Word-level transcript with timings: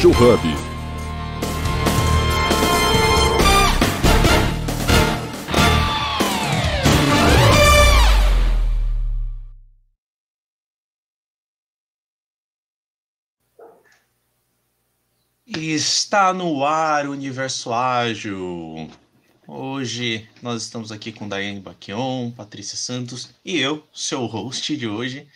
Tech 0.00 0.06
Hub. 0.06 0.40
Está 15.46 16.32
no 16.32 16.64
ar 16.64 17.06
o 17.06 17.12
Universo 17.12 17.70
Ágil. 17.74 18.88
Hoje 19.46 20.26
nós 20.40 20.62
estamos 20.62 20.90
aqui 20.90 21.12
com 21.12 21.28
Daiane 21.28 21.60
Baquion, 21.60 22.30
Patrícia 22.30 22.78
Santos 22.78 23.34
e 23.44 23.58
eu, 23.58 23.86
seu 23.92 24.24
host 24.24 24.74
de 24.78 24.88
hoje, 24.88 25.28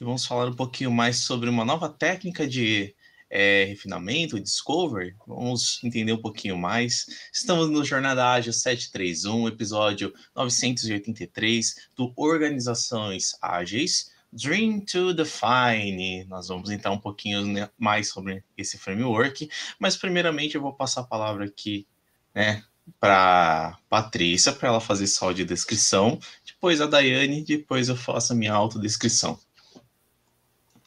e 0.00 0.02
vamos 0.02 0.26
falar 0.26 0.48
um 0.48 0.56
pouquinho 0.56 0.90
mais 0.90 1.18
sobre 1.18 1.48
uma 1.48 1.64
nova 1.64 1.88
técnica 1.88 2.48
de 2.48 2.92
é, 3.32 3.64
refinamento, 3.64 4.38
discovery. 4.38 5.16
Vamos 5.26 5.82
entender 5.82 6.12
um 6.12 6.20
pouquinho 6.20 6.58
mais. 6.58 7.06
Estamos 7.32 7.70
no 7.70 7.82
Jornada 7.82 8.30
Ágil 8.30 8.52
731, 8.52 9.48
episódio 9.48 10.12
983 10.36 11.88
do 11.96 12.12
Organizações 12.14 13.34
Ágeis. 13.40 14.12
Dream 14.30 14.80
to 14.80 15.14
Define. 15.14 16.24
Nós 16.24 16.48
vamos 16.48 16.70
entrar 16.70 16.90
um 16.92 16.98
pouquinho 16.98 17.46
né, 17.46 17.70
mais 17.78 18.08
sobre 18.08 18.44
esse 18.56 18.76
framework, 18.76 19.48
mas 19.78 19.96
primeiramente 19.96 20.54
eu 20.54 20.60
vou 20.60 20.74
passar 20.74 21.00
a 21.00 21.04
palavra 21.04 21.46
aqui, 21.46 21.86
né, 22.34 22.62
para 23.00 23.78
Patrícia, 23.88 24.52
para 24.52 24.68
ela 24.68 24.80
fazer 24.80 25.06
só 25.06 25.32
de 25.32 25.44
descrição, 25.44 26.18
depois 26.44 26.80
a 26.80 26.86
Daiane, 26.86 27.44
depois 27.44 27.88
eu 27.88 27.96
faço 27.96 28.32
a 28.32 28.36
minha 28.36 28.52
autodescrição. 28.52 29.38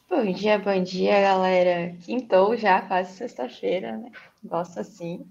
Bom 0.08 0.32
dia, 0.32 0.56
bom 0.56 0.80
dia, 0.84 1.20
galera. 1.20 1.96
Quintou 2.00 2.56
já, 2.56 2.80
quase 2.80 3.16
sexta-feira, 3.16 3.98
né? 3.98 4.12
Gosto 4.42 4.78
assim. 4.78 5.28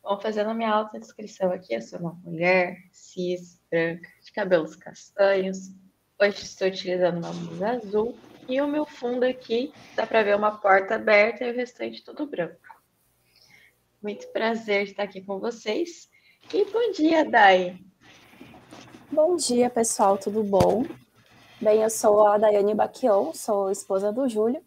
Vamos 0.00 0.22
fazendo 0.22 0.50
a 0.50 0.54
minha 0.54 0.70
autodescrição 0.70 1.50
aqui. 1.50 1.74
Eu 1.74 1.82
sou 1.82 1.98
uma 1.98 2.12
mulher 2.24 2.78
cis, 2.92 3.60
branca, 3.68 4.08
de 4.24 4.30
cabelos 4.30 4.76
castanhos. 4.76 5.72
Hoje 6.20 6.44
estou 6.44 6.68
utilizando 6.68 7.18
uma 7.18 7.32
blusa 7.32 7.70
azul. 7.70 8.16
E 8.48 8.60
o 8.60 8.68
meu 8.68 8.86
fundo 8.86 9.24
aqui, 9.24 9.72
dá 9.96 10.06
para 10.06 10.22
ver 10.22 10.36
uma 10.36 10.56
porta 10.56 10.94
aberta 10.94 11.44
e 11.44 11.50
o 11.50 11.56
restante 11.56 12.04
tudo 12.04 12.24
branco. 12.24 12.60
Muito 14.00 14.28
prazer 14.28 14.84
estar 14.84 15.02
aqui 15.02 15.20
com 15.20 15.40
vocês. 15.40 16.08
E 16.54 16.64
bom 16.66 16.92
dia, 16.92 17.24
Dai. 17.24 17.76
Bom 19.10 19.34
dia, 19.34 19.68
pessoal, 19.68 20.16
tudo 20.16 20.44
bom? 20.44 20.86
Bem, 21.62 21.80
eu 21.80 21.90
sou 21.90 22.26
a 22.26 22.38
Daiane 22.38 22.74
Baquion, 22.74 23.32
sou 23.32 23.70
esposa 23.70 24.12
do 24.12 24.28
Júlio. 24.28 24.60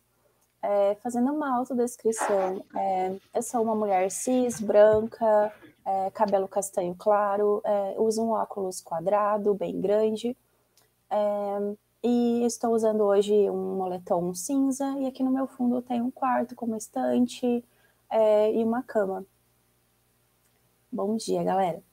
É, 0.64 0.96
fazendo 1.04 1.30
uma 1.34 1.54
autodescrição, 1.58 2.64
é, 2.74 3.18
eu 3.34 3.44
sou 3.44 3.62
uma 3.62 3.76
mulher 3.76 4.10
cis, 4.10 4.62
branca, 4.62 5.54
é, 5.86 6.10
cabelo 6.12 6.48
castanho 6.48 6.96
claro, 6.98 7.62
é, 7.66 7.96
uso 7.98 8.24
um 8.24 8.30
óculos 8.30 8.80
quadrado, 8.80 9.54
bem 9.54 9.82
grande, 9.82 10.38
é, 11.10 11.76
e 12.02 12.46
estou 12.46 12.74
usando 12.74 13.02
hoje 13.02 13.34
um 13.50 13.76
moletom 13.76 14.34
cinza, 14.34 14.86
e 14.98 15.06
aqui 15.06 15.22
no 15.22 15.32
meu 15.32 15.48
fundo 15.48 15.82
tem 15.82 16.02
um 16.02 16.10
quarto 16.10 16.56
com 16.56 16.66
uma 16.66 16.78
estante, 16.78 17.62
é, 18.10 18.54
e 18.54 18.64
uma 18.64 18.82
cama. 18.82 19.26
Bom 20.90 21.18
dia, 21.18 21.44
galera. 21.44 21.84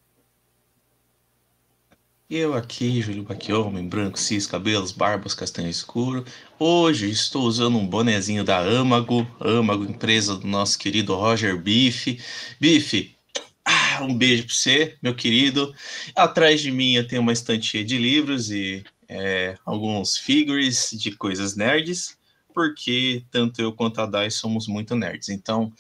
Eu 2.35 2.55
aqui, 2.55 3.03
Júlio 3.03 3.25
Baquion, 3.25 3.67
homem 3.67 3.87
branco, 3.87 4.19
cis, 4.19 4.47
cabelos, 4.47 4.91
barbas, 4.91 5.35
castanho 5.35 5.69
escuro. 5.69 6.25
Hoje 6.59 7.11
estou 7.11 7.43
usando 7.43 7.77
um 7.77 7.87
bonezinho 7.87 8.43
da 8.43 8.59
Amago, 8.61 9.27
Amago, 9.39 9.85
empresa 9.85 10.37
do 10.37 10.47
nosso 10.47 10.79
querido 10.79 11.15
Roger 11.15 11.59
Bife. 11.59 12.19
Bife, 12.59 13.15
ah, 13.63 13.99
um 14.01 14.17
beijo 14.17 14.47
para 14.47 14.55
você, 14.55 14.97
meu 15.03 15.15
querido. 15.15 15.75
Atrás 16.17 16.63
de 16.63 16.71
mim 16.71 16.95
eu 16.95 17.07
tenho 17.07 17.21
uma 17.21 17.35
estantia 17.35 17.85
de 17.85 17.99
livros 17.99 18.51
e 18.51 18.83
é, 19.07 19.55
alguns 19.67 20.17
figures 20.17 20.89
de 20.93 21.13
coisas 21.13 21.55
nerds, 21.55 22.17
porque 22.55 23.27
tanto 23.31 23.61
eu 23.61 23.75
quanto 23.75 24.01
a 24.01 24.07
Dai 24.07 24.31
somos 24.31 24.67
muito 24.67 24.97
nerds. 24.97 25.29
Então, 25.29 25.71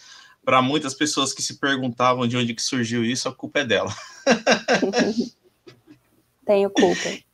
para 0.44 0.60
muitas 0.60 0.92
pessoas 0.92 1.32
que 1.32 1.40
se 1.40 1.58
perguntavam 1.58 2.28
de 2.28 2.36
onde 2.36 2.52
que 2.52 2.60
surgiu 2.60 3.02
isso, 3.02 3.26
a 3.26 3.34
culpa 3.34 3.60
é 3.60 3.64
dela. 3.64 3.96
Tenho 6.46 6.70
culpa. 6.70 7.08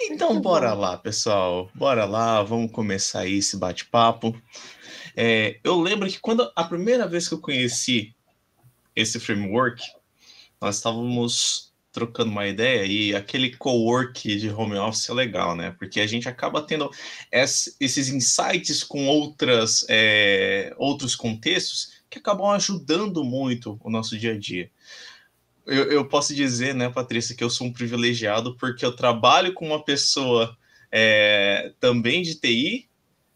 Então, 0.00 0.40
bora 0.40 0.74
lá, 0.74 0.96
pessoal. 0.96 1.68
Bora 1.74 2.04
lá, 2.04 2.40
vamos 2.44 2.70
começar 2.70 3.20
aí 3.20 3.38
esse 3.38 3.56
bate-papo. 3.56 4.32
É, 5.16 5.58
eu 5.64 5.80
lembro 5.80 6.08
que 6.08 6.20
quando 6.20 6.48
a 6.54 6.62
primeira 6.62 7.08
vez 7.08 7.26
que 7.26 7.34
eu 7.34 7.40
conheci 7.40 8.14
esse 8.94 9.18
framework, 9.18 9.82
nós 10.60 10.76
estávamos 10.76 11.72
trocando 11.90 12.30
uma 12.30 12.46
ideia 12.46 12.84
e 12.84 13.14
aquele 13.14 13.56
co-work 13.56 14.36
de 14.36 14.48
home 14.50 14.76
office 14.76 15.08
é 15.08 15.14
legal, 15.14 15.56
né? 15.56 15.74
Porque 15.76 16.00
a 16.00 16.06
gente 16.06 16.28
acaba 16.28 16.62
tendo 16.62 16.88
esses 17.32 18.08
insights 18.08 18.84
com 18.84 19.08
outras, 19.08 19.84
é, 19.88 20.72
outros 20.78 21.16
contextos 21.16 21.98
que 22.08 22.18
acabam 22.18 22.50
ajudando 22.50 23.24
muito 23.24 23.80
o 23.82 23.90
nosso 23.90 24.16
dia 24.16 24.34
a 24.34 24.38
dia. 24.38 24.70
Eu, 25.68 25.84
eu, 25.90 26.08
posso 26.08 26.34
dizer, 26.34 26.74
né, 26.74 26.88
Patrícia, 26.88 27.36
que 27.36 27.44
eu 27.44 27.50
sou 27.50 27.66
um 27.66 27.72
privilegiado 27.72 28.56
porque 28.56 28.84
eu 28.84 28.96
trabalho 28.96 29.52
com 29.52 29.66
uma 29.66 29.84
pessoa 29.84 30.56
é, 30.90 31.72
também 31.78 32.22
de 32.22 32.34
TI, 32.36 32.88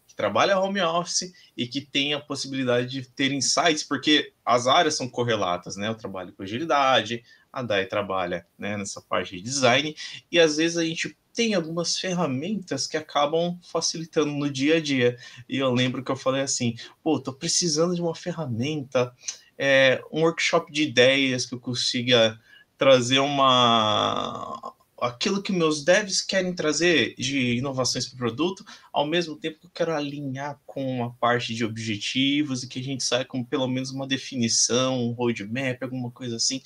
que 0.07 0.15
trabalha 0.15 0.59
home 0.59 0.81
office 0.81 1.31
e 1.55 1.67
que 1.67 1.81
tem 1.81 2.13
a 2.13 2.19
possibilidade 2.19 2.89
de 2.89 3.07
ter 3.07 3.31
insights, 3.31 3.83
porque 3.83 4.33
as 4.43 4.67
áreas 4.67 4.95
são 4.95 5.07
correlatas, 5.07 5.75
né? 5.75 5.87
Eu 5.87 5.95
trabalho 5.95 6.33
com 6.33 6.43
agilidade, 6.43 7.23
a 7.51 7.61
DAI 7.61 7.85
trabalha 7.85 8.45
né, 8.57 8.77
nessa 8.77 8.99
parte 8.99 9.35
de 9.35 9.41
design, 9.41 9.95
e 10.31 10.39
às 10.39 10.57
vezes 10.57 10.77
a 10.77 10.83
gente 10.83 11.15
tem 11.33 11.53
algumas 11.53 11.97
ferramentas 11.97 12.85
que 12.85 12.95
acabam 12.95 13.59
facilitando 13.63 14.31
no 14.31 14.49
dia 14.49 14.77
a 14.77 14.79
dia. 14.79 15.17
E 15.49 15.57
eu 15.57 15.73
lembro 15.73 16.03
que 16.03 16.11
eu 16.11 16.15
falei 16.15 16.41
assim: 16.41 16.75
pô, 17.03 17.19
tô 17.19 17.33
precisando 17.33 17.95
de 17.95 18.01
uma 18.01 18.15
ferramenta, 18.15 19.13
é, 19.57 20.01
um 20.11 20.21
workshop 20.21 20.71
de 20.71 20.83
ideias 20.83 21.45
que 21.45 21.53
eu 21.53 21.59
consiga 21.59 22.39
trazer 22.77 23.19
uma. 23.19 24.73
Aquilo 25.01 25.41
que 25.41 25.51
meus 25.51 25.83
devs 25.83 26.21
querem 26.21 26.53
trazer 26.53 27.13
de 27.15 27.57
inovações 27.57 28.07
para 28.07 28.15
o 28.15 28.17
produto, 28.17 28.65
ao 28.91 29.05
mesmo 29.05 29.35
tempo 29.35 29.59
que 29.59 29.65
eu 29.65 29.71
quero 29.73 29.93
alinhar 29.93 30.57
com 30.65 30.85
uma 30.85 31.13
parte 31.15 31.53
de 31.53 31.65
objetivos 31.65 32.63
e 32.63 32.69
que 32.69 32.79
a 32.79 32.83
gente 32.83 33.03
saia 33.03 33.25
com 33.25 33.43
pelo 33.43 33.67
menos 33.67 33.91
uma 33.91 34.07
definição, 34.07 35.03
um 35.03 35.11
roadmap, 35.11 35.81
alguma 35.81 36.09
coisa 36.09 36.37
assim. 36.37 36.61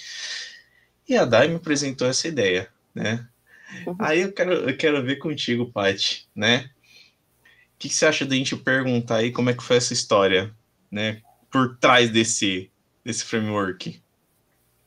E 1.09 1.15
a 1.15 1.25
Dai 1.25 1.47
me 1.47 1.55
apresentou 1.55 2.07
essa 2.07 2.27
ideia, 2.27 2.69
né? 2.93 3.27
Uhum. 3.85 3.95
Aí 3.99 4.21
eu 4.21 4.31
quero, 4.31 4.53
eu 4.53 4.77
quero 4.77 5.03
ver 5.03 5.17
contigo, 5.17 5.71
Paty, 5.71 6.27
né? 6.35 6.69
O 7.75 7.79
que, 7.79 7.89
que, 7.89 7.95
você 7.95 8.05
acha 8.05 8.25
da 8.25 8.35
gente 8.35 8.55
perguntar 8.55 9.17
aí 9.17 9.31
como 9.31 9.49
é 9.49 9.53
que 9.53 9.63
foi 9.63 9.77
essa 9.77 9.93
história, 9.93 10.53
né? 10.91 11.21
Por 11.51 11.77
trás 11.77 12.09
desse, 12.09 12.71
desse 13.07 13.23
framework. 13.23 14.03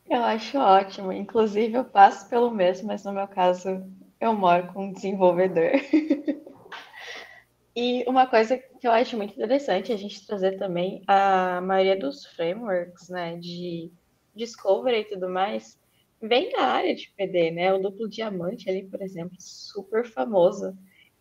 Eu 0.08 0.22
acho 0.22 0.58
ótimo. 0.58 1.10
Inclusive, 1.10 1.72
eu 1.72 1.84
passo 1.84 2.28
pelo 2.28 2.50
mesmo, 2.50 2.88
mas 2.88 3.03
no 3.03 3.12
meu 3.12 3.26
caso, 3.26 3.82
eu 4.20 4.34
moro 4.34 4.70
com 4.72 4.86
um 4.86 4.92
desenvolvedor. 4.92 5.72
e 7.75 8.04
uma 8.06 8.26
coisa 8.26 8.59
que 8.59 8.86
eu 8.86 8.92
acho 8.92 9.16
muito 9.16 9.32
interessante 9.32 9.91
a 9.91 9.97
gente 9.97 10.26
trazer 10.26 10.59
também 10.59 11.03
a 11.06 11.62
maioria 11.62 11.98
dos 11.98 12.26
frameworks, 12.26 13.09
né, 13.09 13.38
de 13.38 13.91
discovery 14.34 15.00
e 15.00 15.04
tudo 15.04 15.28
mais, 15.28 15.80
vem 16.20 16.50
da 16.50 16.62
área 16.62 16.94
de 16.94 17.10
PD, 17.16 17.50
né? 17.50 17.72
O 17.72 17.78
duplo 17.78 18.06
diamante 18.06 18.69
ali, 18.69 18.84
por 18.84 19.00
exemplo, 19.00 19.36
super 19.38 20.04
famoso. 20.04 20.76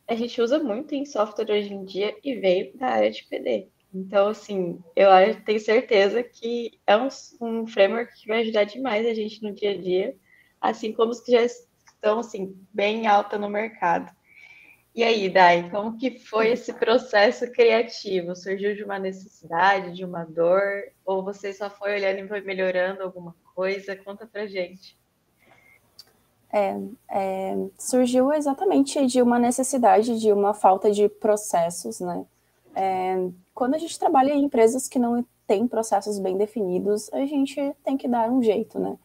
A 0.06 0.16
gente 0.16 0.42
usa 0.42 0.60
muito 0.60 0.94
em 0.94 1.06
software 1.06 1.50
hoje 1.50 1.74
em 1.74 1.86
dia 1.86 2.14
e 2.22 2.36
veio 2.36 2.76
da 2.78 2.88
área 2.88 3.12
de 3.12 3.24
PD. 3.26 3.70
Então, 3.94 4.28
assim, 4.28 4.82
eu 4.96 5.10
tenho 5.44 5.60
certeza 5.60 6.22
que 6.22 6.80
é 6.86 6.96
um, 6.96 7.08
um 7.42 7.68
framework 7.68 8.14
que 8.22 8.28
vai 8.28 8.42
ajudar 8.42 8.66
demais 8.66 9.06
a 9.06 9.14
gente 9.14 9.42
no 9.42 9.52
dia 9.52 9.72
a 9.72 9.78
dia, 9.78 10.16
assim 10.62 10.94
como 10.94 11.12
os 11.12 11.20
que 11.20 11.32
já 11.32 11.42
estão, 11.42 12.20
assim, 12.20 12.56
bem 12.72 13.08
alta 13.08 13.38
no 13.38 13.50
mercado. 13.50 14.12
E 14.94 15.04
aí, 15.04 15.30
Dai, 15.30 15.70
como 15.70 15.98
que 15.98 16.20
foi 16.20 16.50
esse 16.50 16.74
processo 16.74 17.50
criativo? 17.52 18.36
Surgiu 18.36 18.76
de 18.76 18.84
uma 18.84 19.00
necessidade, 19.00 19.96
de 19.96 20.04
uma 20.04 20.26
dor? 20.26 20.92
Ou 21.06 21.24
você 21.24 21.54
só 21.54 21.70
foi 21.70 21.94
olhando 21.94 22.20
e 22.20 22.28
foi 22.28 22.42
melhorando 22.42 23.04
alguma 23.04 23.36
coisa? 23.56 23.96
Conta 23.96 24.28
pra 24.28 24.46
gente. 24.46 24.98
É, 26.52 26.76
é, 27.12 27.56
surgiu 27.78 28.34
exatamente 28.34 29.06
de 29.06 29.22
uma 29.22 29.38
necessidade, 29.38 30.20
de 30.20 30.34
uma 30.34 30.54
falta 30.54 30.92
de 30.92 31.08
processos, 31.08 32.00
né? 32.00 32.26
É, 32.80 33.30
quando 33.54 33.76
a 33.76 33.78
gente 33.78 34.00
trabalha 34.00 34.32
em 34.32 34.46
empresas 34.46 34.88
que 34.88 34.98
não 34.98 35.26
têm 35.46 35.68
processos 35.68 36.18
bem 36.18 36.38
definidos, 36.38 37.12
a 37.12 37.26
gente 37.26 37.76
tem 37.84 37.98
que 37.98 38.08
dar 38.08 38.32
um 38.32 38.42
jeito, 38.42 38.80
né? 38.80 38.98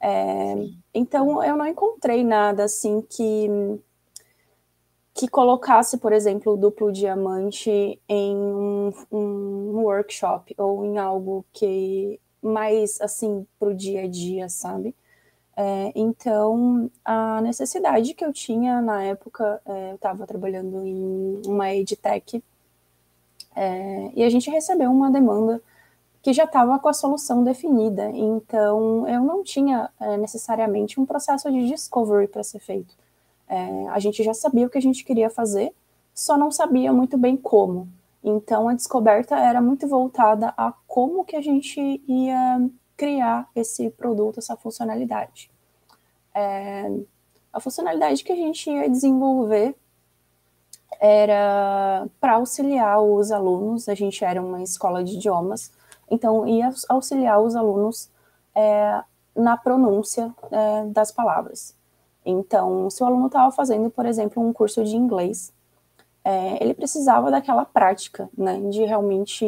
É, 0.00 0.54
então, 0.94 1.44
eu 1.44 1.54
não 1.54 1.66
encontrei 1.66 2.24
nada 2.24 2.64
assim 2.64 3.02
que 3.02 3.48
que 5.14 5.26
colocasse, 5.26 5.98
por 5.98 6.12
exemplo, 6.12 6.52
o 6.52 6.56
duplo 6.56 6.92
diamante 6.92 8.00
em 8.08 8.36
um, 8.36 8.92
um 9.10 9.82
workshop 9.82 10.54
ou 10.56 10.84
em 10.84 10.96
algo 10.96 11.44
que 11.52 12.20
mais 12.40 13.00
assim 13.00 13.44
para 13.58 13.68
o 13.68 13.74
dia 13.74 14.04
a 14.04 14.06
dia, 14.06 14.48
sabe? 14.48 14.94
É, 15.56 15.92
então, 15.94 16.88
a 17.04 17.40
necessidade 17.42 18.14
que 18.14 18.24
eu 18.24 18.32
tinha 18.32 18.80
na 18.80 19.02
época, 19.02 19.60
é, 19.66 19.90
eu 19.90 19.96
estava 19.96 20.24
trabalhando 20.26 20.86
em 20.86 21.42
uma 21.46 21.74
edtech 21.74 22.42
é, 23.58 24.12
e 24.14 24.22
a 24.22 24.30
gente 24.30 24.48
recebeu 24.48 24.88
uma 24.88 25.10
demanda 25.10 25.60
que 26.22 26.32
já 26.32 26.44
estava 26.44 26.78
com 26.78 26.88
a 26.88 26.92
solução 26.92 27.42
definida. 27.42 28.08
Então, 28.10 29.08
eu 29.08 29.20
não 29.20 29.42
tinha 29.42 29.90
é, 29.98 30.16
necessariamente 30.16 31.00
um 31.00 31.04
processo 31.04 31.50
de 31.50 31.66
discovery 31.66 32.28
para 32.28 32.44
ser 32.44 32.60
feito. 32.60 32.94
É, 33.48 33.88
a 33.88 33.98
gente 33.98 34.22
já 34.22 34.32
sabia 34.32 34.66
o 34.66 34.70
que 34.70 34.78
a 34.78 34.82
gente 34.82 35.04
queria 35.04 35.28
fazer, 35.28 35.74
só 36.14 36.36
não 36.36 36.52
sabia 36.52 36.92
muito 36.92 37.18
bem 37.18 37.36
como. 37.36 37.88
Então 38.22 38.68
a 38.68 38.74
descoberta 38.74 39.36
era 39.36 39.60
muito 39.60 39.88
voltada 39.88 40.52
a 40.56 40.72
como 40.86 41.24
que 41.24 41.34
a 41.34 41.40
gente 41.40 41.80
ia 42.06 42.68
criar 42.96 43.48
esse 43.56 43.90
produto, 43.90 44.38
essa 44.38 44.56
funcionalidade. 44.56 45.50
É, 46.34 46.90
a 47.52 47.58
funcionalidade 47.58 48.22
que 48.22 48.32
a 48.32 48.36
gente 48.36 48.70
ia 48.70 48.88
desenvolver 48.88 49.74
era 51.00 52.06
para 52.20 52.34
auxiliar 52.34 53.00
os 53.00 53.30
alunos, 53.30 53.88
a 53.88 53.94
gente 53.94 54.24
era 54.24 54.42
uma 54.42 54.62
escola 54.62 55.04
de 55.04 55.14
idiomas, 55.14 55.72
então 56.10 56.46
ia 56.46 56.70
auxiliar 56.88 57.40
os 57.40 57.54
alunos 57.54 58.10
é, 58.54 59.02
na 59.36 59.56
pronúncia 59.56 60.34
é, 60.50 60.84
das 60.86 61.12
palavras. 61.12 61.74
Então, 62.24 62.90
se 62.90 63.02
o 63.02 63.06
aluno 63.06 63.26
estava 63.26 63.50
fazendo, 63.52 63.88
por 63.90 64.04
exemplo, 64.04 64.42
um 64.42 64.52
curso 64.52 64.84
de 64.84 64.96
inglês, 64.96 65.52
é, 66.24 66.62
ele 66.62 66.74
precisava 66.74 67.30
daquela 67.30 67.64
prática, 67.64 68.28
né, 68.36 68.60
de 68.68 68.84
realmente 68.84 69.46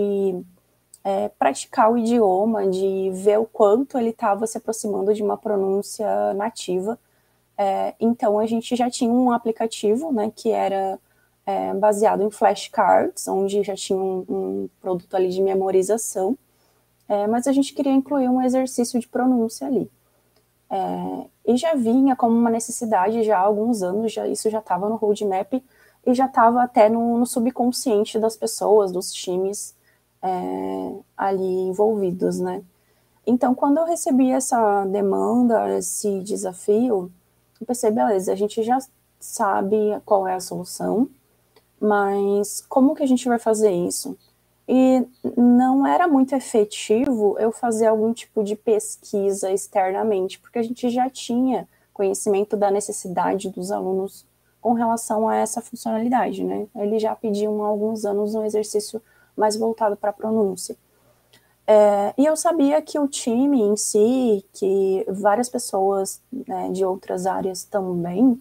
é, 1.05 1.29
praticar 1.31 1.93
o 1.93 1.99
idioma, 1.99 2.67
de 2.69 3.11
ver 3.13 3.39
o 3.39 3.45
quanto 3.45 3.99
ele 3.99 4.11
estava 4.11 4.47
se 4.47 4.57
aproximando 4.57 5.13
de 5.13 5.23
uma 5.23 5.37
pronúncia 5.37 6.33
nativa. 6.35 6.99
É, 7.59 7.95
então, 8.01 8.39
a 8.39 8.47
gente 8.47 8.75
já 8.77 8.89
tinha 8.89 9.13
um 9.13 9.31
aplicativo, 9.31 10.13
né, 10.13 10.33
que 10.35 10.51
era 10.51 10.99
é, 11.50 11.75
baseado 11.75 12.23
em 12.23 12.31
flashcards, 12.31 13.26
onde 13.26 13.62
já 13.62 13.75
tinha 13.75 13.99
um, 13.99 14.25
um 14.29 14.69
produto 14.81 15.14
ali 15.14 15.29
de 15.29 15.43
memorização, 15.43 16.37
é, 17.08 17.26
mas 17.26 17.47
a 17.47 17.52
gente 17.52 17.75
queria 17.75 17.93
incluir 17.93 18.29
um 18.29 18.41
exercício 18.41 19.00
de 19.00 19.08
pronúncia 19.08 19.67
ali. 19.67 19.91
É, 20.70 21.26
e 21.52 21.56
já 21.56 21.75
vinha 21.75 22.14
como 22.14 22.37
uma 22.37 22.50
necessidade 22.50 23.25
já 23.25 23.38
há 23.38 23.41
alguns 23.41 23.82
anos, 23.82 24.12
já, 24.12 24.29
isso 24.29 24.49
já 24.49 24.61
estava 24.61 24.88
no 24.88 24.94
roadmap 24.94 25.52
e 26.06 26.14
já 26.14 26.26
estava 26.26 26.62
até 26.62 26.88
no, 26.88 27.19
no, 27.19 27.26
subconsciente 27.26 28.19
das 28.19 28.37
pessoas, 28.37 28.93
dos 28.93 29.12
times 29.12 29.75
é, 30.23 30.94
ali 31.17 31.69
envolvidos, 31.69 32.38
né? 32.38 32.62
Então, 33.26 33.55
quando 33.55 33.79
eu 33.79 33.85
recebi 33.85 34.31
essa 34.31 34.85
demanda, 34.87 35.76
esse 35.76 36.20
desafio, 36.20 37.11
eu 37.61 37.67
pensei, 37.67 37.91
beleza, 37.91 38.32
a 38.32 38.37
gente 38.37 38.62
já 38.62 38.79
sabe 39.19 39.76
qual 40.06 40.26
é 40.26 40.35
a 40.35 40.41
solução, 40.41 41.08
mas 41.81 42.65
como 42.69 42.94
que 42.94 43.03
a 43.03 43.06
gente 43.06 43.27
vai 43.29 43.38
fazer 43.38 43.71
isso? 43.71 44.17
E 44.69 45.05
não 45.37 45.85
era 45.87 46.06
muito 46.06 46.35
efetivo 46.35 47.37
eu 47.38 47.50
fazer 47.50 47.87
algum 47.87 48.12
tipo 48.12 48.44
de 48.44 48.55
pesquisa 48.55 49.50
externamente, 49.50 50.38
porque 50.38 50.59
a 50.59 50.62
gente 50.62 50.88
já 50.91 51.11
tinha 51.11 51.69
conhecimento 51.93 52.56
da 52.56 52.71
necessidade 52.71 53.50
dos 53.50 53.73
alunos 53.73 54.25
com 54.61 54.75
relação 54.75 55.29
a 55.29 55.37
essa 55.37 55.61
funcionalidade, 55.61 56.44
né? 56.44 56.67
Eles 56.77 57.03
já 57.03 57.17
pediam 57.17 57.65
há 57.65 57.67
alguns 57.67 58.05
anos 58.05 58.35
um 58.35 58.44
exercício 58.44 59.03
mais 59.37 59.56
voltado 59.56 59.97
para 59.97 60.11
a 60.11 60.12
pronúncia. 60.12 60.76
É, 61.67 62.12
e 62.19 62.26
eu 62.26 62.37
sabia 62.37 62.83
que 62.83 62.99
o 62.99 63.06
time 63.06 63.62
em 63.62 63.76
si, 63.76 64.44
que 64.53 65.05
várias 65.09 65.49
pessoas 65.49 66.21
né, 66.33 66.69
de 66.71 66.85
outras 66.85 67.26
áreas 67.26 67.65
também, 67.65 68.41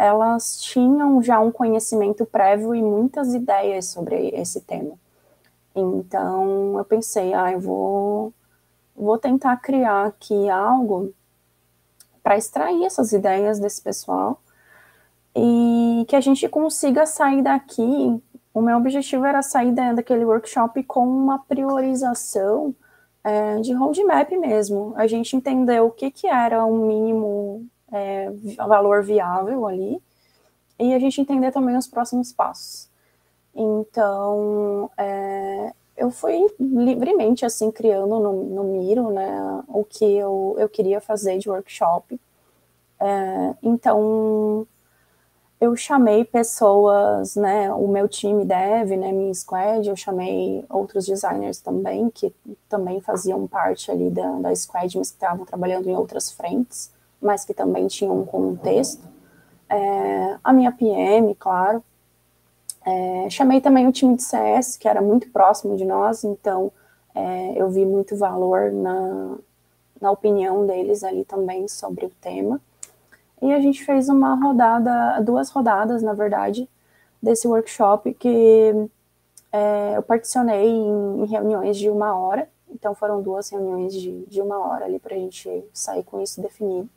elas 0.00 0.58
tinham 0.62 1.22
já 1.22 1.38
um 1.40 1.52
conhecimento 1.52 2.24
prévio 2.24 2.74
e 2.74 2.82
muitas 2.82 3.34
ideias 3.34 3.86
sobre 3.86 4.28
esse 4.30 4.62
tema. 4.62 4.94
Então 5.76 6.78
eu 6.78 6.84
pensei, 6.86 7.34
ah, 7.34 7.52
eu 7.52 7.60
vou, 7.60 8.32
vou 8.96 9.18
tentar 9.18 9.58
criar 9.58 10.06
aqui 10.06 10.48
algo 10.48 11.12
para 12.22 12.38
extrair 12.38 12.82
essas 12.84 13.12
ideias 13.12 13.58
desse 13.58 13.82
pessoal 13.82 14.40
e 15.36 16.06
que 16.08 16.16
a 16.16 16.20
gente 16.20 16.48
consiga 16.48 17.04
sair 17.04 17.42
daqui. 17.42 18.22
O 18.54 18.62
meu 18.62 18.78
objetivo 18.78 19.26
era 19.26 19.42
sair 19.42 19.72
da, 19.72 19.92
daquele 19.92 20.24
workshop 20.24 20.82
com 20.84 21.06
uma 21.06 21.40
priorização 21.40 22.74
é, 23.22 23.60
de 23.60 23.74
roadmap 23.74 24.30
mesmo. 24.32 24.94
A 24.96 25.06
gente 25.06 25.36
entendeu 25.36 25.86
o 25.86 25.90
que, 25.90 26.10
que 26.10 26.26
era 26.26 26.64
um 26.64 26.86
mínimo 26.86 27.66
é, 27.92 28.30
valor 28.56 29.02
viável 29.02 29.66
ali 29.66 30.00
e 30.78 30.94
a 30.94 30.98
gente 30.98 31.20
entender 31.20 31.52
também 31.52 31.76
os 31.76 31.86
próximos 31.86 32.32
passos. 32.32 32.88
Então, 33.54 34.90
é, 34.96 35.72
eu 35.96 36.10
fui 36.10 36.38
livremente, 36.58 37.44
assim, 37.44 37.70
criando 37.70 38.18
no, 38.18 38.32
no 38.44 38.64
Miro, 38.64 39.10
né, 39.10 39.62
o 39.68 39.84
que 39.84 40.04
eu, 40.04 40.56
eu 40.58 40.68
queria 40.68 41.00
fazer 41.00 41.38
de 41.38 41.50
workshop. 41.50 42.18
É, 42.98 43.54
então, 43.62 44.66
eu 45.60 45.76
chamei 45.76 46.24
pessoas, 46.24 47.36
né, 47.36 47.70
o 47.74 47.86
meu 47.86 48.08
time 48.08 48.46
dev, 48.46 48.92
né, 48.96 49.12
minha 49.12 49.34
squad, 49.34 49.86
eu 49.86 49.96
chamei 49.96 50.64
outros 50.70 51.04
designers 51.04 51.60
também, 51.60 52.08
que 52.08 52.34
também 52.68 53.00
faziam 53.00 53.46
parte 53.46 53.90
ali 53.90 54.08
da, 54.08 54.38
da 54.38 54.56
squad, 54.56 54.96
mas 54.96 55.10
que 55.10 55.16
estavam 55.16 55.44
trabalhando 55.44 55.88
em 55.88 55.94
outras 55.94 56.30
frentes, 56.30 56.90
mas 57.20 57.44
que 57.44 57.54
também 57.54 57.86
tinham 57.86 58.20
um 58.20 58.24
contexto. 58.24 59.08
É, 59.68 60.38
a 60.42 60.52
minha 60.52 60.72
PM, 60.72 61.34
claro, 61.34 61.82
é, 62.84 63.28
chamei 63.30 63.60
também 63.60 63.86
o 63.86 63.92
time 63.92 64.16
de 64.16 64.22
CS, 64.22 64.76
que 64.76 64.88
era 64.88 65.02
muito 65.02 65.30
próximo 65.30 65.76
de 65.76 65.84
nós, 65.84 66.24
então 66.24 66.72
é, 67.14 67.52
eu 67.60 67.68
vi 67.68 67.84
muito 67.84 68.16
valor 68.16 68.72
na, 68.72 69.36
na 70.00 70.10
opinião 70.10 70.66
deles 70.66 71.04
ali 71.04 71.24
também 71.24 71.68
sobre 71.68 72.06
o 72.06 72.10
tema. 72.20 72.60
E 73.42 73.52
a 73.52 73.60
gente 73.60 73.84
fez 73.84 74.08
uma 74.08 74.34
rodada, 74.34 75.20
duas 75.20 75.50
rodadas, 75.50 76.02
na 76.02 76.12
verdade, 76.12 76.68
desse 77.22 77.46
workshop 77.48 78.12
que 78.14 78.88
é, 79.52 79.96
eu 79.96 80.02
particionei 80.02 80.68
em, 80.68 81.22
em, 81.22 81.26
reuniões 81.26 81.76
de 81.76 81.88
uma 81.88 82.14
hora. 82.14 82.48
Então 82.68 82.94
foram 82.94 83.22
duas 83.22 83.48
reuniões 83.50 83.94
de, 83.94 84.24
de 84.26 84.40
uma 84.40 84.58
hora 84.58 84.84
ali 84.84 84.98
para 84.98 85.14
a 85.14 85.18
gente 85.18 85.64
sair 85.72 86.04
com 86.04 86.20
isso 86.20 86.40
definido. 86.40 86.88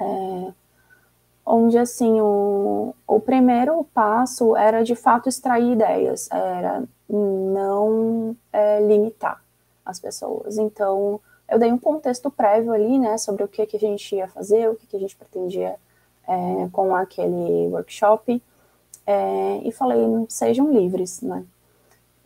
É, 0.00 0.52
onde 1.44 1.78
assim 1.78 2.20
o, 2.20 2.94
o 3.06 3.20
primeiro 3.20 3.84
passo 3.94 4.54
era 4.56 4.84
de 4.84 4.94
fato 4.94 5.28
extrair 5.28 5.72
ideias, 5.72 6.30
era 6.30 6.84
não 7.08 8.36
é, 8.52 8.80
limitar 8.80 9.42
as 9.84 9.98
pessoas. 9.98 10.58
Então 10.58 11.20
eu 11.48 11.58
dei 11.58 11.72
um 11.72 11.78
contexto 11.78 12.30
prévio 12.30 12.72
ali, 12.72 12.98
né, 12.98 13.16
sobre 13.16 13.42
o 13.42 13.48
que, 13.48 13.64
que 13.66 13.76
a 13.76 13.80
gente 13.80 14.14
ia 14.14 14.28
fazer, 14.28 14.68
o 14.68 14.74
que, 14.74 14.86
que 14.86 14.96
a 14.96 15.00
gente 15.00 15.16
pretendia 15.16 15.76
é, 16.26 16.68
com 16.70 16.94
aquele 16.94 17.68
workshop, 17.68 18.42
é, 19.06 19.60
e 19.64 19.72
falei, 19.72 19.98
sejam 20.28 20.70
livres, 20.70 21.22
né. 21.22 21.44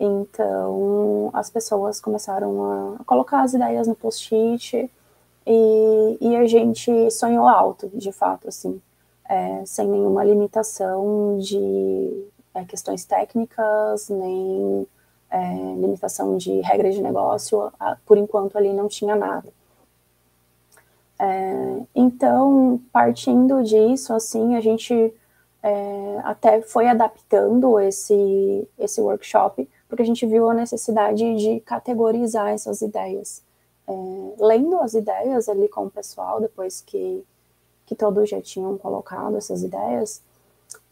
Então 0.00 1.30
as 1.32 1.48
pessoas 1.48 2.00
começaram 2.00 2.96
a 2.98 3.04
colocar 3.04 3.42
as 3.42 3.54
ideias 3.54 3.86
no 3.86 3.94
post-it 3.94 4.90
e, 5.46 6.18
e 6.20 6.36
a 6.36 6.46
gente 6.46 7.10
sonhou 7.10 7.46
alto, 7.46 7.90
de 7.94 8.12
fato, 8.12 8.48
assim 8.48 8.80
é, 9.32 9.64
sem 9.64 9.88
nenhuma 9.88 10.22
limitação 10.22 11.38
de 11.38 12.26
é, 12.54 12.64
questões 12.64 13.04
técnicas, 13.06 14.10
nem 14.10 14.86
é, 15.30 15.54
limitação 15.78 16.36
de 16.36 16.60
regras 16.60 16.94
de 16.94 17.02
negócio, 17.02 17.72
por 18.04 18.18
enquanto 18.18 18.56
ali 18.58 18.72
não 18.74 18.88
tinha 18.88 19.16
nada. 19.16 19.48
É, 21.18 21.80
então, 21.94 22.80
partindo 22.92 23.62
disso, 23.62 24.12
assim, 24.12 24.54
a 24.54 24.60
gente 24.60 25.14
é, 25.62 26.20
até 26.24 26.60
foi 26.60 26.88
adaptando 26.88 27.80
esse, 27.80 28.68
esse 28.78 29.00
workshop, 29.00 29.66
porque 29.88 30.02
a 30.02 30.06
gente 30.06 30.26
viu 30.26 30.50
a 30.50 30.54
necessidade 30.54 31.36
de 31.36 31.60
categorizar 31.60 32.48
essas 32.48 32.82
ideias. 32.82 33.42
É, 33.92 34.44
lendo 34.44 34.78
as 34.78 34.94
ideias 34.94 35.48
ali 35.48 35.68
com 35.68 35.86
o 35.86 35.90
pessoal, 35.90 36.40
depois 36.40 36.80
que 36.80 37.24
que 37.84 37.96
todos 37.96 38.30
já 38.30 38.40
tinham 38.40 38.78
colocado 38.78 39.36
essas 39.36 39.62
ideias, 39.62 40.22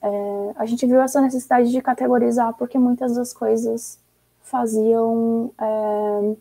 é, 0.03 0.09
a 0.57 0.67
gente 0.67 0.85
viu 0.87 1.01
essa 1.01 1.21
necessidade 1.21 1.71
de 1.71 1.81
categorizar 1.81 2.53
porque 2.59 2.79
muitas 2.79 3.15
das 3.15 3.33
coisas 3.33 3.99
faziam 4.43 5.51
é, 5.59 6.37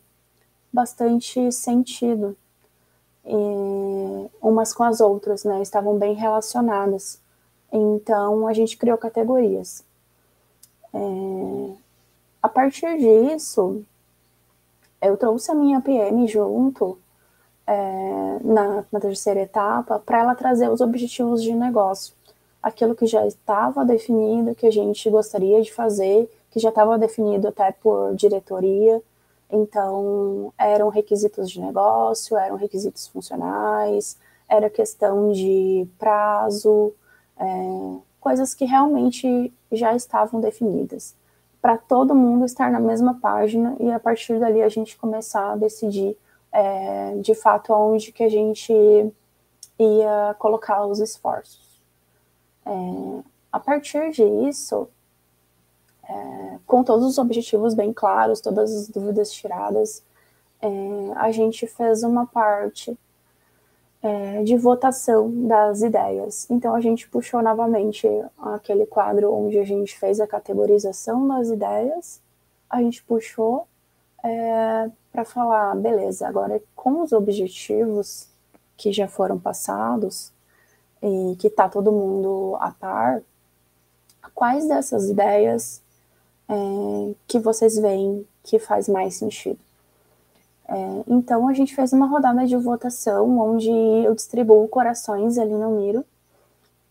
bastante 0.72 1.50
sentido 1.52 2.36
e, 3.24 4.30
umas 4.42 4.72
com 4.74 4.82
as 4.82 5.00
outras, 5.00 5.44
né? 5.44 5.62
Estavam 5.62 5.96
bem 5.96 6.14
relacionadas. 6.14 7.20
Então, 7.72 8.46
a 8.46 8.52
gente 8.52 8.76
criou 8.76 8.98
categorias. 8.98 9.84
É, 10.92 11.72
a 12.42 12.48
partir 12.48 12.98
disso, 12.98 13.84
eu 15.00 15.16
trouxe 15.16 15.50
a 15.50 15.54
minha 15.54 15.80
PM 15.80 16.26
junto 16.26 16.98
é, 17.66 18.38
na, 18.42 18.84
na 18.90 19.00
terceira 19.00 19.40
etapa 19.40 19.98
para 19.98 20.20
ela 20.20 20.34
trazer 20.34 20.70
os 20.70 20.80
objetivos 20.80 21.42
de 21.42 21.52
negócio. 21.54 22.14
Aquilo 22.62 22.94
que 22.94 23.06
já 23.06 23.26
estava 23.26 23.84
definido, 23.84 24.54
que 24.54 24.66
a 24.66 24.70
gente 24.70 25.08
gostaria 25.08 25.62
de 25.62 25.72
fazer, 25.72 26.30
que 26.50 26.58
já 26.60 26.68
estava 26.68 26.98
definido 26.98 27.48
até 27.48 27.72
por 27.72 28.14
diretoria. 28.14 29.02
Então, 29.50 30.52
eram 30.58 30.88
requisitos 30.88 31.50
de 31.50 31.60
negócio, 31.60 32.36
eram 32.36 32.56
requisitos 32.56 33.06
funcionais, 33.08 34.18
era 34.48 34.68
questão 34.68 35.32
de 35.32 35.88
prazo, 35.98 36.92
é, 37.38 37.96
coisas 38.20 38.52
que 38.54 38.64
realmente 38.64 39.52
já 39.72 39.94
estavam 39.94 40.40
definidas, 40.40 41.14
para 41.60 41.76
todo 41.76 42.14
mundo 42.14 42.44
estar 42.44 42.70
na 42.70 42.80
mesma 42.80 43.14
página 43.14 43.76
e 43.78 43.90
a 43.90 44.00
partir 44.00 44.38
dali 44.38 44.62
a 44.62 44.68
gente 44.68 44.96
começar 44.96 45.52
a 45.52 45.56
decidir 45.56 46.16
é, 46.52 47.16
de 47.16 47.34
fato 47.34 47.72
onde 47.72 48.12
que 48.12 48.22
a 48.22 48.28
gente 48.28 48.72
ia 49.78 50.34
colocar 50.38 50.84
os 50.86 51.00
esforços. 51.00 51.80
É, 52.64 52.70
a 53.52 53.60
partir 53.60 54.10
disso, 54.10 54.88
é, 56.08 56.58
com 56.66 56.82
todos 56.82 57.06
os 57.06 57.18
objetivos 57.18 57.74
bem 57.74 57.92
claros, 57.92 58.40
todas 58.40 58.74
as 58.74 58.88
dúvidas 58.88 59.30
tiradas, 59.32 60.02
é, 60.60 60.68
a 61.16 61.30
gente 61.30 61.66
fez 61.66 62.02
uma 62.02 62.26
parte 62.26 62.96
é, 64.02 64.42
de 64.42 64.56
votação 64.56 65.30
das 65.46 65.82
ideias. 65.82 66.46
Então 66.50 66.74
a 66.74 66.80
gente 66.80 67.08
puxou 67.08 67.42
novamente 67.42 68.06
aquele 68.38 68.86
quadro 68.86 69.32
onde 69.32 69.58
a 69.58 69.64
gente 69.64 69.98
fez 69.98 70.20
a 70.20 70.26
categorização 70.26 71.26
das 71.28 71.48
ideias, 71.48 72.20
a 72.68 72.80
gente 72.82 73.02
puxou 73.02 73.66
é, 74.22 74.90
para 75.12 75.24
falar, 75.24 75.74
beleza, 75.76 76.26
agora 76.26 76.62
com 76.74 77.02
os 77.02 77.12
objetivos 77.12 78.28
que 78.76 78.92
já 78.92 79.08
foram 79.08 79.38
passados 79.38 80.32
e 81.02 81.36
que 81.38 81.48
está 81.48 81.68
todo 81.68 81.92
mundo 81.92 82.56
a 82.60 82.70
par, 82.70 83.22
quais 84.34 84.66
dessas 84.68 85.08
ideias 85.08 85.82
é, 86.48 87.14
que 87.26 87.38
vocês 87.38 87.76
veem 87.76 88.26
que 88.42 88.58
faz 88.58 88.88
mais 88.88 89.14
sentido? 89.14 89.58
É, 90.70 91.02
então 91.08 91.48
a 91.48 91.52
gente 91.52 91.74
fez 91.74 91.92
uma 91.92 92.06
rodada 92.06 92.46
de 92.46 92.56
votação 92.56 93.40
onde 93.40 93.68
eu 93.68 94.14
distribuo 94.14 94.68
corações 94.68 95.36
ali 95.36 95.52
no 95.52 95.70
Miro 95.70 96.04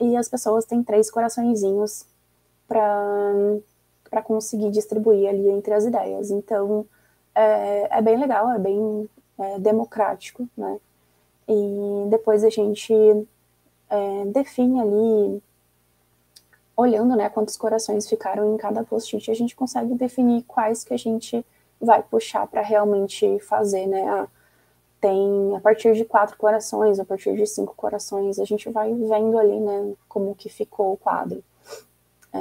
e 0.02 0.18
as 0.18 0.28
pessoas 0.28 0.66
têm 0.66 0.84
três 0.84 1.10
coraçõezinhos 1.10 2.06
para 2.68 4.22
conseguir 4.22 4.70
distribuir 4.72 5.30
ali 5.30 5.50
entre 5.50 5.74
as 5.74 5.86
ideias. 5.86 6.30
Então 6.30 6.86
é, 7.34 7.98
é 7.98 8.02
bem 8.02 8.20
legal, 8.20 8.52
é 8.52 8.60
bem 8.60 9.10
é, 9.38 9.60
democrático, 9.60 10.46
né? 10.58 10.78
E 11.48 12.10
depois 12.10 12.44
a 12.44 12.50
gente 12.50 12.94
é, 13.90 14.26
define 14.26 14.82
ali, 14.82 15.42
olhando 16.76 17.16
né, 17.16 17.30
quantos 17.30 17.56
corações 17.56 18.08
ficaram 18.10 18.54
em 18.54 18.58
cada 18.58 18.84
post-it, 18.84 19.32
a 19.32 19.34
gente 19.34 19.56
consegue 19.56 19.96
definir 19.96 20.44
quais 20.44 20.84
que 20.84 20.94
a 20.94 20.98
gente 20.98 21.46
vai 21.80 22.04
puxar 22.04 22.48
para 22.48 22.62
realmente 22.62 23.40
fazer, 23.40 23.88
né? 23.88 24.08
Ah, 24.08 24.28
tem 25.00 25.56
a 25.56 25.60
partir 25.60 25.94
de 25.94 26.04
quatro 26.04 26.38
corações, 26.38 27.00
a 27.00 27.06
partir 27.06 27.36
de 27.36 27.46
cinco 27.46 27.74
corações, 27.76 28.40
a 28.40 28.46
gente 28.46 28.70
vai 28.70 28.94
vendo 28.94 29.38
ali, 29.38 29.60
né, 29.60 29.94
como 30.10 30.36
que 30.36 30.50
ficou 30.50 30.94
o 30.94 30.98
quadro. 30.98 31.44
É... 32.34 32.40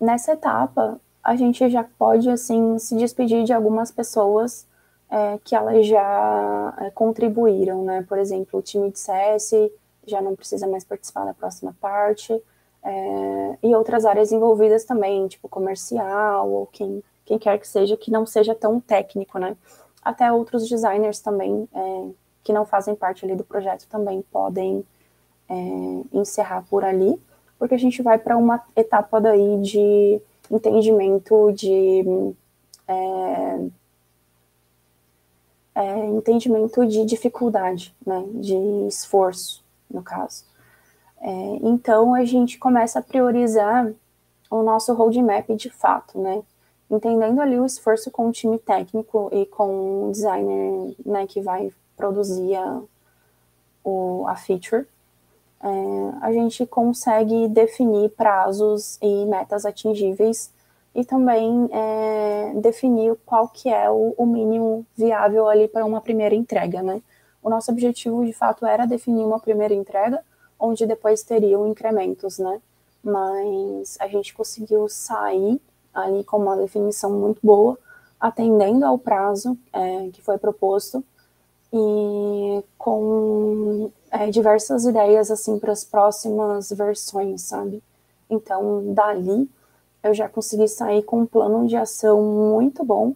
Nessa 0.00 0.32
etapa, 0.32 0.98
a 1.22 1.36
gente 1.36 1.68
já 1.68 1.84
pode, 1.84 2.30
assim, 2.30 2.78
se 2.78 2.96
despedir 2.96 3.44
de 3.44 3.52
algumas 3.52 3.90
pessoas 3.90 4.66
é, 5.10 5.38
que 5.44 5.54
elas 5.54 5.86
já 5.86 6.74
é, 6.78 6.90
contribuíram, 6.90 7.84
né? 7.84 8.02
Por 8.08 8.18
exemplo, 8.18 8.60
o 8.60 8.62
time 8.62 8.90
de 8.90 8.98
CS 8.98 9.52
já 10.06 10.22
não 10.22 10.34
precisa 10.34 10.66
mais 10.66 10.84
participar 10.84 11.24
da 11.26 11.34
próxima 11.34 11.76
parte, 11.80 12.40
é, 12.82 13.58
e 13.62 13.74
outras 13.74 14.04
áreas 14.04 14.32
envolvidas 14.32 14.84
também, 14.84 15.28
tipo 15.28 15.48
comercial, 15.48 16.50
ou 16.50 16.66
quem, 16.66 17.02
quem 17.24 17.38
quer 17.38 17.58
que 17.58 17.68
seja, 17.68 17.96
que 17.96 18.10
não 18.10 18.24
seja 18.26 18.54
tão 18.54 18.80
técnico, 18.80 19.38
né? 19.38 19.56
Até 20.02 20.32
outros 20.32 20.68
designers 20.68 21.20
também, 21.20 21.68
é, 21.74 22.08
que 22.42 22.52
não 22.52 22.64
fazem 22.64 22.94
parte 22.94 23.24
ali 23.24 23.36
do 23.36 23.44
projeto, 23.44 23.86
também 23.88 24.22
podem 24.22 24.84
é, 25.48 25.54
encerrar 26.12 26.64
por 26.70 26.84
ali, 26.84 27.20
porque 27.58 27.74
a 27.74 27.78
gente 27.78 28.00
vai 28.02 28.18
para 28.18 28.36
uma 28.36 28.62
etapa 28.74 29.20
daí 29.20 29.60
de 29.60 30.20
entendimento 30.50 31.52
de 31.52 32.34
é, 32.88 33.70
é, 35.74 36.06
entendimento 36.06 36.86
de 36.86 37.04
dificuldade, 37.04 37.94
né, 38.04 38.24
de 38.34 38.56
esforço, 38.88 39.62
no 39.90 40.02
caso. 40.02 40.49
É, 41.20 41.30
então, 41.62 42.14
a 42.14 42.24
gente 42.24 42.58
começa 42.58 42.98
a 42.98 43.02
priorizar 43.02 43.92
o 44.50 44.62
nosso 44.62 44.92
roadmap 44.94 45.48
de 45.50 45.70
fato, 45.70 46.18
né? 46.18 46.42
Entendendo 46.90 47.40
ali 47.40 47.58
o 47.58 47.66
esforço 47.66 48.10
com 48.10 48.28
o 48.28 48.32
time 48.32 48.58
técnico 48.58 49.28
e 49.32 49.46
com 49.46 50.08
o 50.08 50.10
designer 50.10 50.94
né, 51.06 51.26
que 51.26 51.40
vai 51.40 51.72
produzir 51.96 52.56
a, 52.56 52.80
o, 53.84 54.24
a 54.26 54.34
feature, 54.34 54.86
é, 55.62 55.68
a 56.22 56.32
gente 56.32 56.66
consegue 56.66 57.46
definir 57.48 58.10
prazos 58.10 58.98
e 59.02 59.26
metas 59.26 59.66
atingíveis 59.66 60.50
e 60.94 61.04
também 61.04 61.68
é, 61.70 62.52
definir 62.56 63.14
qual 63.26 63.46
que 63.46 63.68
é 63.68 63.88
o, 63.90 64.14
o 64.16 64.26
mínimo 64.26 64.84
viável 64.96 65.48
ali 65.48 65.68
para 65.68 65.84
uma 65.84 66.00
primeira 66.00 66.34
entrega, 66.34 66.82
né? 66.82 67.02
O 67.42 67.48
nosso 67.48 67.70
objetivo, 67.70 68.24
de 68.24 68.32
fato, 68.32 68.66
era 68.66 68.86
definir 68.86 69.24
uma 69.24 69.38
primeira 69.38 69.72
entrega, 69.72 70.24
onde 70.60 70.86
depois 70.86 71.22
teriam 71.22 71.66
incrementos, 71.66 72.38
né? 72.38 72.60
Mas 73.02 73.96
a 73.98 74.06
gente 74.06 74.34
conseguiu 74.34 74.88
sair 74.88 75.60
ali 75.92 76.22
com 76.22 76.36
uma 76.36 76.56
definição 76.56 77.10
muito 77.10 77.40
boa, 77.42 77.78
atendendo 78.20 78.84
ao 78.84 78.98
prazo 78.98 79.56
é, 79.72 80.10
que 80.12 80.22
foi 80.22 80.36
proposto 80.38 81.02
e 81.72 82.62
com 82.76 83.90
é, 84.10 84.30
diversas 84.30 84.84
ideias 84.84 85.30
assim 85.30 85.58
para 85.58 85.72
as 85.72 85.84
próximas 85.84 86.70
versões, 86.70 87.42
sabe? 87.42 87.82
Então, 88.28 88.92
dali 88.92 89.48
eu 90.02 90.14
já 90.14 90.28
consegui 90.28 90.68
sair 90.68 91.02
com 91.02 91.20
um 91.20 91.26
plano 91.26 91.66
de 91.66 91.76
ação 91.76 92.22
muito 92.22 92.84
bom 92.84 93.14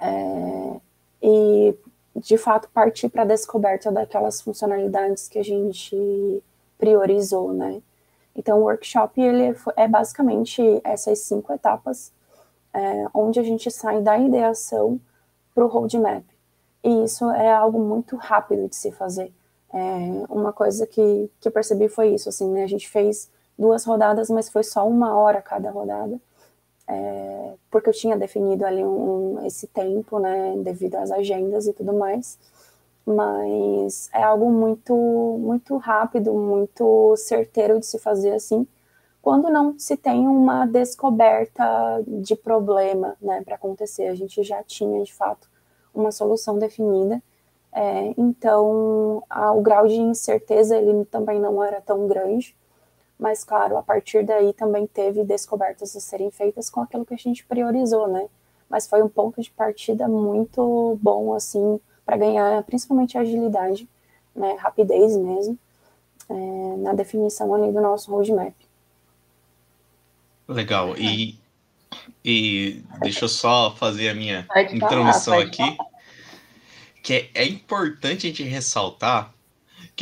é, 0.00 0.80
e 1.22 1.74
de 2.14 2.36
fato 2.36 2.68
partir 2.70 3.08
para 3.08 3.22
a 3.22 3.26
descoberta 3.26 3.90
daquelas 3.90 4.40
funcionalidades 4.40 5.28
que 5.28 5.38
a 5.38 5.42
gente 5.42 6.42
priorizou, 6.78 7.52
né? 7.52 7.82
Então, 8.34 8.58
o 8.58 8.62
workshop 8.62 9.20
ele 9.20 9.54
é 9.76 9.86
basicamente 9.86 10.62
essas 10.84 11.20
cinco 11.20 11.52
etapas, 11.52 12.12
é, 12.72 13.06
onde 13.12 13.38
a 13.38 13.42
gente 13.42 13.70
sai 13.70 14.00
da 14.00 14.18
ideação 14.18 14.98
para 15.54 15.64
o 15.64 15.68
roadmap. 15.68 16.24
E 16.82 17.04
isso 17.04 17.30
é 17.30 17.52
algo 17.52 17.78
muito 17.78 18.16
rápido 18.16 18.68
de 18.68 18.76
se 18.76 18.90
fazer. 18.90 19.32
É, 19.72 19.78
uma 20.28 20.52
coisa 20.52 20.86
que, 20.86 21.30
que 21.40 21.48
eu 21.48 21.52
percebi 21.52 21.88
foi 21.88 22.14
isso, 22.14 22.28
assim, 22.28 22.48
né? 22.50 22.64
A 22.64 22.66
gente 22.68 22.88
fez 22.88 23.30
duas 23.58 23.84
rodadas, 23.84 24.28
mas 24.30 24.48
foi 24.48 24.62
só 24.62 24.86
uma 24.88 25.16
hora 25.16 25.40
cada 25.42 25.70
rodada 25.70 26.18
é, 26.88 27.54
porque 27.70 27.88
eu 27.88 27.94
tinha 27.94 28.16
definido 28.16 28.64
ali 28.66 28.84
um, 28.84 29.38
um, 29.38 29.46
esse 29.46 29.66
tempo, 29.66 30.18
né, 30.18 30.54
devido 30.58 30.96
às 30.96 31.10
agendas 31.10 31.66
e 31.66 31.72
tudo 31.72 31.92
mais, 31.92 32.38
mas 33.06 34.08
é 34.12 34.22
algo 34.22 34.50
muito, 34.50 34.94
muito 34.94 35.76
rápido, 35.76 36.32
muito 36.34 37.16
certeiro 37.16 37.80
de 37.80 37.86
se 37.86 37.98
fazer 37.98 38.32
assim, 38.32 38.66
quando 39.20 39.50
não 39.50 39.78
se 39.78 39.96
tem 39.96 40.26
uma 40.26 40.66
descoberta 40.66 42.02
de 42.06 42.34
problema, 42.36 43.16
né, 43.20 43.42
para 43.44 43.54
acontecer, 43.54 44.08
a 44.08 44.14
gente 44.14 44.42
já 44.42 44.62
tinha, 44.62 45.02
de 45.02 45.14
fato, 45.14 45.48
uma 45.94 46.10
solução 46.10 46.58
definida, 46.58 47.22
é, 47.72 48.12
então 48.18 49.22
a, 49.30 49.52
o 49.52 49.62
grau 49.62 49.86
de 49.86 49.96
incerteza 49.96 50.76
ele 50.76 51.04
também 51.06 51.40
não 51.40 51.62
era 51.64 51.80
tão 51.80 52.06
grande, 52.06 52.54
mas, 53.22 53.44
claro, 53.44 53.76
a 53.76 53.82
partir 53.84 54.24
daí 54.24 54.52
também 54.52 54.84
teve 54.84 55.22
descobertas 55.22 55.94
a 55.94 56.00
serem 56.00 56.28
feitas 56.32 56.68
com 56.68 56.80
aquilo 56.80 57.06
que 57.06 57.14
a 57.14 57.16
gente 57.16 57.44
priorizou, 57.44 58.08
né? 58.08 58.26
Mas 58.68 58.88
foi 58.88 59.00
um 59.00 59.08
ponto 59.08 59.40
de 59.40 59.48
partida 59.48 60.08
muito 60.08 60.98
bom, 61.00 61.32
assim, 61.32 61.78
para 62.04 62.16
ganhar 62.16 62.60
principalmente 62.64 63.16
agilidade, 63.16 63.88
né? 64.34 64.56
Rapidez 64.58 65.16
mesmo, 65.16 65.56
é, 66.28 66.76
na 66.78 66.94
definição 66.94 67.54
ali 67.54 67.70
do 67.70 67.80
nosso 67.80 68.10
roadmap. 68.10 68.54
Legal. 70.48 70.96
E, 70.96 71.38
e 72.24 72.82
deixa 73.02 73.26
eu 73.26 73.28
só 73.28 73.72
fazer 73.76 74.08
a 74.08 74.14
minha 74.14 74.48
introdução 74.72 75.38
aqui. 75.38 75.78
Que 77.04 77.30
é, 77.34 77.42
é 77.42 77.46
importante 77.46 78.26
a 78.26 78.30
gente 78.30 78.42
ressaltar 78.42 79.31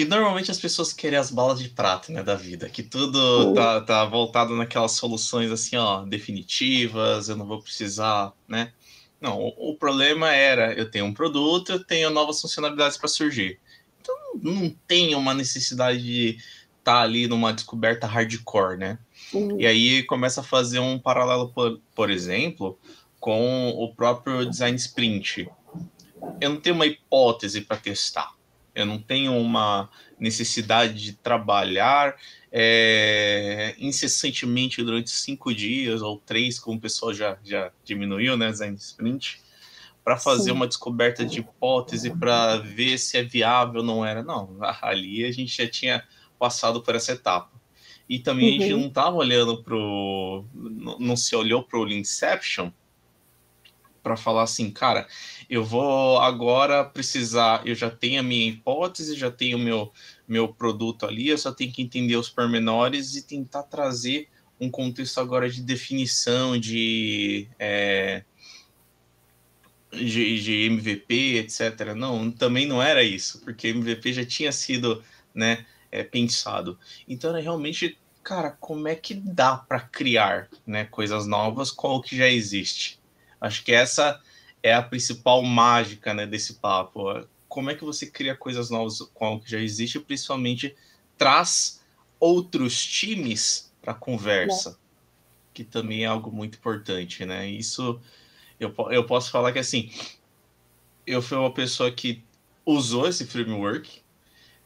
que 0.01 0.07
normalmente 0.07 0.51
as 0.51 0.59
pessoas 0.59 0.95
querem 0.95 1.19
as 1.19 1.31
balas 1.31 1.59
de 1.59 1.69
prata, 1.69 2.11
né, 2.11 2.23
da 2.23 2.35
vida, 2.35 2.71
que 2.71 2.83
tudo 2.83 3.53
tá, 3.53 3.83
tá 3.83 4.05
voltado 4.07 4.57
naquelas 4.57 4.93
soluções 4.93 5.51
assim, 5.51 5.77
ó, 5.77 6.07
definitivas, 6.07 7.29
eu 7.29 7.37
não 7.37 7.45
vou 7.45 7.61
precisar, 7.61 8.33
né? 8.49 8.73
Não, 9.21 9.39
o, 9.39 9.73
o 9.73 9.77
problema 9.77 10.33
era, 10.33 10.73
eu 10.73 10.91
tenho 10.91 11.05
um 11.05 11.13
produto, 11.13 11.73
eu 11.73 11.85
tenho 11.85 12.09
novas 12.09 12.41
funcionalidades 12.41 12.97
para 12.97 13.09
surgir. 13.09 13.61
Então 14.01 14.17
não 14.43 14.75
tem 14.89 15.15
uma 15.15 15.35
necessidade 15.35 16.03
de 16.03 16.39
estar 16.79 16.95
tá 16.95 17.01
ali 17.03 17.29
numa 17.29 17.53
descoberta 17.53 18.07
hardcore, 18.07 18.79
né? 18.79 18.99
Uhum. 19.35 19.61
E 19.61 19.67
aí 19.67 20.03
começa 20.05 20.41
a 20.41 20.45
fazer 20.45 20.79
um 20.79 20.99
paralelo, 20.99 21.51
por, 21.51 21.79
por 21.95 22.09
exemplo, 22.09 22.79
com 23.19 23.69
o 23.69 23.95
próprio 23.95 24.49
design 24.49 24.79
sprint. 24.79 25.47
Eu 26.41 26.49
não 26.49 26.57
tenho 26.59 26.75
uma 26.75 26.87
hipótese 26.87 27.61
para 27.61 27.77
testar 27.77 28.40
eu 28.81 28.87
não 28.87 28.99
tenho 28.99 29.37
uma 29.37 29.89
necessidade 30.19 30.95
de 30.95 31.13
trabalhar 31.13 32.17
é, 32.53 33.75
incessantemente 33.79 34.83
durante 34.83 35.11
cinco 35.11 35.55
dias 35.55 36.03
ou 36.03 36.19
três, 36.19 36.59
como 36.59 36.79
o 36.79 36.81
pessoal 36.81 37.15
já, 37.15 37.39
já 37.45 37.71
diminuiu, 37.85 38.37
né, 38.37 38.53
Zen 38.53 38.75
Sprint, 38.75 39.41
para 40.03 40.17
fazer 40.17 40.51
Sim. 40.51 40.53
uma 40.53 40.67
descoberta 40.67 41.25
de 41.25 41.41
hipótese 41.41 42.11
para 42.11 42.57
ver 42.57 42.99
se 42.99 43.17
é 43.19 43.23
viável 43.23 43.81
ou 43.81 43.87
não 43.87 44.05
era. 44.05 44.23
Não, 44.23 44.57
ali 44.83 45.25
a 45.25 45.33
gente 45.33 45.57
já 45.57 45.69
tinha 45.69 46.05
passado 46.39 46.83
por 46.83 46.95
essa 46.95 47.13
etapa. 47.13 47.51
E 48.09 48.19
também 48.19 48.49
uhum. 48.49 48.57
a 48.57 48.61
gente 48.61 48.75
uhum. 48.75 48.81
não 48.81 48.89
estava 48.89 49.17
olhando 49.17 49.63
para 49.63 49.77
não 50.99 51.17
se 51.17 51.37
olhou 51.37 51.63
para 51.63 51.79
o 51.79 51.89
Inception 51.89 52.73
para 54.03 54.17
falar 54.17 54.43
assim, 54.43 54.71
cara, 54.71 55.07
eu 55.49 55.65
vou 55.65 56.19
agora 56.19 56.85
precisar, 56.85 57.67
eu 57.67 57.75
já 57.75 57.91
tenho 57.91 58.21
a 58.21 58.23
minha 58.23 58.49
hipótese, 58.49 59.17
já 59.17 59.31
tenho 59.31 59.59
o 59.59 59.61
meu, 59.61 59.93
meu 60.27 60.49
produto 60.49 61.07
ali, 61.07 61.29
eu 61.29 61.39
só 61.39 61.53
tenho 61.53 61.73
que 61.73 61.83
entender 61.83 62.17
os 62.17 62.29
pormenores 62.29 63.15
e 63.17 63.23
tentar 63.23 63.65
trazer 63.65 64.29
um 64.61 64.71
contexto 64.71 65.19
agora 65.19 65.49
de 65.49 65.63
definição, 65.63 66.59
de, 66.59 67.49
é, 67.59 68.23
de, 69.91 70.43
de, 70.43 70.53
MVP, 70.67 71.39
etc. 71.39 71.95
Não, 71.97 72.31
também 72.31 72.67
não 72.67 72.83
era 72.83 73.03
isso, 73.03 73.41
porque 73.41 73.69
MVP 73.69 74.13
já 74.13 74.25
tinha 74.25 74.53
sido 74.53 75.03
né, 75.35 75.65
é, 75.91 76.05
pensado. 76.05 76.79
Então 77.09 77.31
era 77.31 77.41
realmente, 77.41 77.99
cara, 78.23 78.51
como 78.51 78.87
é 78.87 78.95
que 78.95 79.15
dá 79.15 79.57
para 79.57 79.81
criar 79.81 80.49
né, 80.67 80.85
coisas 80.85 81.27
novas 81.27 81.71
com 81.71 81.97
o 81.97 82.03
que 82.03 82.17
já 82.17 82.29
existe? 82.29 83.00
Acho 83.41 83.65
que 83.65 83.73
essa 83.73 84.21
é 84.63 84.75
a 84.75 84.83
principal 84.83 85.43
mágica 85.43 86.13
né, 86.13 86.27
desse 86.27 86.55
papo. 86.55 87.27
Como 87.49 87.71
é 87.71 87.75
que 87.75 87.85
você 87.85 88.07
cria 88.07 88.37
coisas 88.37 88.71
novas 88.71 89.01
com 89.15 89.25
algo 89.25 89.45
que 89.45 89.51
já 89.51 89.59
existe, 89.59 89.99
principalmente 89.99 90.77
traz 91.17 91.81
outros 92.19 92.85
times 92.85 93.73
para 93.81 93.95
conversa, 93.95 94.71
é. 94.71 94.75
que 95.55 95.65
também 95.65 96.05
é 96.05 96.07
algo 96.07 96.31
muito 96.31 96.59
importante, 96.59 97.25
né? 97.25 97.49
Isso 97.49 98.01
eu, 98.59 98.75
eu 98.91 99.05
posso 99.07 99.31
falar 99.31 99.53
que 99.53 99.59
assim, 99.59 99.91
eu 101.07 101.23
fui 101.23 101.39
uma 101.39 101.53
pessoa 101.53 101.91
que 101.91 102.23
usou 102.65 103.09
esse 103.09 103.27
framework 103.27 104.03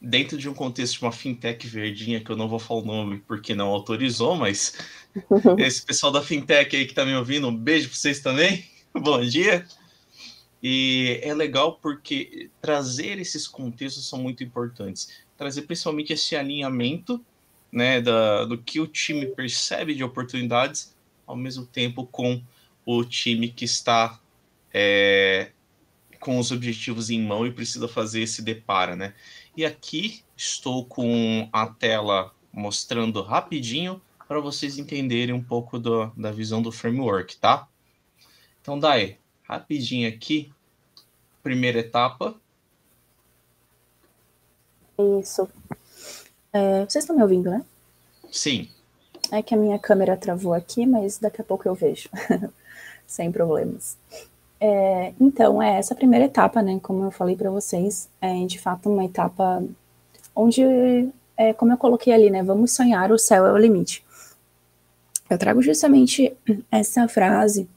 dentro 0.01 0.37
de 0.37 0.49
um 0.49 0.53
contexto 0.53 0.99
de 0.99 1.05
uma 1.05 1.11
fintech 1.11 1.65
verdinha, 1.65 2.19
que 2.19 2.29
eu 2.29 2.35
não 2.35 2.49
vou 2.49 2.59
falar 2.59 2.81
o 2.81 2.85
nome 2.85 3.19
porque 3.19 3.55
não 3.55 3.69
autorizou, 3.69 4.35
mas 4.35 4.77
esse 5.57 5.85
pessoal 5.85 6.11
da 6.11 6.21
fintech 6.21 6.75
aí 6.75 6.85
que 6.85 6.91
está 6.91 7.05
me 7.05 7.15
ouvindo, 7.15 7.47
um 7.47 7.55
beijo 7.55 7.89
para 7.89 7.97
vocês 7.97 8.19
também. 8.19 8.65
Bom 8.93 9.21
dia. 9.21 9.65
E 10.61 11.19
é 11.21 11.33
legal 11.33 11.79
porque 11.81 12.49
trazer 12.61 13.19
esses 13.19 13.47
contextos 13.47 14.07
são 14.07 14.19
muito 14.19 14.43
importantes. 14.43 15.09
Trazer 15.37 15.63
principalmente 15.63 16.13
esse 16.13 16.35
alinhamento 16.35 17.23
né, 17.71 18.01
da, 18.01 18.45
do 18.45 18.57
que 18.57 18.79
o 18.79 18.87
time 18.87 19.27
percebe 19.27 19.93
de 19.93 20.03
oportunidades, 20.03 20.95
ao 21.27 21.35
mesmo 21.35 21.65
tempo 21.65 22.05
com 22.07 22.41
o 22.85 23.03
time 23.03 23.49
que 23.49 23.65
está 23.65 24.19
é, 24.73 25.51
com 26.19 26.39
os 26.39 26.51
objetivos 26.51 27.09
em 27.09 27.21
mão 27.21 27.45
e 27.45 27.51
precisa 27.51 27.87
fazer 27.87 28.21
esse 28.21 28.41
depara, 28.41 28.95
né? 28.95 29.13
E 29.55 29.65
aqui 29.65 30.23
estou 30.35 30.85
com 30.85 31.49
a 31.51 31.67
tela 31.67 32.33
mostrando 32.51 33.21
rapidinho 33.21 34.01
para 34.27 34.39
vocês 34.39 34.77
entenderem 34.77 35.33
um 35.33 35.43
pouco 35.43 35.77
do, 35.77 36.07
da 36.17 36.31
visão 36.31 36.61
do 36.61 36.71
framework, 36.71 37.37
tá? 37.37 37.67
Então, 38.61 38.79
Dai, 38.79 39.17
rapidinho 39.43 40.09
aqui, 40.09 40.51
primeira 41.43 41.79
etapa. 41.79 42.35
Isso. 45.19 45.47
É, 46.51 46.85
vocês 46.85 47.03
estão 47.03 47.15
me 47.15 47.21
ouvindo, 47.21 47.49
né? 47.49 47.63
Sim. 48.31 48.69
É 49.31 49.41
que 49.41 49.53
a 49.53 49.57
minha 49.57 49.77
câmera 49.77 50.17
travou 50.17 50.53
aqui, 50.53 50.85
mas 50.85 51.17
daqui 51.17 51.41
a 51.41 51.43
pouco 51.43 51.67
eu 51.67 51.75
vejo, 51.75 52.09
sem 53.05 53.31
problemas. 53.31 53.97
É, 54.59 55.13
então, 55.19 55.61
é 55.61 55.77
essa 55.77 55.93
primeira 55.93 56.25
etapa, 56.25 56.61
né? 56.61 56.79
Como 56.81 57.03
eu 57.03 57.11
falei 57.11 57.35
para 57.35 57.51
vocês, 57.51 58.09
é 58.21 58.45
de 58.45 58.57
fato 58.57 58.89
uma 58.89 59.05
etapa 59.05 59.63
onde, 60.35 60.63
é, 61.37 61.53
como 61.53 61.71
eu 61.71 61.77
coloquei 61.77 62.13
ali, 62.13 62.29
né? 62.29 62.41
Vamos 62.41 62.71
sonhar, 62.71 63.11
o 63.11 63.19
céu 63.19 63.45
é 63.45 63.51
o 63.51 63.57
limite. 63.57 64.03
Eu 65.29 65.37
trago 65.37 65.61
justamente 65.61 66.35
essa 66.71 67.07
frase 67.07 67.67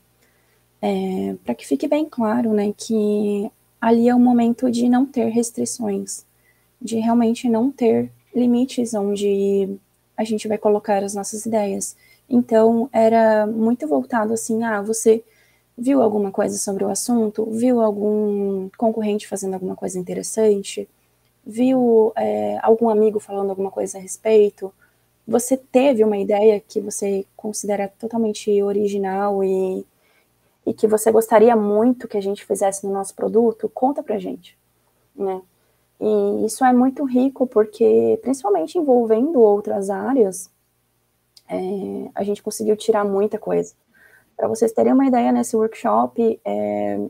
é, 0.83 1.35
para 1.45 1.55
que 1.55 1.67
fique 1.67 1.89
bem 1.89 2.07
claro, 2.09 2.53
né, 2.53 2.73
que 2.77 3.51
ali 3.81 4.09
é 4.09 4.15
o 4.15 4.21
momento 4.21 4.71
de 4.71 4.89
não 4.89 5.07
ter 5.07 5.29
restrições, 5.29 6.27
de 6.81 6.99
realmente 6.99 7.49
não 7.49 7.71
ter 7.71 8.11
limites 8.35 8.95
onde 8.95 9.79
a 10.17 10.25
gente 10.25 10.47
vai 10.47 10.59
colocar 10.59 11.03
as 11.03 11.15
nossas 11.15 11.47
ideias. 11.47 11.97
Então, 12.29 12.89
era 12.93 13.47
muito 13.47 13.87
voltado 13.89 14.35
assim, 14.35 14.63
ah, 14.65 14.83
você 14.83 15.25
viu 15.77 16.03
alguma 16.03 16.31
coisa 16.31 16.59
sobre 16.59 16.85
o 16.85 16.91
assunto, 16.91 17.47
viu 17.51 17.81
algum 17.81 18.69
concorrente 18.77 19.29
fazendo 19.29 19.55
alguma 19.55 19.77
coisa 19.77 19.99
interessante, 19.99 20.89
viu 21.47 22.13
é, 22.17 22.59
algum 22.63 22.91
amigo 22.91 23.19
falando 23.19 23.51
alguma 23.51 23.71
coisa 23.71 23.97
a 23.97 24.01
respeito, 24.01 24.73
você 25.29 25.57
teve 25.57 26.03
uma 26.03 26.17
ideia 26.17 26.59
que 26.59 26.81
você 26.81 27.27
considera 27.37 27.87
totalmente 27.99 28.62
original 28.62 29.45
e 29.45 29.87
e 30.69 30.75
que 30.75 30.87
você 30.87 31.11
gostaria 31.11 31.57
muito 31.57 32.07
que 32.07 32.19
a 32.19 32.21
gente 32.21 32.45
fizesse 32.45 32.87
no 32.87 32.93
nosso 32.93 33.14
produto, 33.14 33.71
conta 33.73 34.03
pra 34.03 34.19
gente, 34.19 34.55
né? 35.17 35.41
E 35.99 36.45
isso 36.45 36.62
é 36.62 36.75
muito 36.75 37.05
rico 37.05 37.47
porque, 37.47 38.19
principalmente 38.21 38.77
envolvendo 38.77 39.41
outras 39.41 39.88
áreas, 39.88 40.51
é, 41.49 42.11
a 42.14 42.23
gente 42.23 42.43
conseguiu 42.43 42.77
tirar 42.77 43.03
muita 43.03 43.38
coisa. 43.38 43.75
Para 44.37 44.47
vocês 44.47 44.71
terem 44.71 44.93
uma 44.93 45.07
ideia, 45.07 45.33
nesse 45.33 45.57
workshop, 45.57 46.38
é, 46.45 47.01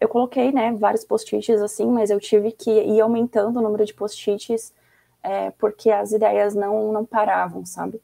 eu 0.00 0.08
coloquei, 0.08 0.52
né, 0.52 0.72
vários 0.72 1.04
post-its 1.04 1.60
assim, 1.60 1.86
mas 1.86 2.10
eu 2.10 2.20
tive 2.20 2.52
que 2.52 2.70
ir 2.70 3.00
aumentando 3.00 3.58
o 3.58 3.62
número 3.62 3.84
de 3.84 3.92
post-its 3.92 4.72
é, 5.22 5.50
porque 5.52 5.90
as 5.90 6.12
ideias 6.12 6.54
não, 6.54 6.92
não 6.92 7.04
paravam, 7.04 7.64
sabe? 7.64 8.00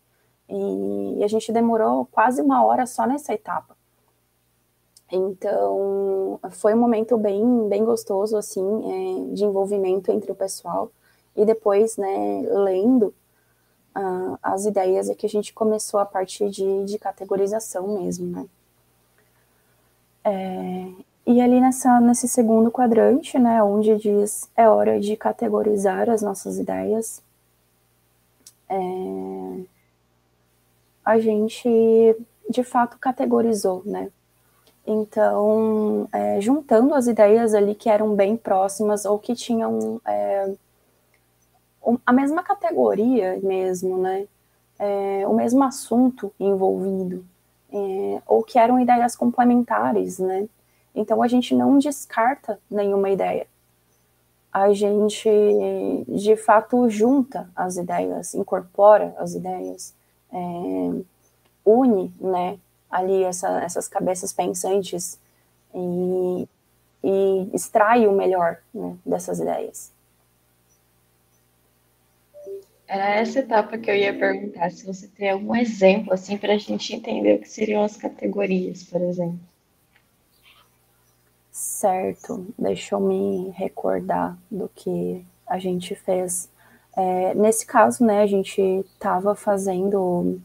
E, 0.49 1.19
e 1.19 1.25
a 1.25 1.29
gente 1.29 1.53
demorou 1.53 2.07
quase 2.07 2.41
uma 2.41 2.65
hora 2.65 2.87
só 2.87 3.07
nessa 3.07 3.33
etapa. 3.35 3.77
Então, 5.11 6.41
foi 6.51 6.75
um 6.75 6.79
momento 6.79 7.17
bem, 7.17 7.69
bem 7.69 7.85
gostoso, 7.85 8.37
assim, 8.37 8.61
é, 8.61 9.35
de 9.35 9.45
envolvimento 9.45 10.11
entre 10.11 10.33
o 10.33 10.35
pessoal. 10.35 10.91
E 11.37 11.45
depois, 11.45 11.97
né, 11.97 12.43
lendo 12.49 13.15
uh, 13.97 14.39
as 14.43 14.65
ideias, 14.65 15.09
é 15.09 15.15
que 15.15 15.27
a 15.27 15.29
gente 15.29 15.53
começou 15.53 16.01
a 16.01 16.07
partir 16.07 16.51
de, 16.51 16.85
de 16.85 16.99
categorização 16.99 18.01
mesmo, 18.01 18.27
né. 18.27 18.49
É, 20.25 20.93
e 21.27 21.41
ali 21.41 21.61
nessa, 21.61 22.01
nesse 22.01 22.29
segundo 22.29 22.71
quadrante, 22.71 23.39
né, 23.39 23.63
onde 23.63 23.97
diz 23.97 24.49
é 24.57 24.69
hora 24.69 25.01
de 25.01 25.17
categorizar 25.17 26.09
as 26.11 26.23
nossas 26.23 26.59
ideias, 26.59 27.23
é, 28.69 29.61
a 31.05 31.19
gente 31.19 32.17
de 32.49 32.63
fato 32.63 32.99
categorizou, 32.99 33.83
né, 33.85 34.11
então, 34.87 36.09
é, 36.13 36.41
juntando 36.41 36.95
as 36.95 37.09
ideias 37.09 37.55
ali 37.55 37.75
que 37.75 37.91
eram 37.91 38.15
bem 38.15 38.37
próximas 38.37 39.05
ou 39.05 39.19
que 39.19 39.35
tinham 39.35 40.01
é, 40.07 40.55
a 42.05 42.13
mesma 42.13 42.43
categoria 42.43 43.39
mesmo, 43.43 43.99
né? 43.99 44.27
É, 44.79 45.27
o 45.27 45.35
mesmo 45.35 45.65
assunto 45.65 46.33
envolvido, 46.39 47.25
é, 47.73 48.23
ou 48.27 48.43
que 48.45 48.59
eram 48.59 48.79
ideias 48.79 49.17
complementares, 49.17 50.19
né? 50.19 50.49
Então, 50.97 51.23
a 51.23 51.29
gente 51.29 51.55
não 51.55 51.79
descarta 51.79 52.59
nenhuma 52.71 53.11
ideia. 53.11 53.47
A 54.51 54.73
gente, 54.73 55.29
de 56.09 56.35
fato, 56.37 56.89
junta 56.89 57.49
as 57.55 57.77
ideias, 57.77 58.35
incorpora 58.35 59.15
as 59.19 59.35
ideias, 59.35 59.95
é, 60.33 60.37
une, 61.65 62.13
né? 62.19 62.59
ali 62.91 63.25
essa, 63.25 63.63
essas 63.63 63.89
cabeças 63.89 64.33
pensantes 64.33 65.19
e, 65.75 66.49
e 67.05 67.51
extrai 67.55 68.07
o 68.07 68.13
melhor 68.13 68.59
né, 68.73 68.97
dessas 69.05 69.39
ideias. 69.39 69.93
Era 72.89 73.17
essa 73.17 73.41
etapa 73.41 73.77
que 73.77 73.91
eu 73.91 73.97
ia 73.97 74.17
perguntar, 74.17 74.71
se 74.71 74.87
você 74.87 75.09
tem 75.09 75.31
algum 75.31 75.57
exemplo, 75.57 76.15
assim, 76.15 76.39
para 76.39 76.55
a 76.55 76.59
gente 76.59 76.95
entender 76.95 77.35
o 77.35 77.41
que 77.41 77.49
seriam 77.49 77.83
as 77.83 77.97
categorias, 77.97 78.85
por 78.85 79.01
exemplo. 79.03 79.41
Certo, 81.77 82.47
deixa 82.59 82.95
eu 82.95 83.01
me 83.01 83.51
recordar 83.51 84.35
do 84.51 84.67
que 84.75 85.23
a 85.47 85.59
gente 85.59 85.95
fez. 85.95 86.49
É, 86.97 87.35
nesse 87.35 87.67
caso, 87.67 88.03
né, 88.03 88.23
a 88.23 88.27
gente 88.27 88.63
estava 88.95 89.35
fazendo 89.35 90.41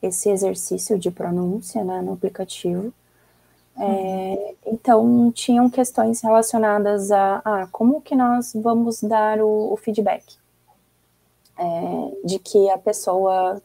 esse 0.00 0.30
exercício 0.30 0.96
de 0.96 1.10
pronúncia 1.10 1.82
né, 1.82 2.00
no 2.00 2.12
aplicativo. 2.12 2.94
É, 3.76 4.54
então, 4.64 5.32
tinham 5.32 5.68
questões 5.68 6.20
relacionadas 6.20 7.10
a, 7.10 7.42
a, 7.44 7.66
como 7.66 8.00
que 8.00 8.14
nós 8.14 8.52
vamos 8.54 9.02
dar 9.02 9.40
o, 9.40 9.72
o 9.72 9.76
feedback 9.76 10.36
é, 11.58 12.12
de 12.24 12.38
que 12.38 12.70
a 12.70 12.78
pessoa 12.78 13.60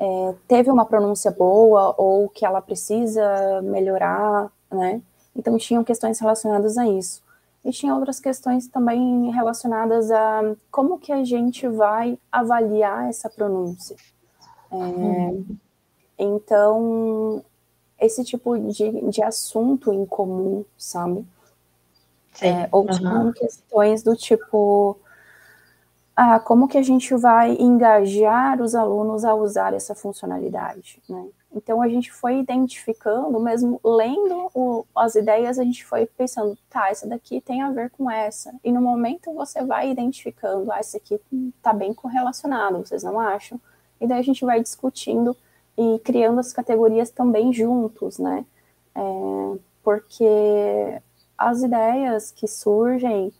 é, 0.00 0.34
teve 0.48 0.68
uma 0.68 0.84
pronúncia 0.84 1.30
boa 1.30 1.94
ou 1.96 2.28
que 2.28 2.44
ela 2.44 2.60
precisa 2.60 3.62
melhorar, 3.62 4.50
né? 4.68 5.00
Então, 5.34 5.56
tinham 5.58 5.82
questões 5.84 6.18
relacionadas 6.18 6.76
a 6.76 6.86
isso. 6.86 7.22
E 7.64 7.70
tinha 7.70 7.94
outras 7.94 8.18
questões 8.18 8.66
também 8.66 9.30
relacionadas 9.30 10.10
a 10.10 10.54
como 10.70 10.98
que 10.98 11.12
a 11.12 11.22
gente 11.22 11.68
vai 11.68 12.18
avaliar 12.30 13.08
essa 13.08 13.30
pronúncia. 13.30 13.96
É, 14.72 15.54
então, 16.18 17.44
esse 18.00 18.24
tipo 18.24 18.58
de, 18.58 19.10
de 19.10 19.22
assunto 19.22 19.92
em 19.92 20.04
comum, 20.04 20.64
sabe? 20.76 21.24
É, 22.40 22.68
ou 22.72 22.86
uhum. 22.86 23.32
questões 23.32 24.02
do 24.02 24.16
tipo, 24.16 24.98
ah, 26.16 26.40
como 26.40 26.66
que 26.66 26.78
a 26.78 26.82
gente 26.82 27.14
vai 27.14 27.54
engajar 27.60 28.60
os 28.60 28.74
alunos 28.74 29.24
a 29.24 29.34
usar 29.34 29.74
essa 29.74 29.94
funcionalidade, 29.94 31.00
né? 31.08 31.26
Então 31.54 31.82
a 31.82 31.88
gente 31.88 32.10
foi 32.10 32.38
identificando, 32.38 33.38
mesmo 33.38 33.80
lendo 33.84 34.50
o, 34.54 34.86
as 34.96 35.14
ideias, 35.14 35.58
a 35.58 35.64
gente 35.64 35.84
foi 35.84 36.06
pensando, 36.06 36.56
tá, 36.70 36.88
essa 36.88 37.06
daqui 37.06 37.40
tem 37.40 37.62
a 37.62 37.70
ver 37.70 37.90
com 37.90 38.10
essa. 38.10 38.54
E 38.64 38.72
no 38.72 38.80
momento 38.80 39.32
você 39.34 39.62
vai 39.64 39.90
identificando, 39.90 40.72
ah, 40.72 40.78
essa 40.78 40.96
aqui 40.96 41.20
tá 41.62 41.72
bem 41.72 41.92
correlacionado, 41.92 42.78
vocês 42.78 43.02
não 43.02 43.20
acham? 43.20 43.60
E 44.00 44.06
daí 44.06 44.18
a 44.18 44.22
gente 44.22 44.44
vai 44.44 44.62
discutindo 44.62 45.36
e 45.76 45.98
criando 46.00 46.40
as 46.40 46.52
categorias 46.52 47.10
também 47.10 47.52
juntos, 47.52 48.18
né? 48.18 48.44
É, 48.94 49.58
porque 49.82 51.00
as 51.36 51.62
ideias 51.62 52.30
que 52.30 52.46
surgem, 52.46 53.32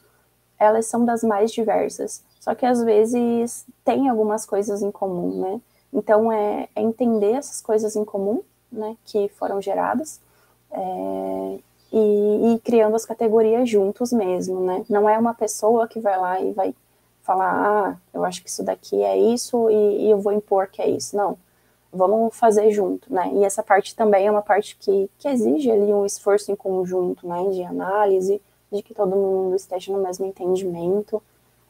elas 0.59 0.87
são 0.87 1.05
das 1.05 1.22
mais 1.22 1.51
diversas. 1.53 2.22
Só 2.40 2.55
que 2.55 2.66
às 2.66 2.83
vezes 2.83 3.64
tem 3.85 4.09
algumas 4.09 4.44
coisas 4.44 4.83
em 4.83 4.90
comum, 4.90 5.40
né? 5.40 5.61
Então, 5.93 6.33
é, 6.33 6.69
é 6.75 6.83
entender 6.83 7.33
essas 7.33 7.61
coisas 7.61 7.97
em 7.97 8.05
comum, 8.05 8.43
né, 8.71 8.97
que 9.05 9.29
foram 9.31 9.61
geradas, 9.61 10.21
é, 10.71 11.59
e, 11.93 12.55
e, 12.55 12.59
criando 12.61 12.97
as 12.97 13.05
categorias 13.05 13.69
juntos 13.69 14.13
mesmo, 14.13 14.61
né? 14.61 14.85
Não 14.89 15.07
é 15.07 15.19
uma 15.19 15.35
pessoa 15.35 15.87
que 15.87 16.01
vai 16.01 16.19
lá 16.19 16.41
e 16.41 16.53
vai 16.53 16.75
falar, 17.23 17.53
ah, 17.53 17.97
eu 18.15 18.25
acho 18.25 18.43
que 18.43 18.49
isso 18.49 18.63
daqui 18.63 19.03
é 19.03 19.17
isso 19.17 19.71
e, 19.71 20.07
e 20.07 20.11
eu 20.11 20.19
vou 20.19 20.33
impor 20.33 20.69
que 20.69 20.81
é 20.81 20.89
isso. 20.89 21.15
Não, 21.15 21.37
vamos 21.93 22.35
fazer 22.35 22.71
junto, 22.71 23.13
né? 23.13 23.31
E 23.35 23.45
essa 23.45 23.63
parte 23.63 23.95
também 23.95 24.27
é 24.27 24.31
uma 24.31 24.41
parte 24.43 24.77
que, 24.77 25.11
que 25.19 25.29
exige 25.29 25.71
ali 25.71 25.93
um 25.93 26.07
esforço 26.07 26.51
em 26.51 26.57
conjunto, 26.57 27.29
né? 27.29 27.51
De 27.51 27.63
análise, 27.63 28.41
de 28.73 28.83
que 28.83 28.95
todo 28.95 29.15
mundo 29.15 29.55
esteja 29.55 29.93
no 29.93 30.03
mesmo 30.03 30.25
entendimento. 30.25 31.23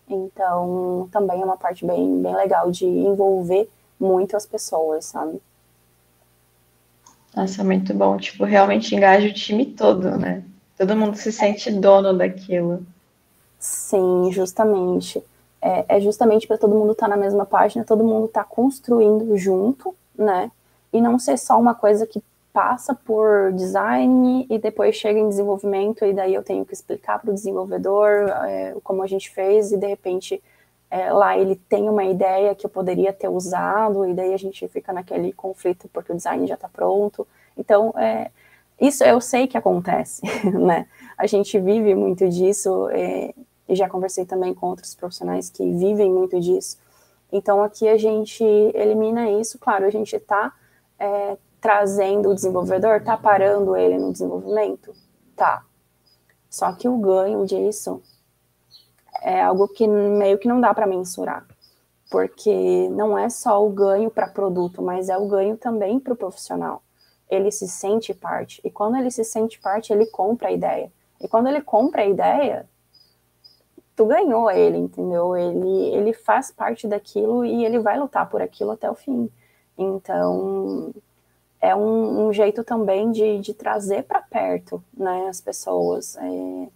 Então, 0.08 1.08
também 1.10 1.42
é 1.42 1.44
uma 1.44 1.56
parte 1.56 1.84
bem, 1.84 2.22
bem 2.22 2.34
legal 2.36 2.70
de 2.70 2.86
envolver 2.86 3.68
muito 4.02 4.36
as 4.36 4.44
pessoas, 4.44 5.06
sabe? 5.06 5.40
Nossa, 7.34 7.64
muito 7.64 7.94
bom. 7.94 8.16
Tipo, 8.18 8.44
realmente 8.44 8.94
engaja 8.94 9.28
o 9.28 9.32
time 9.32 9.64
todo, 9.66 10.18
né? 10.18 10.42
Todo 10.76 10.96
mundo 10.96 11.16
se 11.16 11.32
sente 11.32 11.70
dono 11.70 12.12
daquilo. 12.12 12.84
Sim, 13.58 14.30
justamente. 14.32 15.22
É, 15.60 15.96
é 15.96 16.00
justamente 16.00 16.46
para 16.46 16.58
todo 16.58 16.74
mundo 16.74 16.92
estar 16.92 17.08
tá 17.08 17.16
na 17.16 17.16
mesma 17.16 17.46
página, 17.46 17.84
todo 17.84 18.04
mundo 18.04 18.26
estar 18.26 18.42
tá 18.42 18.48
construindo 18.48 19.36
junto, 19.36 19.94
né? 20.18 20.50
E 20.92 21.00
não 21.00 21.18
ser 21.18 21.38
só 21.38 21.58
uma 21.58 21.74
coisa 21.74 22.06
que 22.06 22.22
passa 22.52 22.94
por 22.94 23.52
design 23.52 24.46
e 24.50 24.58
depois 24.58 24.94
chega 24.96 25.18
em 25.18 25.28
desenvolvimento 25.28 26.04
e 26.04 26.12
daí 26.12 26.34
eu 26.34 26.42
tenho 26.42 26.66
que 26.66 26.74
explicar 26.74 27.18
para 27.18 27.30
o 27.30 27.34
desenvolvedor 27.34 28.28
é, 28.46 28.74
como 28.84 29.02
a 29.02 29.06
gente 29.06 29.30
fez 29.30 29.72
e 29.72 29.78
de 29.78 29.86
repente 29.86 30.42
é, 30.92 31.10
lá 31.10 31.38
ele 31.38 31.56
tem 31.56 31.88
uma 31.88 32.04
ideia 32.04 32.54
que 32.54 32.66
eu 32.66 32.70
poderia 32.70 33.14
ter 33.14 33.26
usado, 33.26 34.06
e 34.06 34.12
daí 34.12 34.34
a 34.34 34.36
gente 34.36 34.68
fica 34.68 34.92
naquele 34.92 35.32
conflito 35.32 35.88
porque 35.90 36.12
o 36.12 36.14
design 36.14 36.46
já 36.46 36.54
está 36.54 36.68
pronto. 36.68 37.26
Então, 37.56 37.94
é, 37.96 38.30
isso 38.78 39.02
eu 39.02 39.18
sei 39.18 39.46
que 39.46 39.56
acontece, 39.56 40.20
né? 40.52 40.86
A 41.16 41.26
gente 41.26 41.58
vive 41.58 41.94
muito 41.94 42.28
disso, 42.28 42.90
é, 42.90 43.32
e 43.66 43.74
já 43.74 43.88
conversei 43.88 44.26
também 44.26 44.52
com 44.52 44.66
outros 44.66 44.94
profissionais 44.94 45.48
que 45.48 45.64
vivem 45.64 46.12
muito 46.12 46.38
disso. 46.38 46.76
Então, 47.32 47.62
aqui 47.62 47.88
a 47.88 47.96
gente 47.96 48.44
elimina 48.74 49.30
isso, 49.30 49.58
claro, 49.58 49.86
a 49.86 49.90
gente 49.90 50.14
está 50.14 50.52
é, 50.98 51.38
trazendo 51.58 52.28
o 52.28 52.34
desenvolvedor, 52.34 52.96
está 52.96 53.16
parando 53.16 53.74
ele 53.74 53.96
no 53.96 54.12
desenvolvimento? 54.12 54.92
Tá. 55.34 55.64
Só 56.50 56.70
que 56.74 56.86
o 56.86 56.98
ganho 56.98 57.46
disso 57.46 58.02
é 59.22 59.40
algo 59.42 59.68
que 59.68 59.86
meio 59.86 60.38
que 60.38 60.48
não 60.48 60.60
dá 60.60 60.74
para 60.74 60.86
mensurar, 60.86 61.46
porque 62.10 62.88
não 62.90 63.16
é 63.16 63.28
só 63.28 63.64
o 63.64 63.70
ganho 63.70 64.10
para 64.10 64.26
produto, 64.26 64.82
mas 64.82 65.08
é 65.08 65.16
o 65.16 65.26
ganho 65.26 65.56
também 65.56 65.98
para 65.98 66.12
o 66.12 66.16
profissional. 66.16 66.82
Ele 67.30 67.50
se 67.50 67.66
sente 67.68 68.12
parte, 68.12 68.60
e 68.64 68.70
quando 68.70 68.96
ele 68.96 69.10
se 69.10 69.24
sente 69.24 69.58
parte, 69.60 69.92
ele 69.92 70.06
compra 70.06 70.48
a 70.48 70.52
ideia. 70.52 70.92
E 71.20 71.28
quando 71.28 71.46
ele 71.46 71.62
compra 71.62 72.02
a 72.02 72.06
ideia, 72.06 72.68
tu 73.94 74.06
ganhou 74.06 74.50
ele, 74.50 74.78
entendeu? 74.78 75.36
Ele, 75.36 75.94
ele 75.94 76.12
faz 76.12 76.50
parte 76.50 76.86
daquilo 76.88 77.44
e 77.44 77.64
ele 77.64 77.78
vai 77.78 77.98
lutar 77.98 78.28
por 78.28 78.42
aquilo 78.42 78.72
até 78.72 78.90
o 78.90 78.94
fim. 78.94 79.30
Então, 79.78 80.92
é 81.60 81.74
um, 81.74 82.26
um 82.26 82.32
jeito 82.32 82.64
também 82.64 83.12
de, 83.12 83.38
de 83.38 83.54
trazer 83.54 84.02
para 84.02 84.20
perto 84.20 84.82
né, 84.92 85.28
as 85.28 85.40
pessoas. 85.40 86.16
É, 86.16 86.68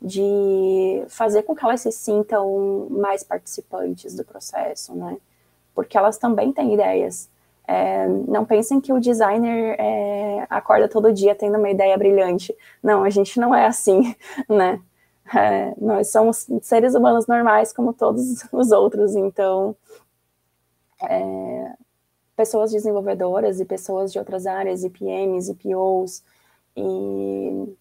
de 0.00 1.04
fazer 1.08 1.42
com 1.42 1.54
que 1.54 1.64
elas 1.64 1.82
se 1.82 1.92
sintam 1.92 2.86
mais 2.90 3.22
participantes 3.22 4.14
do 4.14 4.24
processo, 4.24 4.94
né? 4.94 5.18
Porque 5.74 5.96
elas 5.96 6.18
também 6.18 6.52
têm 6.52 6.74
ideias. 6.74 7.28
É, 7.66 8.08
não 8.08 8.44
pensem 8.44 8.80
que 8.80 8.92
o 8.92 9.00
designer 9.00 9.76
é, 9.78 10.46
acorda 10.50 10.88
todo 10.88 11.12
dia 11.12 11.34
tendo 11.34 11.58
uma 11.58 11.70
ideia 11.70 11.96
brilhante. 11.96 12.56
Não, 12.82 13.04
a 13.04 13.10
gente 13.10 13.38
não 13.38 13.54
é 13.54 13.66
assim, 13.66 14.14
né? 14.48 14.80
É, 15.34 15.74
nós 15.78 16.10
somos 16.10 16.46
seres 16.62 16.94
humanos 16.94 17.26
normais 17.26 17.72
como 17.72 17.92
todos 17.92 18.44
os 18.52 18.72
outros, 18.72 19.14
então 19.14 19.76
é, 21.02 21.72
pessoas 22.36 22.72
desenvolvedoras 22.72 23.60
e 23.60 23.64
pessoas 23.64 24.12
de 24.12 24.18
outras 24.18 24.46
áreas, 24.46 24.82
IPMs, 24.82 25.52
IPOs, 25.52 26.22
e 26.22 26.24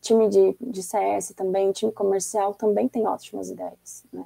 time 0.01 0.29
de, 0.29 0.55
de 0.59 0.83
CS 0.83 1.33
também, 1.35 1.71
time 1.71 1.91
comercial 1.91 2.53
também 2.53 2.87
tem 2.87 3.05
ótimas 3.05 3.49
ideias, 3.49 4.03
né? 4.11 4.25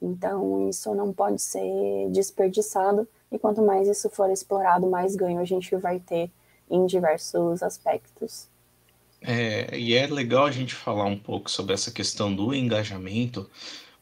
Então, 0.00 0.68
isso 0.68 0.94
não 0.94 1.12
pode 1.12 1.40
ser 1.40 2.10
desperdiçado, 2.10 3.08
e 3.32 3.38
quanto 3.38 3.62
mais 3.62 3.88
isso 3.88 4.10
for 4.10 4.30
explorado, 4.30 4.86
mais 4.88 5.16
ganho 5.16 5.40
a 5.40 5.44
gente 5.44 5.74
vai 5.76 5.98
ter 5.98 6.30
em 6.70 6.84
diversos 6.86 7.62
aspectos. 7.62 8.48
É, 9.20 9.76
e 9.78 9.94
é 9.94 10.06
legal 10.06 10.44
a 10.44 10.50
gente 10.50 10.74
falar 10.74 11.06
um 11.06 11.18
pouco 11.18 11.50
sobre 11.50 11.72
essa 11.72 11.90
questão 11.90 12.34
do 12.34 12.54
engajamento, 12.54 13.48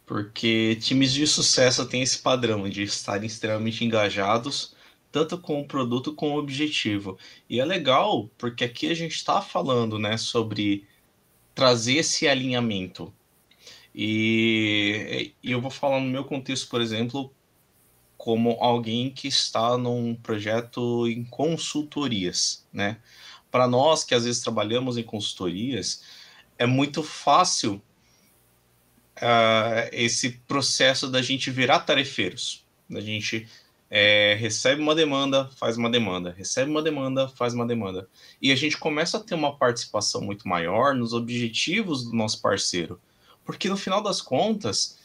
porque 0.04 0.76
times 0.80 1.12
de 1.12 1.26
sucesso 1.26 1.86
têm 1.86 2.02
esse 2.02 2.18
padrão 2.18 2.68
de 2.68 2.82
estarem 2.82 3.26
extremamente 3.26 3.84
engajados 3.84 4.74
tanto 5.12 5.38
com 5.38 5.60
o 5.60 5.68
produto 5.68 6.14
como 6.14 6.36
o 6.36 6.38
objetivo. 6.38 7.18
E 7.48 7.60
é 7.60 7.64
legal, 7.64 8.28
porque 8.38 8.64
aqui 8.64 8.88
a 8.88 8.94
gente 8.94 9.14
está 9.14 9.42
falando 9.42 9.98
né, 9.98 10.16
sobre 10.16 10.88
trazer 11.54 11.98
esse 11.98 12.26
alinhamento. 12.26 13.12
E, 13.94 15.34
e 15.42 15.52
eu 15.52 15.60
vou 15.60 15.70
falar 15.70 16.00
no 16.00 16.08
meu 16.08 16.24
contexto, 16.24 16.68
por 16.68 16.80
exemplo, 16.80 17.32
como 18.16 18.52
alguém 18.58 19.10
que 19.10 19.28
está 19.28 19.76
num 19.76 20.14
projeto 20.14 21.06
em 21.06 21.24
consultorias, 21.24 22.66
né? 22.72 22.98
Para 23.50 23.68
nós 23.68 24.02
que 24.02 24.14
às 24.14 24.24
vezes 24.24 24.40
trabalhamos 24.40 24.96
em 24.96 25.02
consultorias, 25.02 26.02
é 26.56 26.64
muito 26.64 27.02
fácil 27.02 27.82
uh, 29.18 29.88
esse 29.92 30.30
processo 30.48 31.10
da 31.10 31.20
gente 31.20 31.50
virar 31.50 31.80
tarefeiros, 31.80 32.64
da 32.88 33.00
gente 33.00 33.46
é, 33.94 34.34
recebe 34.40 34.80
uma 34.80 34.94
demanda, 34.94 35.50
faz 35.54 35.76
uma 35.76 35.90
demanda, 35.90 36.34
recebe 36.34 36.70
uma 36.70 36.80
demanda, 36.80 37.28
faz 37.28 37.52
uma 37.52 37.66
demanda. 37.66 38.08
E 38.40 38.50
a 38.50 38.56
gente 38.56 38.78
começa 38.78 39.18
a 39.18 39.20
ter 39.20 39.34
uma 39.34 39.54
participação 39.54 40.22
muito 40.22 40.48
maior 40.48 40.94
nos 40.94 41.12
objetivos 41.12 42.02
do 42.02 42.16
nosso 42.16 42.40
parceiro. 42.40 42.98
Porque 43.44 43.68
no 43.68 43.76
final 43.76 44.02
das 44.02 44.22
contas, 44.22 44.98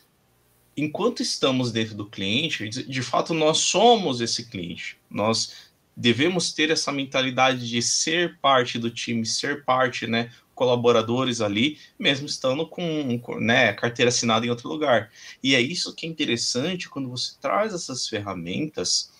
enquanto 0.78 1.22
estamos 1.22 1.70
dentro 1.70 1.96
do 1.96 2.06
cliente, 2.06 2.70
de 2.70 3.02
fato 3.02 3.34
nós 3.34 3.58
somos 3.58 4.22
esse 4.22 4.46
cliente. 4.46 4.98
Nós 5.10 5.70
devemos 5.94 6.54
ter 6.54 6.72
essa 6.72 6.90
mentalidade 6.90 7.68
de 7.68 7.82
ser 7.82 8.38
parte 8.40 8.80
do 8.80 8.90
time, 8.90 9.26
ser 9.26 9.66
parte, 9.66 10.08
né, 10.08 10.32
colaboradores 10.58 11.40
ali, 11.40 11.78
mesmo 12.00 12.26
estando 12.26 12.68
com, 12.68 13.22
né, 13.40 13.72
carteira 13.74 14.10
assinada 14.10 14.44
em 14.46 14.50
outro 14.50 14.68
lugar. 14.68 15.12
E 15.42 15.54
é 15.54 15.62
isso 15.62 15.94
que 15.94 16.08
é 16.08 16.10
interessante 16.10 16.90
quando 16.90 17.08
você 17.08 17.34
traz 17.40 17.74
essas 17.74 18.10
ferramentas 18.10 19.12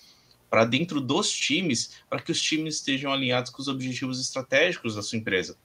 para 0.50 0.64
dentro 0.64 1.00
dos 1.00 1.30
times, 1.30 1.92
para 2.10 2.20
que 2.20 2.32
os 2.32 2.42
times 2.42 2.76
estejam 2.76 3.12
alinhados 3.12 3.52
com 3.52 3.62
os 3.62 3.68
objetivos 3.68 4.20
estratégicos 4.20 4.96
da 4.96 5.02
sua 5.02 5.16
empresa. 5.16 5.56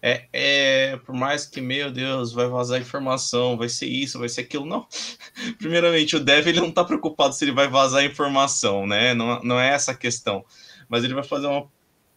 É, 0.00 0.28
é, 0.32 0.96
por 0.98 1.14
mais 1.14 1.46
que, 1.46 1.60
meu 1.60 1.90
Deus, 1.90 2.32
vai 2.32 2.46
vazar 2.46 2.80
informação, 2.80 3.56
vai 3.56 3.68
ser 3.68 3.86
isso, 3.86 4.18
vai 4.18 4.28
ser 4.28 4.42
aquilo. 4.42 4.64
Não. 4.64 4.86
Primeiramente, 5.58 6.16
o 6.16 6.20
dev 6.20 6.46
ele 6.46 6.60
não 6.60 6.68
está 6.68 6.84
preocupado 6.84 7.34
se 7.34 7.44
ele 7.44 7.52
vai 7.52 7.68
vazar 7.68 8.04
informação, 8.04 8.86
né? 8.86 9.12
Não, 9.14 9.42
não 9.42 9.60
é 9.60 9.70
essa 9.70 9.92
a 9.92 9.96
questão. 9.96 10.44
Mas 10.88 11.04
ele 11.04 11.14
vai 11.14 11.24
fazer 11.24 11.48
uma 11.48 11.68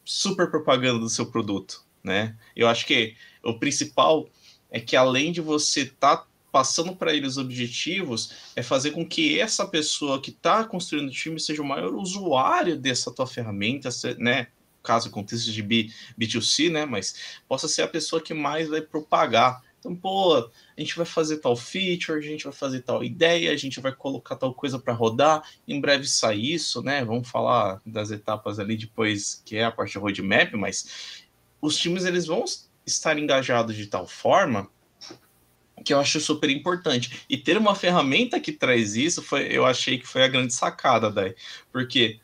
super 0.06 0.50
propaganda 0.50 1.00
do 1.00 1.10
seu 1.10 1.26
produto, 1.26 1.84
né? 2.04 2.36
Eu 2.56 2.68
acho 2.68 2.86
que 2.86 3.16
o 3.44 3.58
principal 3.58 4.30
é 4.72 4.80
que 4.80 4.96
além 4.96 5.32
de 5.32 5.42
você 5.42 5.82
estar 5.82 6.18
tá 6.18 6.28
passando 6.52 6.96
para 6.96 7.14
eles 7.14 7.38
objetivos, 7.38 8.52
é 8.56 8.64
fazer 8.64 8.92
com 8.92 9.06
que 9.06 9.40
essa 9.40 9.68
pessoa 9.68 10.22
que 10.22 10.32
está 10.32 10.64
construindo 10.64 11.10
o 11.10 11.14
time 11.14 11.40
seja 11.40 11.62
o 11.62 11.66
maior 11.66 11.94
usuário 11.94 12.78
dessa 12.78 13.12
tua 13.12 13.28
ferramenta, 13.28 13.90
né? 14.18 14.48
Caso 14.82 15.12
contexto 15.12 15.52
de 15.52 15.62
B, 15.62 15.90
B2C, 16.20 16.72
né? 16.72 16.86
Mas 16.86 17.40
possa 17.48 17.68
ser 17.68 17.84
a 17.84 17.88
pessoa 17.88 18.22
que 18.22 18.34
mais 18.34 18.70
vai 18.70 18.82
propagar. 18.82 19.62
Então, 19.80 19.96
pô, 19.96 20.36
a 20.36 20.50
gente 20.78 20.98
vai 20.98 21.06
fazer 21.06 21.38
tal 21.38 21.56
feature, 21.56 22.20
a 22.20 22.22
gente 22.22 22.44
vai 22.44 22.52
fazer 22.52 22.82
tal 22.82 23.02
ideia, 23.04 23.52
a 23.52 23.56
gente 23.56 23.80
vai 23.80 23.94
colocar 23.94 24.36
tal 24.36 24.54
coisa 24.54 24.78
para 24.78 24.94
rodar. 24.94 25.42
Em 25.68 25.80
breve 25.80 26.06
sai 26.06 26.38
isso, 26.38 26.82
né? 26.82 27.04
Vamos 27.06 27.30
falar 27.30 27.82
das 27.86 28.12
etapas 28.12 28.60
ali 28.60 28.76
depois, 28.76 29.42
que 29.46 29.56
é 29.56 29.66
a 29.66 29.72
parte 29.72 29.94
do 29.94 30.02
roadmap, 30.02 30.54
mas 30.54 31.24
os 31.62 31.78
times 31.78 32.06
eles 32.06 32.26
vão 32.26 32.44
estar 32.86 33.18
engajados 33.18 33.76
de 33.76 33.88
tal 33.88 34.08
forma 34.08 34.70
que 35.84 35.94
eu 35.94 36.00
acho 36.00 36.20
super 36.20 36.50
importante. 36.50 37.24
E 37.30 37.38
ter 37.38 37.58
uma 37.58 37.76
ferramenta 37.76 38.40
que 38.40 38.52
traz 38.52 38.96
isso, 38.96 39.22
foi, 39.22 39.48
eu 39.48 39.66
achei 39.66 39.98
que 39.98 40.08
foi 40.08 40.24
a 40.24 40.28
grande 40.28 40.54
sacada 40.54 41.10
daí. 41.10 41.36
Porque 41.72 42.20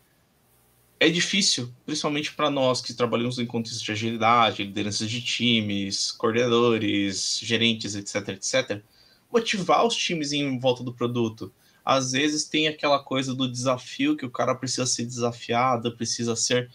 é 1.00 1.10
difícil, 1.10 1.74
principalmente 1.86 2.34
para 2.34 2.50
nós 2.50 2.82
que 2.82 2.94
trabalhamos 2.94 3.40
em 3.40 3.46
contexto 3.46 3.84
de 3.84 3.92
agilidade, 3.92 4.64
lideranças 4.64 5.10
de 5.10 5.22
times, 5.22 6.12
coordenadores, 6.12 7.40
gerentes, 7.42 7.96
etc, 7.96 8.30
etc, 8.30 8.82
motivar 9.32 9.86
os 9.86 9.96
times 9.96 10.32
em 10.32 10.58
volta 10.58 10.84
do 10.84 10.94
produto. 10.94 11.54
Às 11.84 12.14
vezes 12.14 12.46
tem 12.46 12.68
aquela 12.68 13.00
coisa 13.00 13.36
do 13.36 13.52
desafio 13.52 14.16
que 14.16 14.26
o 14.26 14.32
cara 14.32 14.56
precisa 14.56 14.86
ser 14.86 15.06
desafiado, 15.06 15.96
precisa 15.96 16.36
ser 16.36 16.72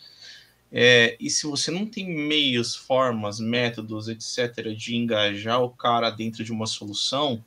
é, 0.73 1.17
e 1.19 1.29
se 1.29 1.47
você 1.47 1.71
não 1.71 1.85
tem 1.85 2.09
meios, 2.09 2.77
formas, 2.77 3.41
métodos, 3.41 4.09
etc., 4.09 4.75
de 4.77 4.97
engajar 4.97 5.61
o 5.63 5.71
cara 5.71 6.11
dentro 6.11 6.45
de 6.45 6.53
uma 6.53 6.67
solução, 6.67 7.45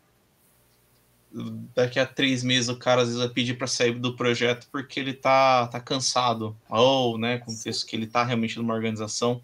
daqui 1.73 1.99
a 1.99 2.05
três 2.05 2.43
meses 2.43 2.69
o 2.69 2.75
cara 2.77 3.01
às 3.01 3.07
vezes 3.07 3.21
vai 3.21 3.29
pedir 3.29 3.57
para 3.57 3.65
sair 3.65 3.93
do 3.93 4.15
projeto 4.15 4.67
porque 4.71 4.99
ele 4.99 5.13
tá, 5.13 5.67
tá 5.67 5.79
cansado, 5.79 6.55
ou, 6.69 7.17
né, 7.17 7.37
contexto 7.39 7.87
que 7.87 7.95
ele 7.95 8.07
tá 8.07 8.23
realmente 8.23 8.57
numa 8.57 8.73
organização 8.73 9.41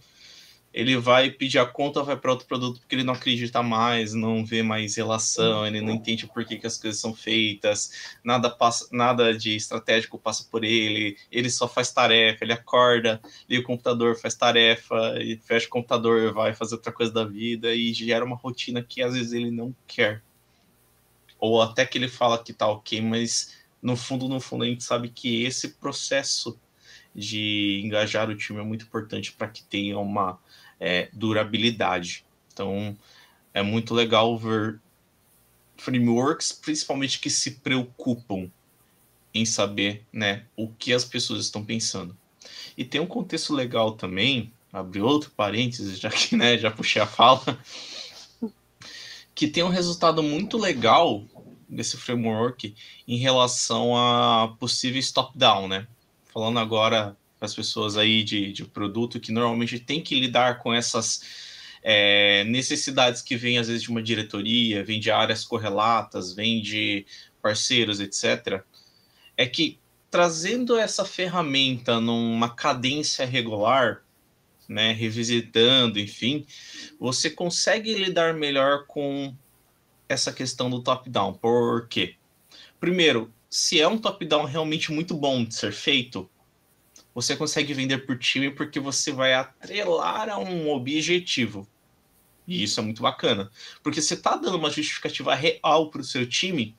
ele 0.73 0.97
vai 0.97 1.31
pedir 1.31 1.57
a 1.57 1.65
conta, 1.65 2.03
vai 2.03 2.15
para 2.15 2.31
outro 2.31 2.47
produto 2.47 2.79
porque 2.79 2.95
ele 2.95 3.03
não 3.03 3.13
acredita 3.13 3.63
mais, 3.63 4.13
não 4.13 4.45
vê 4.45 4.61
mais 4.61 4.95
relação, 4.95 5.65
ele 5.65 5.81
não 5.81 5.93
entende 5.93 6.27
por 6.27 6.45
que, 6.45 6.57
que 6.57 6.67
as 6.67 6.77
coisas 6.77 6.99
são 6.99 7.13
feitas, 7.13 8.15
nada 8.23 8.49
passa, 8.49 8.87
nada 8.91 9.35
de 9.35 9.55
estratégico 9.55 10.19
passa 10.19 10.47
por 10.49 10.63
ele, 10.63 11.17
ele 11.31 11.49
só 11.49 11.67
faz 11.67 11.91
tarefa, 11.91 12.43
ele 12.43 12.53
acorda, 12.53 13.19
liga 13.49 13.63
o 13.63 13.65
computador, 13.65 14.15
faz 14.15 14.35
tarefa, 14.35 15.17
e 15.19 15.37
fecha 15.37 15.67
o 15.67 15.69
computador, 15.69 16.33
vai 16.33 16.53
fazer 16.53 16.75
outra 16.75 16.91
coisa 16.91 17.11
da 17.11 17.23
vida 17.23 17.73
e 17.73 17.93
gera 17.93 18.23
uma 18.23 18.35
rotina 18.35 18.83
que 18.83 19.01
às 19.01 19.13
vezes 19.13 19.33
ele 19.33 19.51
não 19.51 19.75
quer. 19.87 20.21
Ou 21.39 21.61
até 21.61 21.85
que 21.85 21.97
ele 21.97 22.09
fala 22.09 22.43
que 22.43 22.53
tá 22.53 22.67
ok, 22.67 23.01
mas 23.01 23.57
no 23.81 23.95
fundo, 23.95 24.27
no 24.27 24.39
fundo, 24.39 24.63
a 24.63 24.67
gente 24.67 24.83
sabe 24.83 25.09
que 25.09 25.43
esse 25.43 25.69
processo 25.75 26.59
de 27.15 27.81
engajar 27.83 28.29
o 28.29 28.35
time 28.35 28.59
é 28.59 28.63
muito 28.63 28.85
importante 28.85 29.31
para 29.31 29.47
que 29.47 29.63
tenha 29.63 29.97
uma 29.97 30.39
é, 30.79 31.09
durabilidade. 31.13 32.25
Então, 32.53 32.97
é 33.53 33.61
muito 33.61 33.93
legal 33.93 34.37
ver 34.37 34.79
frameworks, 35.77 36.51
principalmente 36.51 37.19
que 37.19 37.29
se 37.29 37.51
preocupam 37.51 38.51
em 39.33 39.45
saber 39.45 40.05
né, 40.11 40.45
o 40.55 40.67
que 40.67 40.93
as 40.93 41.05
pessoas 41.05 41.45
estão 41.45 41.63
pensando. 41.63 42.15
E 42.77 42.83
tem 42.83 42.99
um 42.99 43.05
contexto 43.05 43.53
legal 43.53 43.93
também, 43.93 44.51
abrir 44.71 45.01
outro 45.01 45.31
parênteses, 45.31 45.99
já 45.99 46.09
que 46.09 46.35
né, 46.35 46.57
já 46.57 46.71
puxei 46.71 47.01
a 47.01 47.07
fala, 47.07 47.59
que 49.33 49.47
tem 49.47 49.63
um 49.63 49.69
resultado 49.69 50.21
muito 50.21 50.57
legal 50.57 51.25
desse 51.67 51.97
framework 51.97 52.75
em 53.07 53.17
relação 53.17 53.95
a 53.95 54.55
possíveis 54.59 55.11
top-down, 55.11 55.67
né? 55.67 55.87
Falando 56.39 56.59
agora 56.59 57.17
para 57.37 57.45
as 57.47 57.53
pessoas 57.53 57.97
aí 57.97 58.23
de, 58.23 58.53
de 58.53 58.63
produto 58.63 59.19
que 59.19 59.29
normalmente 59.29 59.77
tem 59.77 60.01
que 60.01 60.17
lidar 60.17 60.59
com 60.59 60.73
essas 60.73 61.21
é, 61.83 62.45
necessidades 62.45 63.21
que 63.21 63.35
vêm 63.35 63.57
às 63.57 63.67
vezes 63.67 63.83
de 63.83 63.89
uma 63.89 64.01
diretoria, 64.01 64.81
vêm 64.81 65.01
de 65.01 65.11
áreas 65.11 65.43
correlatas, 65.43 66.33
vêm 66.33 66.61
de 66.61 67.05
parceiros, 67.41 67.99
etc. 67.99 68.63
É 69.35 69.45
que 69.45 69.79
trazendo 70.09 70.77
essa 70.77 71.03
ferramenta 71.03 71.99
numa 71.99 72.55
cadência 72.55 73.25
regular, 73.25 74.01
né, 74.65 74.93
revisitando, 74.93 75.99
enfim, 75.99 76.45
você 76.97 77.29
consegue 77.29 77.93
lidar 77.95 78.33
melhor 78.33 78.85
com 78.87 79.35
essa 80.07 80.31
questão 80.31 80.69
do 80.69 80.81
top-down. 80.81 81.33
Por 81.33 81.89
quê? 81.89 82.15
Primeiro, 82.79 83.29
se 83.49 83.81
é 83.81 83.87
um 83.87 83.97
top-down 83.97 84.45
realmente 84.45 84.91
muito 84.91 85.15
bom 85.15 85.43
de 85.43 85.55
ser 85.55 85.73
feito, 85.73 86.29
você 87.13 87.35
consegue 87.35 87.73
vender 87.73 88.05
por 88.05 88.17
time 88.17 88.51
porque 88.51 88.79
você 88.79 89.11
vai 89.11 89.33
atrelar 89.33 90.29
a 90.29 90.37
um 90.37 90.69
objetivo. 90.69 91.67
E 92.47 92.63
isso 92.63 92.79
é 92.79 92.83
muito 92.83 93.01
bacana. 93.01 93.51
Porque 93.83 94.01
você 94.01 94.13
está 94.13 94.35
dando 94.35 94.57
uma 94.57 94.69
justificativa 94.69 95.35
real 95.35 95.89
para 95.89 96.01
o 96.01 96.03
seu 96.03 96.27
time, 96.27 96.75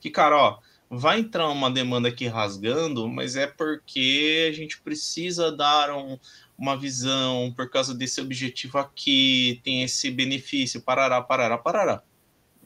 que, 0.00 0.10
cara, 0.10 0.36
ó, 0.36 0.58
vai 0.90 1.20
entrar 1.20 1.48
uma 1.48 1.70
demanda 1.70 2.08
aqui 2.08 2.26
rasgando, 2.26 3.08
mas 3.08 3.36
é 3.36 3.46
porque 3.46 4.48
a 4.50 4.52
gente 4.52 4.80
precisa 4.80 5.52
dar 5.52 5.94
um, 5.94 6.18
uma 6.58 6.76
visão 6.76 7.52
por 7.56 7.70
causa 7.70 7.94
desse 7.94 8.20
objetivo 8.20 8.76
aqui, 8.76 9.60
tem 9.62 9.82
esse 9.82 10.10
benefício, 10.10 10.82
parará, 10.82 11.22
parará, 11.22 11.56
parará. 11.56 12.02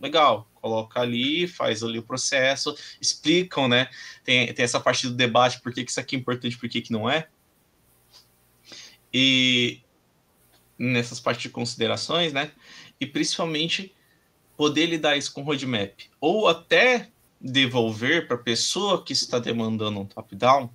Legal, 0.01 0.49
coloca 0.65 0.99
ali, 0.99 1.47
faz 1.47 1.83
ali 1.83 1.99
o 1.99 2.03
processo, 2.03 2.75
explicam, 2.99 3.69
né? 3.69 3.91
Tem, 4.25 4.51
tem 4.55 4.65
essa 4.65 4.81
parte 4.81 5.07
do 5.07 5.15
debate, 5.15 5.61
por 5.61 5.75
que, 5.75 5.85
que 5.85 5.91
isso 5.91 6.01
aqui 6.01 6.17
é 6.17 6.19
importante, 6.19 6.57
por 6.57 6.71
que, 6.71 6.81
que 6.81 6.91
não 6.91 7.09
é. 7.09 7.29
E 9.13 9.83
nessas 10.79 11.21
partes 11.21 11.43
de 11.43 11.51
considerações, 11.51 12.33
né? 12.33 12.51
E 12.99 13.05
principalmente 13.05 13.95
poder 14.57 14.87
lidar 14.87 15.19
isso 15.19 15.35
com 15.35 15.43
roadmap. 15.43 15.93
Ou 16.19 16.49
até 16.49 17.11
devolver 17.39 18.27
para 18.27 18.37
a 18.37 18.43
pessoa 18.43 19.05
que 19.05 19.13
está 19.13 19.39
demandando 19.39 20.01
um 20.01 20.07
top-down, 20.07 20.71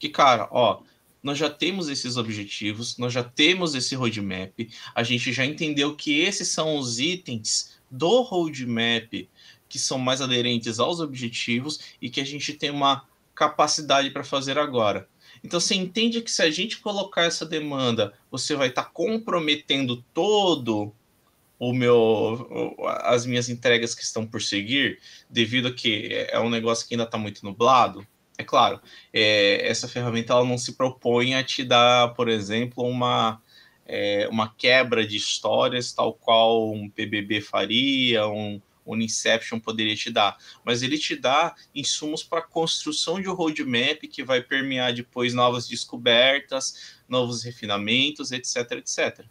que, 0.00 0.08
cara, 0.08 0.48
ó, 0.50 0.82
nós 1.22 1.38
já 1.38 1.48
temos 1.48 1.88
esses 1.88 2.16
objetivos, 2.16 2.98
nós 2.98 3.12
já 3.12 3.22
temos 3.22 3.76
esse 3.76 3.94
roadmap, 3.94 4.68
a 4.92 5.04
gente 5.04 5.32
já 5.32 5.46
entendeu 5.46 5.94
que 5.94 6.18
esses 6.18 6.48
são 6.48 6.76
os 6.76 6.98
itens 6.98 7.77
do 7.90 8.22
roadmap 8.22 9.28
que 9.68 9.78
são 9.78 9.98
mais 9.98 10.20
aderentes 10.20 10.80
aos 10.80 11.00
objetivos 11.00 11.96
e 12.00 12.08
que 12.08 12.20
a 12.20 12.24
gente 12.24 12.54
tem 12.54 12.70
uma 12.70 13.04
capacidade 13.34 14.10
para 14.10 14.24
fazer 14.24 14.58
agora. 14.58 15.08
Então 15.44 15.60
você 15.60 15.74
entende 15.74 16.20
que 16.20 16.30
se 16.30 16.42
a 16.42 16.50
gente 16.50 16.78
colocar 16.78 17.22
essa 17.22 17.46
demanda, 17.46 18.12
você 18.30 18.56
vai 18.56 18.68
estar 18.68 18.84
tá 18.84 18.90
comprometendo 18.90 20.02
todo 20.12 20.92
o 21.58 21.72
meu 21.72 22.74
as 23.02 23.26
minhas 23.26 23.48
entregas 23.48 23.94
que 23.94 24.02
estão 24.02 24.26
por 24.26 24.40
seguir, 24.40 24.98
devido 25.28 25.68
a 25.68 25.72
que 25.72 26.08
é 26.12 26.38
um 26.40 26.50
negócio 26.50 26.86
que 26.86 26.94
ainda 26.94 27.04
está 27.04 27.18
muito 27.18 27.44
nublado. 27.44 28.06
É 28.36 28.44
claro, 28.44 28.80
é, 29.12 29.68
essa 29.68 29.88
ferramenta 29.88 30.32
ela 30.32 30.44
não 30.44 30.56
se 30.56 30.74
propõe 30.74 31.34
a 31.34 31.42
te 31.42 31.64
dar, 31.64 32.14
por 32.14 32.28
exemplo, 32.28 32.84
uma 32.84 33.42
é, 33.88 34.28
uma 34.30 34.54
quebra 34.54 35.06
de 35.06 35.16
histórias, 35.16 35.92
tal 35.92 36.12
qual 36.12 36.70
um 36.70 36.90
PBB 36.90 37.40
faria, 37.40 38.28
um, 38.28 38.60
Inception 38.86 39.60
poderia 39.60 39.94
te 39.94 40.10
dar, 40.10 40.38
mas 40.64 40.82
ele 40.82 40.96
te 40.96 41.14
dá 41.14 41.54
insumos 41.74 42.22
para 42.22 42.40
construção 42.40 43.20
de 43.20 43.28
um 43.28 43.34
roadmap 43.34 44.00
que 44.10 44.24
vai 44.24 44.42
permear 44.42 44.94
depois 44.94 45.34
novas 45.34 45.68
descobertas, 45.68 46.96
novos 47.06 47.42
refinamentos, 47.42 48.32
etc, 48.32 48.72
etc. 48.72 49.26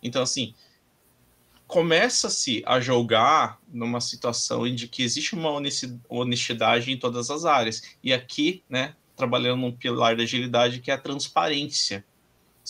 Então, 0.00 0.22
assim, 0.22 0.54
começa-se 1.66 2.62
a 2.66 2.78
jogar 2.80 3.60
numa 3.72 4.00
situação 4.00 4.66
em 4.66 4.76
que 4.76 5.02
existe 5.02 5.34
uma 5.34 5.50
honestidade 6.08 6.92
em 6.92 6.96
todas 6.96 7.30
as 7.30 7.44
áreas. 7.44 7.96
E 8.02 8.12
aqui, 8.12 8.62
né, 8.68 8.94
trabalhando 9.16 9.60
num 9.60 9.72
pilar 9.72 10.16
da 10.16 10.22
agilidade 10.22 10.80
que 10.80 10.90
é 10.90 10.94
a 10.94 10.98
transparência. 10.98 12.04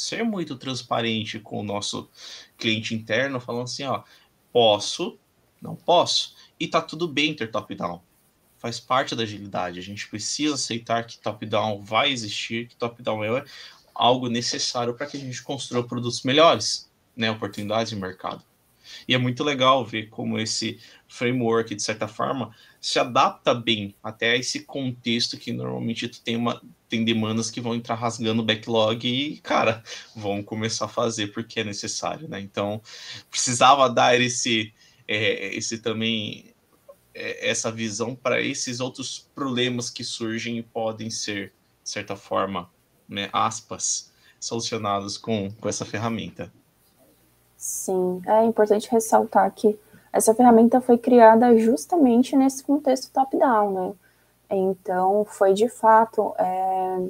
Ser 0.00 0.24
muito 0.24 0.56
transparente 0.56 1.38
com 1.38 1.60
o 1.60 1.62
nosso 1.62 2.08
cliente 2.56 2.94
interno, 2.94 3.38
falando 3.38 3.64
assim, 3.64 3.84
ó, 3.84 4.02
posso, 4.50 5.18
não 5.60 5.76
posso, 5.76 6.34
e 6.58 6.66
tá 6.66 6.80
tudo 6.80 7.06
bem 7.06 7.34
ter 7.34 7.50
top-down. 7.50 8.00
Faz 8.56 8.80
parte 8.80 9.14
da 9.14 9.24
agilidade. 9.24 9.78
A 9.78 9.82
gente 9.82 10.08
precisa 10.08 10.54
aceitar 10.54 11.04
que 11.04 11.18
top-down 11.18 11.82
vai 11.82 12.10
existir, 12.10 12.68
que 12.68 12.76
top-down 12.76 13.22
é 13.24 13.44
algo 13.94 14.30
necessário 14.30 14.94
para 14.94 15.04
que 15.04 15.18
a 15.18 15.20
gente 15.20 15.42
construa 15.42 15.86
produtos 15.86 16.22
melhores, 16.22 16.90
né, 17.14 17.30
oportunidades 17.30 17.90
de 17.90 17.96
mercado. 17.96 18.42
E 19.06 19.14
é 19.14 19.18
muito 19.18 19.44
legal 19.44 19.84
ver 19.84 20.08
como 20.08 20.38
esse 20.38 20.80
framework, 21.08 21.74
de 21.74 21.82
certa 21.82 22.08
forma, 22.08 22.56
se 22.80 22.98
adapta 22.98 23.54
bem 23.54 23.94
até 24.02 24.38
esse 24.38 24.60
contexto 24.60 25.36
que 25.36 25.52
normalmente 25.52 26.08
tu 26.08 26.22
tem, 26.22 26.36
uma, 26.36 26.62
tem 26.90 27.04
demandas 27.04 27.50
que 27.50 27.60
vão 27.60 27.74
entrar 27.74 27.94
rasgando 27.94 28.42
o 28.42 28.44
backlog 28.44 29.06
e, 29.06 29.38
cara, 29.38 29.82
vão 30.14 30.42
começar 30.42 30.86
a 30.86 30.88
fazer 30.88 31.28
porque 31.28 31.60
é 31.60 31.64
necessário, 31.64 32.28
né? 32.28 32.40
Então, 32.40 32.82
precisava 33.30 33.88
dar 33.88 34.20
esse, 34.20 34.74
é, 35.06 35.54
esse 35.54 35.78
também, 35.78 36.52
é, 37.14 37.48
essa 37.48 37.70
visão 37.70 38.14
para 38.14 38.42
esses 38.42 38.80
outros 38.80 39.30
problemas 39.34 39.88
que 39.88 40.02
surgem 40.02 40.58
e 40.58 40.62
podem 40.62 41.08
ser, 41.08 41.52
de 41.82 41.90
certa 41.90 42.16
forma, 42.16 42.68
né, 43.08 43.30
aspas, 43.32 44.12
solucionados 44.40 45.16
com, 45.16 45.50
com 45.52 45.68
essa 45.68 45.84
ferramenta. 45.84 46.52
Sim, 47.56 48.20
é 48.26 48.44
importante 48.44 48.90
ressaltar 48.90 49.52
que 49.54 49.78
essa 50.12 50.34
ferramenta 50.34 50.80
foi 50.80 50.98
criada 50.98 51.56
justamente 51.56 52.34
nesse 52.34 52.64
contexto 52.64 53.12
top-down, 53.12 53.72
né? 53.72 53.94
Então, 54.50 55.24
foi 55.24 55.54
de 55.54 55.68
fato 55.68 56.34
é, 56.38 57.08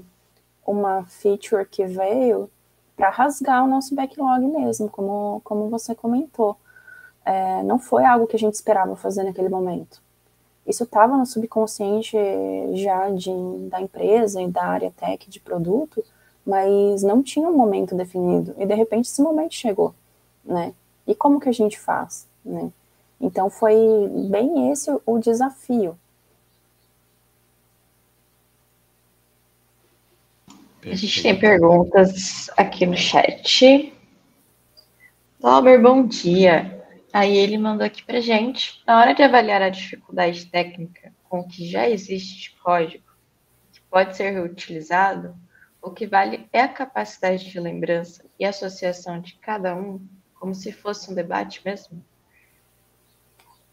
uma 0.66 1.04
feature 1.04 1.66
que 1.66 1.84
veio 1.86 2.50
para 2.96 3.10
rasgar 3.10 3.64
o 3.64 3.68
nosso 3.68 3.94
backlog 3.94 4.44
mesmo, 4.46 4.88
como, 4.90 5.40
como 5.42 5.68
você 5.68 5.94
comentou. 5.94 6.56
É, 7.24 7.62
não 7.62 7.78
foi 7.78 8.04
algo 8.04 8.26
que 8.26 8.36
a 8.36 8.38
gente 8.38 8.54
esperava 8.54 8.94
fazer 8.96 9.24
naquele 9.24 9.48
momento. 9.48 10.02
Isso 10.66 10.84
estava 10.84 11.16
no 11.16 11.26
subconsciente 11.26 12.16
já 12.74 13.10
de, 13.10 13.30
da 13.70 13.80
empresa 13.80 14.42
e 14.42 14.48
da 14.48 14.64
área 14.64 14.92
tech 14.96 15.28
de 15.30 15.40
produto, 15.40 16.04
mas 16.44 17.02
não 17.02 17.22
tinha 17.22 17.48
um 17.48 17.56
momento 17.56 17.94
definido. 17.94 18.54
E 18.58 18.66
de 18.66 18.74
repente 18.74 19.06
esse 19.08 19.22
momento 19.22 19.54
chegou 19.54 19.94
né? 20.44 20.74
E 21.06 21.14
como 21.14 21.40
que 21.40 21.48
a 21.48 21.52
gente 21.52 21.78
faz, 21.78 22.26
né? 22.44 22.70
Então 23.20 23.50
foi 23.50 23.76
bem 24.30 24.70
esse 24.70 24.90
o 25.04 25.18
desafio. 25.18 25.96
A 30.82 30.94
gente 30.94 31.22
tem 31.22 31.38
perguntas 31.38 32.50
aqui 32.56 32.86
no 32.86 32.96
chat. 32.96 33.92
Lauber, 35.38 35.80
bom 35.80 36.06
dia. 36.06 36.82
Aí 37.12 37.36
ele 37.36 37.58
mandou 37.58 37.86
aqui 37.86 38.02
pra 38.02 38.20
gente. 38.20 38.82
Na 38.86 38.98
hora 38.98 39.14
de 39.14 39.22
avaliar 39.22 39.60
a 39.60 39.68
dificuldade 39.68 40.46
técnica 40.46 41.12
com 41.28 41.40
o 41.40 41.46
que 41.46 41.68
já 41.68 41.88
existe 41.88 42.50
de 42.50 42.50
código, 42.60 43.04
que 43.72 43.80
pode 43.90 44.16
ser 44.16 44.30
reutilizado, 44.30 45.36
o 45.82 45.90
que 45.90 46.06
vale 46.06 46.48
é 46.52 46.62
a 46.62 46.68
capacidade 46.68 47.50
de 47.50 47.60
lembrança 47.60 48.24
e 48.38 48.44
associação 48.44 49.20
de 49.20 49.34
cada 49.34 49.74
um 49.74 50.00
como 50.34 50.54
se 50.54 50.72
fosse 50.72 51.10
um 51.10 51.14
debate 51.14 51.60
mesmo? 51.62 52.02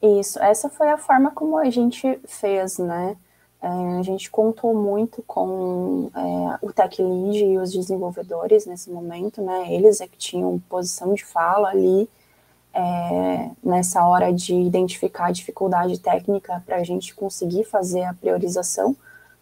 Isso, 0.02 0.40
essa 0.40 0.70
foi 0.70 0.90
a 0.90 0.98
forma 0.98 1.32
como 1.32 1.58
a 1.58 1.70
gente 1.70 2.20
fez, 2.28 2.78
né? 2.78 3.16
É, 3.62 3.68
a 4.00 4.04
gente 4.04 4.30
contou 4.30 4.74
muito 4.74 5.24
com 5.24 6.12
é, 6.16 6.60
o 6.62 6.72
tech 6.72 7.02
lead 7.02 7.44
e 7.44 7.58
os 7.58 7.72
desenvolvedores 7.72 8.66
nesse 8.66 8.90
momento, 8.92 9.42
né? 9.42 9.74
Eles 9.74 10.00
é 10.00 10.08
que 10.08 10.18
tinham 10.18 10.60
posição 10.70 11.14
de 11.14 11.26
fala 11.26 11.70
ali 11.70 12.08
é, 12.74 13.50
nessa 13.64 14.06
hora 14.08 14.32
de 14.32 14.54
identificar 14.54 15.28
a 15.28 15.32
dificuldade 15.32 16.00
técnica 16.00 16.62
para 16.66 16.78
a 16.78 16.84
gente 16.84 17.16
conseguir 17.16 17.64
fazer 17.64 18.04
a 18.04 18.14
priorização, 18.14 18.96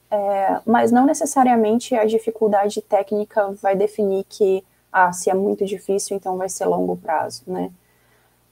é, 0.09 0.61
mas 0.65 0.91
não 0.91 1.05
necessariamente 1.05 1.93
a 1.95 2.05
dificuldade 2.05 2.81
técnica 2.81 3.51
vai 3.61 3.75
definir 3.75 4.23
que 4.29 4.63
ah, 4.91 5.11
se 5.11 5.29
é 5.29 5.33
muito 5.33 5.65
difícil, 5.65 6.15
então 6.15 6.37
vai 6.37 6.47
ser 6.47 6.65
longo 6.65 6.95
prazo, 6.95 7.43
né? 7.45 7.69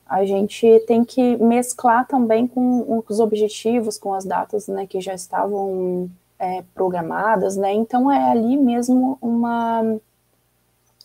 A 0.05 0.25
gente 0.25 0.79
tem 0.87 1.03
que 1.03 1.37
mesclar 1.37 2.07
também 2.07 2.45
com 2.47 3.03
os 3.07 3.19
objetivos, 3.19 3.97
com 3.97 4.13
as 4.13 4.25
datas, 4.25 4.67
né, 4.67 4.85
que 4.85 4.99
já 5.01 5.13
estavam 5.13 6.09
é, 6.37 6.63
programadas, 6.75 7.55
né? 7.55 7.73
Então 7.73 8.11
é 8.11 8.31
ali 8.31 8.57
mesmo 8.57 9.17
uma 9.21 9.99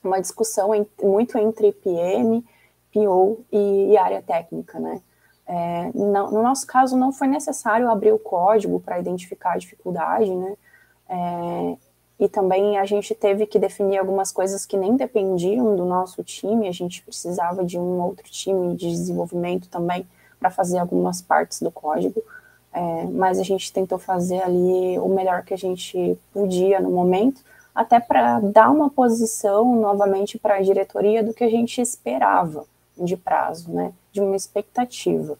uma 0.02 0.20
discussão 0.20 0.70
muito 1.02 1.36
entre 1.38 1.72
PM, 1.72 2.44
PO 2.92 3.44
e, 3.52 3.92
e 3.92 3.98
área 3.98 4.22
técnica, 4.22 4.78
né? 4.78 5.00
É, 5.46 5.90
no, 5.94 6.30
no, 6.30 6.42
nosso 6.42 6.66
caso, 6.66 6.96
não 6.96 7.10
foi 7.10 7.26
necessário 7.26 7.88
abrir 7.88 8.12
o 8.12 8.18
código 8.18 8.80
para 8.80 8.98
identificar 8.98 9.52
a 9.52 9.58
dificuldade, 9.58 10.30
né? 10.34 10.56
É, 11.08 11.76
e 12.18 12.28
também 12.28 12.78
a 12.78 12.84
gente 12.84 13.14
teve 13.14 13.46
que 13.46 13.58
definir 13.58 13.98
algumas 13.98 14.32
coisas 14.32 14.66
que 14.66 14.76
nem 14.76 14.96
dependiam 14.96 15.76
do 15.76 15.84
nosso 15.84 16.22
time, 16.24 16.66
a 16.66 16.72
gente 16.72 17.02
precisava 17.02 17.64
de 17.64 17.78
um 17.78 18.00
outro 18.00 18.28
time 18.28 18.74
de 18.74 18.90
desenvolvimento 18.90 19.68
também 19.68 20.06
para 20.38 20.50
fazer 20.50 20.78
algumas 20.78 21.22
partes 21.22 21.62
do 21.62 21.70
código, 21.70 22.22
é, 22.72 23.04
mas 23.04 23.38
a 23.38 23.44
gente 23.44 23.72
tentou 23.72 23.98
fazer 23.98 24.42
ali 24.42 24.98
o 24.98 25.08
melhor 25.08 25.44
que 25.44 25.54
a 25.54 25.58
gente 25.58 26.18
podia 26.32 26.80
no 26.80 26.90
momento, 26.90 27.40
até 27.72 28.00
para 28.00 28.40
dar 28.40 28.70
uma 28.70 28.90
posição 28.90 29.76
novamente 29.76 30.38
para 30.38 30.56
a 30.56 30.62
diretoria 30.62 31.22
do 31.22 31.32
que 31.32 31.44
a 31.44 31.50
gente 31.50 31.80
esperava 31.80 32.64
de 32.96 33.16
prazo, 33.16 33.70
né, 33.70 33.92
de 34.12 34.20
uma 34.20 34.34
expectativa. 34.34 35.38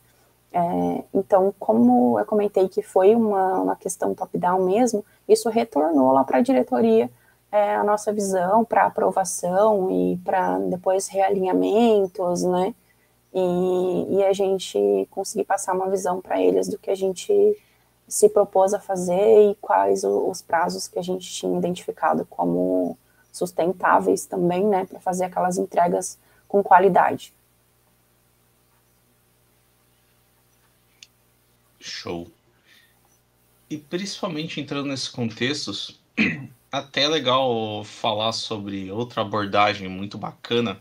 É, 0.53 1.05
então, 1.13 1.53
como 1.59 2.19
eu 2.19 2.25
comentei 2.25 2.69
que 2.69 2.83
foi 2.83 3.15
uma, 3.15 3.61
uma 3.61 3.77
questão 3.77 4.15
top-down 4.15 4.65
mesmo, 4.65 5.05
isso 5.29 5.49
retornou 5.49 6.13
lá 6.13 6.25
para 6.25 6.39
a 6.39 6.43
diretoria 6.43 7.11
é, 7.51 7.77
a 7.77 7.85
nossa 7.85 8.13
visão 8.13 8.65
para 8.65 8.87
aprovação 8.87 9.91
e 9.91 10.17
para 10.19 10.59
depois 10.59 11.09
realinhamentos, 11.09 12.43
né? 12.43 12.75
E, 13.33 14.17
e, 14.17 14.25
a 14.25 14.33
gente 14.33 15.07
conseguir 15.11 15.45
passar 15.45 15.75
uma 15.75 15.89
visão 15.91 16.21
para 16.21 16.41
eles 16.41 16.67
do 16.67 16.79
que 16.79 16.91
a 16.91 16.95
gente 16.95 17.31
se 18.09 18.29
propôs 18.31 18.73
a 18.73 18.81
fazer 18.81 19.51
e 19.51 19.55
quais 19.57 20.03
os 20.03 20.41
prazos 20.41 20.89
que 20.89 20.99
a 20.99 21.03
gente 21.03 21.31
tinha 21.31 21.57
identificado 21.57 22.25
como 22.25 22.97
sustentáveis 23.31 24.25
também, 24.25 24.65
né, 24.65 24.87
para 24.87 24.99
fazer 24.99 25.27
aquelas 25.27 25.59
entregas 25.59 26.19
com 26.49 26.63
qualidade. 26.63 27.35
Show. 31.79 32.27
E 33.71 33.77
principalmente 33.77 34.61
entrando 34.61 34.89
nesses 34.89 35.09
contextos, 35.09 36.01
até 36.73 37.03
é 37.03 37.09
legal 37.09 37.85
falar 37.85 38.33
sobre 38.33 38.91
outra 38.91 39.23
abordagem 39.23 39.89
muito 39.89 40.17
bacana, 40.17 40.81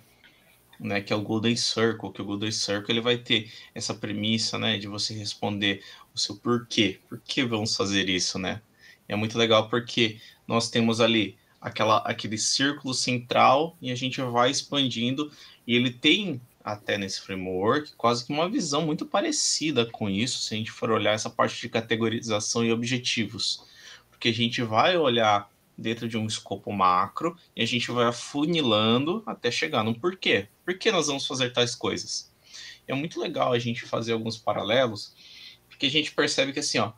né, 0.80 1.02
que 1.02 1.12
é 1.12 1.16
o 1.16 1.22
Golden 1.22 1.56
Circle, 1.56 2.12
que 2.14 2.22
o 2.22 2.26
Golden 2.26 2.52
Circle 2.52 2.94
ele 2.94 3.02
vai 3.02 3.18
ter 3.18 3.52
essa 3.74 3.94
premissa, 3.94 4.58
né, 4.58 4.78
de 4.78 4.88
você 4.88 5.14
responder 5.14 5.84
o 6.14 6.20
seu 6.20 6.36
porquê, 6.38 7.00
por 7.10 7.20
que 7.20 7.44
vamos 7.44 7.76
fazer 7.76 8.08
isso, 8.10 8.40
né? 8.40 8.62
É 9.08 9.16
muito 9.16 9.38
legal 9.38 9.70
porque 9.70 10.20
nós 10.48 10.70
temos 10.70 11.02
ali 11.02 11.38
aquela 11.60 11.98
aquele 12.00 12.38
círculo 12.38 12.94
central 12.94 13.76
e 13.82 13.92
a 13.92 13.96
gente 13.96 14.22
vai 14.22 14.52
expandindo 14.52 15.32
e 15.66 15.76
ele 15.76 15.92
tem 15.92 16.40
até 16.68 16.98
nesse 16.98 17.22
framework, 17.22 17.94
quase 17.96 18.26
que 18.26 18.34
uma 18.34 18.50
visão 18.50 18.86
muito 18.86 19.06
parecida 19.06 19.86
com 19.86 20.10
isso, 20.10 20.42
se 20.42 20.54
a 20.54 20.58
gente 20.58 20.70
for 20.70 20.92
olhar 20.92 21.14
essa 21.14 21.30
parte 21.30 21.62
de 21.62 21.70
categorização 21.70 22.62
e 22.66 22.74
objetivos. 22.74 23.64
Porque 24.12 24.28
a 24.28 24.34
gente 24.34 24.62
vai 24.62 24.98
olhar 24.98 25.50
dentro 25.78 26.10
de 26.10 26.18
um 26.18 26.28
escopo 26.28 26.74
macro 26.74 27.38
e 27.56 27.64
a 27.64 27.66
gente 27.66 27.90
vai 27.90 28.06
afunilando 28.06 29.24
até 29.26 29.50
chegar 29.50 29.82
no 29.82 29.98
porquê. 29.98 30.50
Por 30.66 30.78
que 30.78 30.92
nós 30.92 31.08
vamos 31.08 31.26
fazer 31.26 31.54
tais 31.54 31.74
coisas? 31.74 32.30
É 32.86 32.94
muito 32.94 33.18
legal 33.18 33.54
a 33.54 33.60
gente 33.60 33.86
fazer 33.86 34.12
alguns 34.12 34.38
paralelos, 34.38 35.14
porque 35.70 35.86
a 35.86 35.92
gente 35.92 36.12
percebe 36.12 36.52
que 36.52 36.60
assim, 36.60 36.80
ó, 36.80 36.92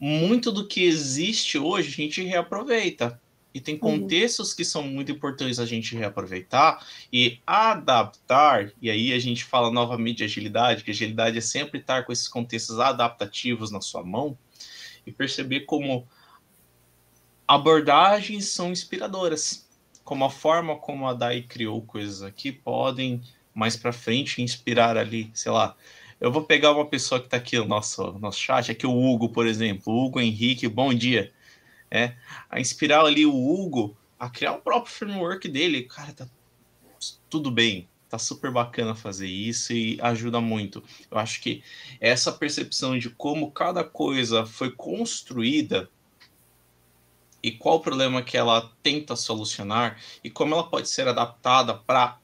muito 0.00 0.50
do 0.50 0.66
que 0.66 0.82
existe 0.82 1.58
hoje 1.58 1.90
a 1.90 1.92
gente 1.92 2.24
reaproveita. 2.24 3.21
E 3.54 3.60
tem 3.60 3.74
uhum. 3.74 3.80
contextos 3.80 4.50
uhum. 4.50 4.56
que 4.56 4.64
são 4.64 4.82
muito 4.82 5.12
importantes 5.12 5.58
a 5.58 5.66
gente 5.66 5.94
reaproveitar 5.94 6.84
e 7.12 7.38
adaptar. 7.46 8.72
E 8.80 8.90
aí 8.90 9.12
a 9.12 9.18
gente 9.18 9.44
fala 9.44 9.70
novamente 9.70 10.18
de 10.18 10.24
agilidade, 10.24 10.84
que 10.84 10.90
agilidade 10.90 11.38
é 11.38 11.40
sempre 11.40 11.80
estar 11.80 12.04
com 12.04 12.12
esses 12.12 12.28
contextos 12.28 12.78
adaptativos 12.78 13.70
na 13.70 13.80
sua 13.80 14.02
mão 14.02 14.36
e 15.06 15.12
perceber 15.12 15.60
como 15.60 16.06
abordagens 17.46 18.46
são 18.46 18.70
inspiradoras. 18.70 19.68
Como 20.04 20.24
a 20.24 20.30
forma 20.30 20.76
como 20.76 21.06
a 21.06 21.14
DAI 21.14 21.42
criou 21.42 21.80
coisas 21.82 22.22
aqui 22.22 22.50
podem 22.50 23.22
mais 23.54 23.76
para 23.76 23.92
frente 23.92 24.42
inspirar 24.42 24.96
ali, 24.96 25.30
sei 25.34 25.52
lá. 25.52 25.76
Eu 26.20 26.30
vou 26.32 26.42
pegar 26.44 26.72
uma 26.72 26.86
pessoa 26.86 27.20
que 27.20 27.26
está 27.26 27.36
aqui 27.36 27.58
no 27.58 27.64
nosso, 27.64 28.12
nosso 28.18 28.38
chat, 28.38 28.70
aqui 28.70 28.86
o 28.86 28.96
Hugo, 28.96 29.28
por 29.28 29.46
exemplo. 29.46 29.92
Hugo 29.92 30.20
Henrique, 30.20 30.68
bom 30.68 30.94
dia. 30.94 31.32
É, 31.94 32.14
a 32.48 32.58
inspirar 32.58 33.04
ali 33.04 33.26
o 33.26 33.34
Hugo 33.34 33.94
a 34.18 34.30
criar 34.30 34.52
o 34.52 34.62
próprio 34.62 34.94
framework 34.94 35.46
dele. 35.46 35.82
Cara, 35.82 36.12
tá 36.14 36.26
tudo 37.28 37.50
bem, 37.50 37.86
tá 38.08 38.18
super 38.18 38.50
bacana 38.50 38.94
fazer 38.94 39.26
isso 39.26 39.74
e 39.74 39.98
ajuda 40.00 40.40
muito. 40.40 40.82
Eu 41.10 41.18
acho 41.18 41.40
que 41.42 41.62
essa 42.00 42.32
percepção 42.32 42.98
de 42.98 43.10
como 43.10 43.50
cada 43.50 43.84
coisa 43.84 44.46
foi 44.46 44.70
construída 44.70 45.90
e 47.42 47.50
qual 47.50 47.76
o 47.76 47.80
problema 47.80 48.22
que 48.22 48.38
ela 48.38 48.72
tenta 48.82 49.14
solucionar 49.14 50.00
e 50.22 50.30
como 50.30 50.54
ela 50.54 50.70
pode 50.70 50.88
ser 50.88 51.08
adaptada 51.08 51.74
para 51.74 52.18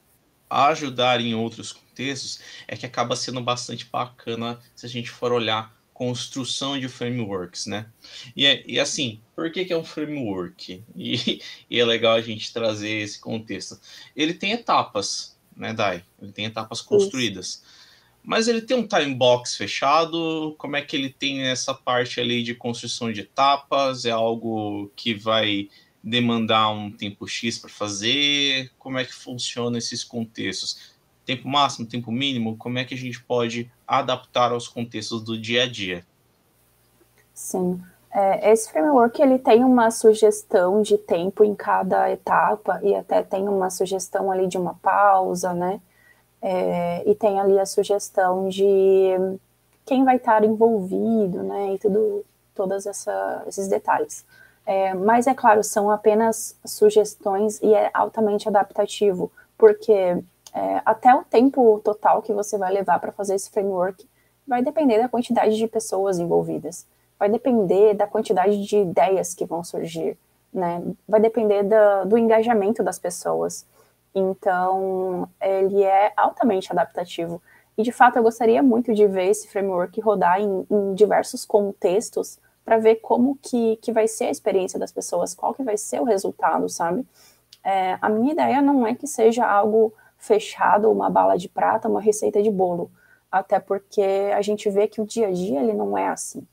ajudar 0.49 1.21
em 1.21 1.35
outros 1.35 1.73
contextos 1.73 2.39
é 2.67 2.75
que 2.75 2.85
acaba 2.85 3.15
sendo 3.15 3.41
bastante 3.41 3.85
bacana 3.85 4.59
se 4.73 4.85
a 4.85 4.89
gente 4.89 5.11
for 5.11 5.31
olhar 5.31 5.78
construção 5.99 6.79
de 6.79 6.87
frameworks, 6.87 7.65
né? 7.65 7.85
E, 8.33 8.45
é, 8.45 8.63
e 8.65 8.79
assim, 8.79 9.19
por 9.35 9.51
que, 9.51 9.65
que 9.65 9.73
é 9.73 9.77
um 9.77 9.83
framework? 9.83 10.81
E, 10.95 11.41
e, 11.69 11.77
é 11.77 11.83
legal 11.83 12.15
a 12.15 12.21
gente 12.21 12.53
trazer 12.53 13.01
esse 13.01 13.19
contexto. 13.19 13.77
Ele 14.15 14.33
tem 14.33 14.53
etapas, 14.53 15.37
né, 15.53 15.73
Dai? 15.73 16.01
Ele 16.21 16.31
tem 16.31 16.45
etapas 16.45 16.79
construídas. 16.79 17.47
Isso. 17.47 17.63
Mas 18.23 18.47
ele 18.47 18.61
tem 18.61 18.77
um 18.77 18.87
time 18.87 19.13
box 19.13 19.57
fechado? 19.57 20.55
Como 20.57 20.77
é 20.77 20.81
que 20.81 20.95
ele 20.95 21.09
tem 21.09 21.41
essa 21.41 21.73
parte 21.73 22.21
ali 22.21 22.43
de 22.43 22.55
construção 22.55 23.11
de 23.11 23.21
etapas? 23.21 24.05
É 24.05 24.11
algo 24.11 24.89
que 24.95 25.13
vai 25.13 25.67
demandar 26.01 26.69
um 26.69 26.89
tempo 26.89 27.27
X 27.27 27.57
para 27.57 27.69
fazer? 27.69 28.71
Como 28.79 28.97
é 28.97 29.03
que 29.03 29.13
funciona 29.13 29.77
esses 29.77 30.01
contextos? 30.01 30.97
Tempo 31.29 31.47
máximo, 31.47 31.85
tempo 31.85 32.11
mínimo? 32.11 32.57
Como 32.57 32.79
é 32.79 32.83
que 32.83 32.95
a 32.95 32.97
gente 32.97 33.23
pode 33.23 33.71
adaptar 33.87 34.51
aos 34.51 34.67
contextos 34.67 35.21
do 35.23 35.39
dia 35.39 35.61
a 35.61 35.67
dia? 35.67 36.03
Sim. 37.35 37.79
É, 38.11 38.51
esse 38.51 38.71
framework 38.71 39.21
ele 39.21 39.37
tem 39.37 39.63
uma 39.63 39.91
sugestão 39.91 40.81
de 40.81 40.97
tempo 40.97 41.43
em 41.43 41.53
cada 41.53 42.09
etapa 42.09 42.79
e 42.81 42.95
até 42.95 43.21
tem 43.21 43.47
uma 43.47 43.69
sugestão 43.69 44.31
ali 44.31 44.47
de 44.47 44.57
uma 44.57 44.73
pausa, 44.73 45.53
né? 45.53 45.79
É, 46.41 47.07
e 47.07 47.13
tem 47.13 47.39
ali 47.39 47.59
a 47.59 47.65
sugestão 47.67 48.49
de 48.49 49.11
quem 49.85 50.03
vai 50.03 50.15
estar 50.15 50.43
envolvido, 50.43 51.43
né, 51.43 51.75
e 51.75 51.77
tudo, 51.77 52.25
todos 52.55 52.87
esses 52.87 53.67
detalhes. 53.67 54.25
É, 54.65 54.95
mas 54.95 55.27
é 55.27 55.35
claro, 55.35 55.63
são 55.63 55.91
apenas 55.91 56.57
sugestões 56.65 57.61
e 57.61 57.71
é 57.71 57.91
altamente 57.93 58.47
adaptativo, 58.47 59.31
porque 59.55 60.17
é, 60.59 60.81
até 60.85 61.15
o 61.15 61.23
tempo 61.23 61.79
total 61.79 62.21
que 62.21 62.33
você 62.33 62.57
vai 62.57 62.73
levar 62.73 62.99
para 62.99 63.13
fazer 63.13 63.35
esse 63.35 63.49
framework 63.49 64.05
vai 64.45 64.61
depender 64.61 64.97
da 64.97 65.07
quantidade 65.07 65.55
de 65.55 65.67
pessoas 65.67 66.19
envolvidas, 66.19 66.85
vai 67.17 67.29
depender 67.29 67.93
da 67.93 68.05
quantidade 68.05 68.65
de 68.65 68.77
ideias 68.77 69.33
que 69.33 69.45
vão 69.45 69.63
surgir, 69.63 70.17
né, 70.53 70.83
vai 71.07 71.21
depender 71.21 71.63
do 72.05 72.17
engajamento 72.17 72.83
das 72.83 72.99
pessoas. 72.99 73.65
Então, 74.13 75.29
ele 75.39 75.83
é 75.83 76.11
altamente 76.17 76.71
adaptativo. 76.71 77.41
E, 77.77 77.83
de 77.83 77.91
fato, 77.91 78.17
eu 78.17 78.23
gostaria 78.23 78.61
muito 78.61 78.93
de 78.93 79.07
ver 79.07 79.27
esse 79.27 79.47
framework 79.47 80.01
rodar 80.01 80.41
em, 80.41 80.67
em 80.69 80.93
diversos 80.93 81.45
contextos 81.45 82.37
para 82.65 82.77
ver 82.77 82.95
como 82.95 83.37
que, 83.41 83.77
que 83.77 83.93
vai 83.93 84.07
ser 84.07 84.25
a 84.25 84.31
experiência 84.31 84.77
das 84.77 84.91
pessoas, 84.91 85.33
qual 85.33 85.53
que 85.53 85.63
vai 85.63 85.77
ser 85.77 86.01
o 86.01 86.05
resultado, 86.05 86.67
sabe? 86.67 87.05
É, 87.63 87.97
a 88.01 88.09
minha 88.09 88.33
ideia 88.33 88.61
não 88.61 88.85
é 88.85 88.93
que 88.95 89.07
seja 89.07 89.45
algo 89.45 89.93
fechado, 90.19 90.91
uma 90.91 91.09
bala 91.09 91.37
de 91.37 91.49
prata, 91.49 91.87
uma 91.87 92.01
receita 92.01 92.43
de 92.43 92.51
bolo, 92.51 92.91
até 93.31 93.59
porque 93.59 94.01
a 94.35 94.41
gente 94.41 94.69
vê 94.69 94.87
que 94.87 95.01
o 95.01 95.05
dia 95.05 95.29
a 95.29 95.31
dia 95.31 95.61
ele 95.61 95.73
não 95.73 95.97
é 95.97 96.09
assim. 96.09 96.45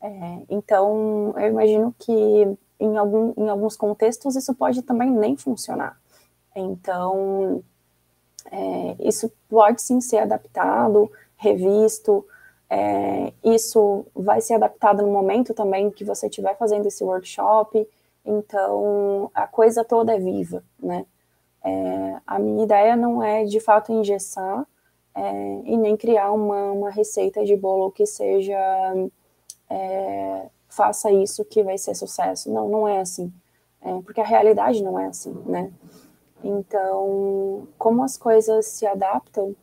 É, 0.00 0.42
então, 0.50 1.32
eu 1.36 1.48
imagino 1.48 1.94
que 1.96 2.58
em, 2.80 2.96
algum, 2.98 3.32
em 3.36 3.48
alguns 3.48 3.76
contextos 3.76 4.34
isso 4.34 4.52
pode 4.52 4.82
também 4.82 5.10
nem 5.10 5.36
funcionar. 5.36 5.96
Então, 6.54 7.62
é, 8.50 8.96
isso 9.00 9.32
pode 9.48 9.80
sim 9.80 10.00
ser 10.00 10.18
adaptado, 10.18 11.10
revisto. 11.36 12.26
É, 12.68 13.32
isso 13.44 14.04
vai 14.14 14.40
ser 14.40 14.54
adaptado 14.54 15.02
no 15.02 15.12
momento 15.12 15.54
também 15.54 15.90
que 15.90 16.04
você 16.04 16.26
estiver 16.26 16.56
fazendo 16.56 16.86
esse 16.86 17.04
workshop. 17.04 17.86
Então, 18.24 19.30
a 19.32 19.46
coisa 19.46 19.84
toda 19.84 20.14
é 20.14 20.18
viva, 20.18 20.64
né? 20.80 21.06
É, 21.64 22.16
a 22.26 22.38
minha 22.38 22.64
ideia 22.64 22.96
não 22.96 23.22
é, 23.22 23.44
de 23.44 23.60
fato, 23.60 23.92
engessar 23.92 24.66
é, 25.14 25.60
e 25.64 25.76
nem 25.76 25.96
criar 25.96 26.32
uma, 26.32 26.72
uma, 26.72 26.90
receita 26.90 27.44
de 27.44 27.56
bolo 27.56 27.90
que 27.90 28.06
seja 28.06 28.58
é, 29.70 30.46
faça 30.68 31.10
isso 31.10 31.44
que 31.44 31.62
vai 31.62 31.78
ser 31.78 31.94
sucesso. 31.94 32.50
Não, 32.50 32.68
não 32.68 32.88
é 32.88 33.00
assim. 33.00 33.32
É, 33.80 34.00
porque 34.02 34.20
a 34.20 34.24
realidade 34.24 34.82
não 34.82 34.98
é 34.98 35.06
assim, 35.06 35.32
né? 35.46 35.72
Então, 36.42 37.68
como 37.78 38.02
as 38.02 38.16
coisas 38.16 38.66
se 38.66 38.86
adaptam, 38.86 39.54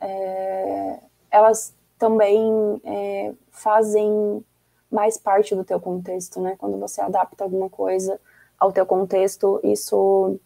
é, 0.00 0.98
elas 1.30 1.74
também 1.98 2.80
é, 2.84 3.32
fazem 3.50 4.44
mais 4.90 5.18
parte 5.18 5.54
do 5.54 5.64
teu 5.64 5.80
contexto, 5.80 6.40
né? 6.40 6.56
Quando 6.58 6.78
você 6.78 7.00
adapta 7.00 7.44
alguma 7.44 7.68
coisa 7.68 8.20
ao 8.58 8.72
teu 8.72 8.86
contexto, 8.86 9.60
isso 9.62 10.38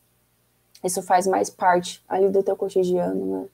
isso 0.83 1.03
faz 1.03 1.27
mais 1.27 1.51
parte 1.51 2.03
ali 2.09 2.29
do 2.29 2.43
teu 2.43 2.57
cotidiano, 2.57 3.27
né? 3.27 3.49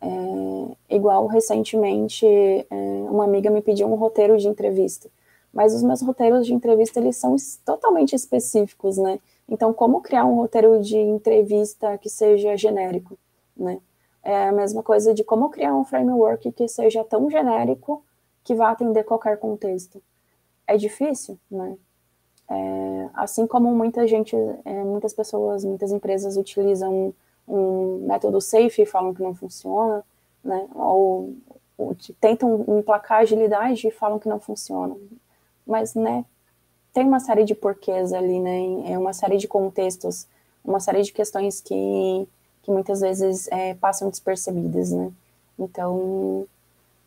É, 0.00 0.94
igual 0.96 1.26
recentemente, 1.26 2.24
é, 2.26 2.66
uma 3.10 3.24
amiga 3.24 3.50
me 3.50 3.60
pediu 3.60 3.88
um 3.88 3.96
roteiro 3.96 4.38
de 4.38 4.46
entrevista, 4.46 5.10
mas 5.52 5.74
os 5.74 5.82
meus 5.82 6.00
roteiros 6.02 6.46
de 6.46 6.54
entrevista 6.54 7.00
eles 7.00 7.16
são 7.16 7.34
totalmente 7.64 8.14
específicos, 8.14 8.96
né? 8.96 9.18
Então, 9.48 9.72
como 9.72 10.00
criar 10.00 10.24
um 10.24 10.36
roteiro 10.36 10.80
de 10.80 10.98
entrevista 10.98 11.98
que 11.98 12.08
seja 12.08 12.56
genérico, 12.56 13.18
né? 13.56 13.80
É 14.22 14.48
a 14.48 14.52
mesma 14.52 14.82
coisa 14.82 15.14
de 15.14 15.24
como 15.24 15.48
criar 15.48 15.74
um 15.74 15.84
framework 15.84 16.52
que 16.52 16.68
seja 16.68 17.02
tão 17.02 17.30
genérico 17.30 18.04
que 18.44 18.54
vá 18.54 18.70
atender 18.70 19.04
qualquer 19.04 19.38
contexto. 19.38 20.02
É 20.66 20.76
difícil, 20.76 21.38
né? 21.50 21.76
É, 22.50 23.08
assim 23.14 23.46
como 23.46 23.74
muita 23.74 24.06
gente, 24.06 24.34
é, 24.64 24.84
muitas 24.84 25.12
pessoas, 25.12 25.64
muitas 25.64 25.92
empresas 25.92 26.36
utilizam 26.36 27.14
um 27.46 28.06
método 28.06 28.40
safe 28.40 28.82
e 28.82 28.86
falam 28.86 29.14
que 29.14 29.22
não 29.22 29.34
funciona, 29.34 30.04
né? 30.44 30.68
Ou, 30.74 31.34
ou 31.76 31.96
tentam 32.20 32.64
emplacar 32.78 33.20
agilidade 33.20 33.86
e 33.86 33.90
falam 33.90 34.18
que 34.18 34.28
não 34.28 34.40
funciona. 34.40 34.96
Mas, 35.66 35.94
né, 35.94 36.24
tem 36.92 37.06
uma 37.06 37.20
série 37.20 37.44
de 37.44 37.54
porquês 37.54 38.12
ali, 38.12 38.40
né? 38.40 38.92
É 38.92 38.98
uma 38.98 39.12
série 39.12 39.36
de 39.36 39.46
contextos, 39.46 40.26
uma 40.64 40.80
série 40.80 41.02
de 41.02 41.12
questões 41.12 41.60
que, 41.60 42.28
que 42.62 42.70
muitas 42.70 43.00
vezes 43.00 43.48
é, 43.48 43.74
passam 43.74 44.10
despercebidas, 44.10 44.90
né? 44.90 45.12
Então, 45.58 46.46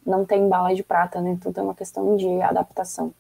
não 0.06 0.26
tem 0.26 0.48
bala 0.48 0.74
de 0.74 0.84
prata, 0.84 1.22
né? 1.22 1.38
Tudo 1.42 1.60
é 1.60 1.64
uma 1.64 1.76
questão 1.76 2.16
de 2.16 2.42
adaptação. 2.42 3.14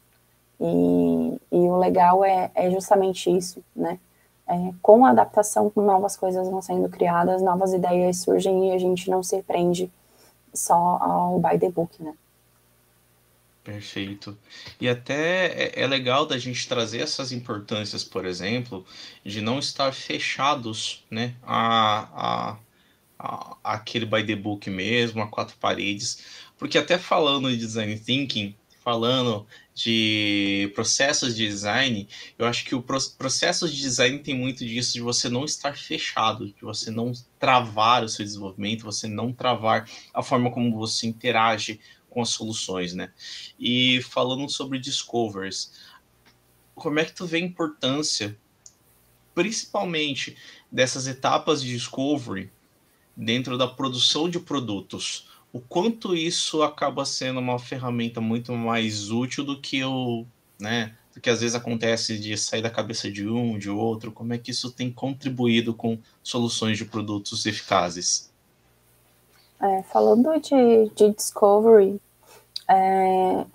E, 0.64 1.40
e 1.52 1.58
o 1.58 1.78
legal 1.78 2.24
é, 2.24 2.52
é 2.54 2.70
justamente 2.70 3.36
isso, 3.36 3.64
né? 3.76 4.00
É, 4.48 4.74
com 4.82 5.06
a 5.06 5.10
adaptação, 5.10 5.72
novas 5.76 6.16
coisas 6.16 6.48
vão 6.48 6.62
sendo 6.62 6.88
criadas, 6.88 7.42
novas 7.42 7.74
ideias 7.74 8.18
surgem 8.18 8.70
e 8.70 8.72
a 8.72 8.78
gente 8.78 9.10
não 9.10 9.24
se 9.24 9.42
prende 9.42 9.92
só 10.54 11.00
ao 11.02 11.40
by 11.40 11.58
the 11.58 11.70
book, 11.70 12.04
né? 12.04 12.14
Perfeito. 13.64 14.38
E 14.80 14.90
até 14.90 15.46
é, 15.48 15.84
é 15.84 15.88
legal 15.88 16.26
da 16.26 16.38
gente 16.38 16.68
trazer 16.68 17.02
essas 17.02 17.32
importâncias, 17.32 18.04
por 18.04 18.26
exemplo, 18.26 18.86
de 19.24 19.42
não 19.42 19.60
estar 19.60 19.94
fechados 19.94 21.06
né, 21.10 21.36
a, 21.44 22.08
a, 22.14 22.58
a, 23.20 23.58
aquele 23.64 24.06
by 24.06 24.26
the 24.26 24.36
book 24.36 24.70
mesmo, 24.70 25.22
a 25.22 25.28
quatro 25.28 25.56
paredes, 25.58 26.24
porque 26.58 26.78
até 26.78 26.98
falando 26.98 27.50
de 27.52 27.58
design 27.58 27.98
thinking, 28.00 28.56
falando 28.84 29.46
de 29.74 30.72
processos 30.74 31.36
de 31.36 31.48
design, 31.48 32.08
eu 32.38 32.46
acho 32.46 32.66
que 32.66 32.76
o 32.76 32.82
pro, 32.82 32.98
processo 33.18 33.70
de 33.70 33.80
design 33.80 34.20
tem 34.20 34.36
muito 34.36 34.66
disso 34.66 34.94
de 34.94 35.02
você 35.02 35.30
não 35.30 35.46
estar 35.46 35.78
fechado, 35.78 36.48
de 36.48 36.62
você 36.62 36.90
não 36.92 37.12
travar 37.40 38.04
o 38.04 38.10
seu 38.10 38.26
desenvolvimento, 38.26 38.84
você 38.84 39.08
não 39.08 39.32
travar 39.32 39.90
a 40.14 40.24
forma 40.24 40.52
como 40.52 40.76
você 40.76 41.08
interage 41.08 41.80
com 42.10 42.22
as 42.22 42.30
soluções, 42.30 42.94
né? 42.94 43.12
E 43.60 44.02
falando 44.02 44.50
sobre 44.50 44.80
discovers, 44.80 45.72
como 46.76 47.00
é 47.00 47.06
que 47.06 47.14
tu 47.14 47.26
vê 47.26 47.38
a 47.38 47.42
importância, 47.42 48.38
principalmente 49.34 50.36
dessas 50.72 51.08
etapas 51.08 51.62
de 51.62 51.70
discovery 51.70 52.52
dentro 53.16 53.58
da 53.58 53.68
produção 53.68 54.28
de 54.28 54.40
produtos? 54.40 55.31
O 55.54 55.60
quanto 55.60 56.16
isso 56.16 56.64
acaba 56.64 57.06
sendo 57.06 57.40
uma 57.40 57.60
ferramenta 57.60 58.22
muito 58.22 58.54
mais 58.54 59.12
útil 59.12 59.44
do 59.44 59.60
que 59.60 59.84
o, 59.84 60.26
né, 60.60 60.96
do 61.14 61.20
que 61.20 61.30
às 61.30 61.42
vezes 61.42 61.56
acontece 61.56 62.18
de 62.18 62.38
sair 62.38 62.62
da 62.62 62.70
cabeça 62.70 63.12
de 63.12 63.28
um, 63.28 63.58
de 63.58 63.70
outro? 63.70 64.12
Como 64.12 64.34
é 64.34 64.38
que 64.38 64.52
isso 64.52 64.72
tem 64.72 64.92
contribuído 64.92 65.74
com 65.74 65.98
soluções 66.24 66.78
de 66.78 66.86
produtos 66.86 67.46
eficazes? 67.46 68.32
É, 69.60 69.84
falando 69.84 70.40
de, 70.40 70.90
de 70.96 71.14
discovery, 71.14 72.02
é, 72.68 73.46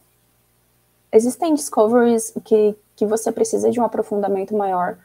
existem 1.11 1.55
discoveries 1.55 2.33
que, 2.45 2.77
que 2.95 3.07
você 3.07 3.33
precisa 3.33 3.71
de 3.71 3.81
um 3.81 3.85
aprofundamento 3.85 4.55
maior. 4.55 4.99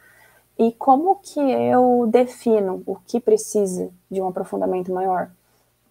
E 0.59 0.71
como 0.73 1.15
que 1.15 1.39
eu 1.39 2.07
defino 2.11 2.83
o 2.85 2.95
que 2.95 3.19
precisa 3.19 3.89
de 4.11 4.21
um 4.21 4.27
aprofundamento 4.27 4.91
maior? 4.91 5.31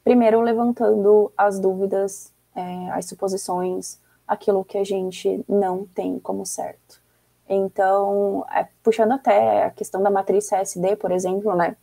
Primeiro, 0.02 0.40
levantando 0.40 1.32
as 1.36 1.58
dúvidas, 1.58 2.32
é, 2.54 2.90
as 2.90 3.06
suposições, 3.06 4.00
aquilo 4.26 4.64
que 4.64 4.78
a 4.78 4.84
gente 4.84 5.44
não 5.48 5.86
tem 5.86 6.18
como 6.18 6.46
certo. 6.46 7.00
Então, 7.48 8.46
é, 8.54 8.68
puxando 8.82 9.12
até 9.12 9.64
a 9.64 9.70
questão 9.70 10.02
da 10.02 10.10
matriz 10.10 10.48
CSD, 10.48 10.96
por 10.96 11.10
exemplo, 11.10 11.54
né? 11.56 11.76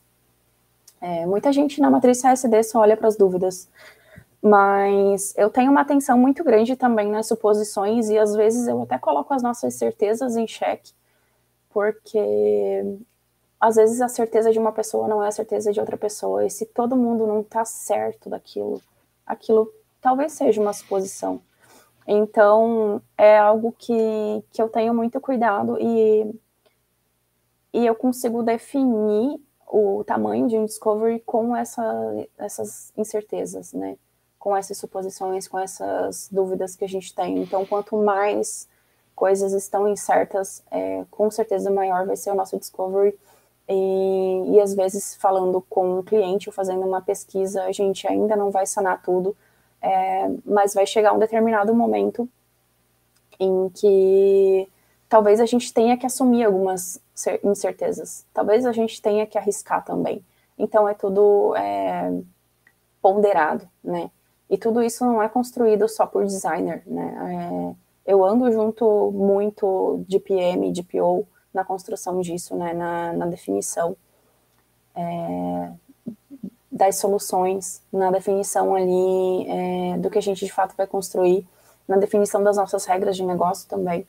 É, 1.01 1.25
muita 1.25 1.51
gente 1.51 1.79
na 1.81 1.91
matriz 1.91 2.21
CSD 2.21 2.63
só 2.63 2.79
olha 2.79 2.97
para 2.97 3.07
as 3.07 3.17
dúvidas, 3.17 3.69
mas 4.41 5.33
eu 5.37 5.49
tenho 5.49 5.69
uma 5.69 5.81
atenção 5.81 6.17
muito 6.17 6.43
grande 6.43 6.75
também 6.75 7.11
nas 7.11 7.27
suposições 7.27 8.09
e 8.09 8.17
às 8.17 8.33
vezes 8.33 8.67
eu 8.67 8.81
até 8.81 8.97
coloco 8.97 9.33
as 9.33 9.43
nossas 9.43 9.75
certezas 9.75 10.35
em 10.35 10.47
xeque, 10.47 10.93
porque 11.69 12.97
às 13.59 13.75
vezes 13.75 14.01
a 14.01 14.07
certeza 14.07 14.51
de 14.51 14.59
uma 14.59 14.71
pessoa 14.71 15.07
não 15.07 15.23
é 15.23 15.27
a 15.27 15.31
certeza 15.31 15.71
de 15.71 15.79
outra 15.79 15.97
pessoa, 15.97 16.45
e 16.45 16.49
se 16.49 16.65
todo 16.65 16.95
mundo 16.95 17.25
não 17.25 17.41
está 17.41 17.65
certo 17.65 18.29
daquilo, 18.29 18.81
aquilo 19.25 19.71
talvez 20.01 20.33
seja 20.33 20.61
uma 20.61 20.73
suposição. 20.73 21.41
Então, 22.07 23.01
é 23.17 23.37
algo 23.37 23.75
que, 23.77 24.43
que 24.51 24.61
eu 24.61 24.69
tenho 24.69 24.93
muito 24.93 25.19
cuidado 25.19 25.77
e, 25.81 26.33
e 27.73 27.85
eu 27.85 27.93
consigo 27.93 28.41
definir 28.41 29.41
o 29.67 30.03
tamanho 30.05 30.47
de 30.47 30.57
um 30.57 30.65
discovery 30.65 31.19
com 31.25 31.53
essa, 31.53 31.83
essas 32.37 32.93
incertezas, 32.95 33.73
né? 33.73 33.97
Com 34.39 34.55
essas 34.55 34.77
suposições, 34.77 35.47
com 35.47 35.59
essas 35.59 36.29
dúvidas 36.31 36.77
que 36.77 36.85
a 36.85 36.87
gente 36.87 37.13
tem. 37.13 37.39
Então, 37.39 37.65
quanto 37.65 37.97
mais 37.97 38.69
coisas 39.13 39.51
estão 39.51 39.89
incertas, 39.89 40.63
é, 40.71 41.03
com 41.11 41.29
certeza 41.29 41.69
maior 41.69 42.05
vai 42.05 42.15
ser 42.15 42.31
o 42.31 42.35
nosso 42.35 42.57
discovery. 42.57 43.17
E, 43.69 44.55
e 44.55 44.61
às 44.61 44.73
vezes, 44.73 45.15
falando 45.15 45.61
com 45.69 45.99
um 45.99 46.03
cliente 46.03 46.49
ou 46.49 46.53
fazendo 46.53 46.85
uma 46.85 47.01
pesquisa, 47.01 47.63
a 47.63 47.71
gente 47.71 48.07
ainda 48.07 48.35
não 48.35 48.49
vai 48.49 48.65
sanar 48.65 49.01
tudo, 49.01 49.35
é, 49.81 50.29
mas 50.45 50.73
vai 50.73 50.85
chegar 50.85 51.13
um 51.13 51.19
determinado 51.19 51.73
momento 51.73 52.29
em 53.39 53.69
que 53.69 54.67
talvez 55.09 55.39
a 55.39 55.45
gente 55.45 55.73
tenha 55.73 55.97
que 55.97 56.05
assumir 56.05 56.43
algumas 56.43 57.01
incertezas. 57.43 58.25
Talvez 58.33 58.65
a 58.65 58.71
gente 58.71 59.01
tenha 59.01 59.25
que 59.25 59.37
arriscar 59.37 59.83
também. 59.83 60.23
Então 60.57 60.87
é 60.87 60.93
tudo 60.93 61.55
é, 61.55 62.11
ponderado, 63.01 63.67
né? 63.83 64.09
E 64.49 64.57
tudo 64.57 64.81
isso 64.81 65.05
não 65.05 65.21
é 65.21 65.27
construído 65.27 65.87
só 65.89 66.05
por 66.05 66.25
designer, 66.25 66.81
né? 66.85 67.75
É, 68.05 68.11
eu 68.13 68.23
ando 68.23 68.49
junto 68.51 69.11
muito 69.11 70.03
de 70.07 70.19
PM, 70.19 70.71
de 70.71 70.81
PO 70.81 71.27
na 71.57 71.65
construção 71.65 72.21
disso, 72.21 72.55
né? 72.55 72.73
Na, 72.73 73.13
na 73.13 73.25
definição 73.25 73.97
é, 74.95 75.71
das 76.71 76.97
soluções, 76.97 77.81
na 77.91 78.11
definição 78.11 78.75
ali 78.75 79.47
é, 79.49 79.97
do 79.97 80.09
que 80.09 80.19
a 80.19 80.21
gente 80.21 80.45
de 80.45 80.51
fato 80.51 80.75
vai 80.77 80.85
construir, 80.85 81.47
na 81.87 81.97
definição 81.97 82.43
das 82.43 82.57
nossas 82.57 82.85
regras 82.85 83.15
de 83.15 83.23
negócio 83.23 83.67
também. 83.67 84.05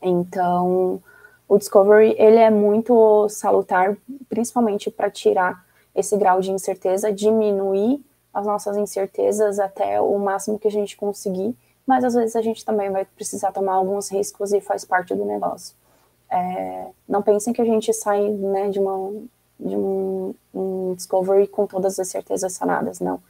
Então, 0.00 1.00
o 1.48 1.58
Discovery 1.58 2.16
ele 2.18 2.38
é 2.38 2.50
muito 2.50 3.28
salutar, 3.28 3.96
principalmente 4.28 4.90
para 4.90 5.08
tirar 5.08 5.64
esse 5.94 6.16
grau 6.16 6.40
de 6.40 6.50
incerteza, 6.50 7.12
diminuir 7.12 8.04
as 8.34 8.46
nossas 8.46 8.76
incertezas 8.76 9.60
até 9.60 10.00
o 10.00 10.18
máximo 10.18 10.58
que 10.58 10.66
a 10.66 10.70
gente 10.70 10.96
conseguir, 10.96 11.54
mas 11.86 12.02
às 12.02 12.14
vezes 12.14 12.34
a 12.34 12.42
gente 12.42 12.64
também 12.64 12.90
vai 12.90 13.04
precisar 13.04 13.52
tomar 13.52 13.74
alguns 13.74 14.10
riscos 14.10 14.52
e 14.52 14.60
faz 14.60 14.84
parte 14.84 15.14
do 15.14 15.24
negócio. 15.24 15.76
É, 16.32 16.86
não 17.08 17.22
pensem 17.22 17.52
que 17.52 17.60
a 17.60 17.64
gente 17.64 17.92
sai 17.92 18.28
né, 18.28 18.70
de, 18.70 18.78
uma, 18.78 19.12
de 19.60 19.76
um, 19.76 20.34
um, 20.54 20.94
Discovery 20.94 21.46
com 21.46 21.66
todas 21.66 21.98
as 21.98 22.08
certezas 22.08 22.52
sanadas, 22.54 23.00
não. 23.00 23.20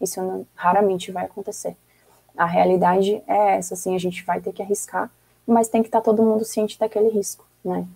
Isso 0.00 0.20
não, 0.22 0.46
raramente 0.54 1.10
vai 1.10 1.24
acontecer. 1.24 1.76
A 2.36 2.46
realidade 2.46 3.22
é 3.26 3.56
essa, 3.56 3.74
assim, 3.74 3.94
a 3.94 3.98
gente 3.98 4.24
vai 4.24 4.40
ter 4.40 4.52
que 4.52 4.62
arriscar, 4.62 5.10
mas 5.46 5.68
tem 5.68 5.82
que 5.82 5.88
estar 5.88 6.00
tá 6.00 6.04
todo 6.04 6.22
mundo 6.22 6.44
ciente 6.44 6.78
daquele 6.78 7.08
risco 7.08 7.44
né? 7.64 7.86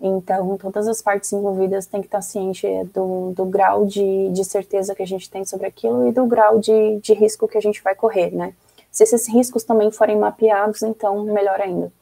Então, 0.00 0.56
todas 0.56 0.88
as 0.88 1.02
partes 1.02 1.30
envolvidas 1.32 1.86
têm 1.86 2.00
que 2.00 2.06
estar 2.06 2.22
ciente 2.22 2.66
do, 2.94 3.32
do 3.32 3.44
grau 3.44 3.84
de, 3.84 4.30
de 4.30 4.44
certeza 4.44 4.94
que 4.94 5.02
a 5.02 5.06
gente 5.06 5.30
tem 5.30 5.44
sobre 5.44 5.66
aquilo 5.66 6.08
e 6.08 6.12
do 6.12 6.24
grau 6.24 6.58
de, 6.58 6.98
de 7.00 7.12
risco 7.12 7.46
que 7.46 7.58
a 7.58 7.60
gente 7.60 7.82
vai 7.82 7.94
correr, 7.94 8.30
né? 8.30 8.54
Se 8.90 9.04
esses 9.04 9.28
riscos 9.28 9.62
também 9.62 9.90
forem 9.90 10.18
mapeados, 10.18 10.82
então 10.82 11.22
melhor 11.24 11.60
ainda. 11.60 11.92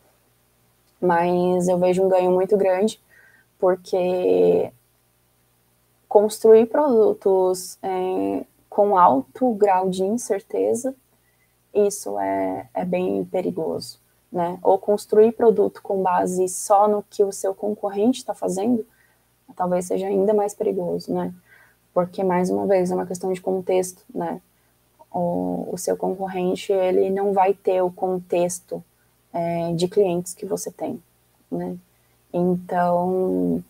Mas 1.01 1.69
eu 1.69 1.79
vejo 1.79 2.03
um 2.03 2.09
ganho 2.09 2.31
muito 2.31 2.57
grande, 2.57 3.01
porque 3.59 4.73
construir 6.09 6.67
produtos 6.67 7.79
é, 7.83 8.45
com 8.69 8.97
alto 8.97 9.53
grau 9.55 9.89
de 9.89 10.05
incerteza, 10.05 10.95
isso 11.75 12.19
é, 12.19 12.69
é 12.75 12.85
bem 12.85 13.25
perigoso 13.25 14.01
né? 14.31 14.59
Ou 14.63 14.79
construir 14.79 15.33
produto 15.33 15.83
com 15.83 16.03
base 16.03 16.49
só 16.49 16.87
no 16.87 17.03
que 17.03 17.25
o 17.25 17.33
seu 17.33 17.55
concorrente 17.55 18.19
está 18.19 18.35
fazendo, 18.35 18.87
talvez 19.57 19.87
seja 19.87 20.07
ainda 20.07 20.35
mais 20.35 20.55
perigoso, 20.55 21.13
né? 21.13 21.35
Porque 21.95 22.23
mais 22.23 22.51
uma 22.51 22.67
vez 22.67 22.91
é 22.91 22.95
uma 22.95 23.07
questão 23.07 23.33
de 23.33 23.41
contexto, 23.41 24.05
né? 24.15 24.41
O, 25.11 25.69
o 25.73 25.79
seu 25.79 25.97
concorrente 25.97 26.73
ele 26.73 27.11
não 27.11 27.33
vai 27.33 27.55
ter 27.55 27.83
o 27.83 27.91
contexto 27.91 28.85
é, 29.33 29.73
de 29.75 29.89
clientes 29.89 30.35
que 30.35 30.47
você 30.47 30.71
tem, 30.71 31.03
né? 31.51 31.77
Então 32.33 33.63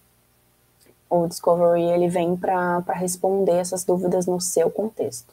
o 1.11 1.26
Discovery 1.26 1.82
ele 1.82 2.09
vem 2.09 2.36
para 2.36 2.80
responder 2.94 3.52
essas 3.52 3.84
dúvidas 3.84 4.26
no 4.26 4.40
seu 4.40 4.70
contexto. 4.70 5.32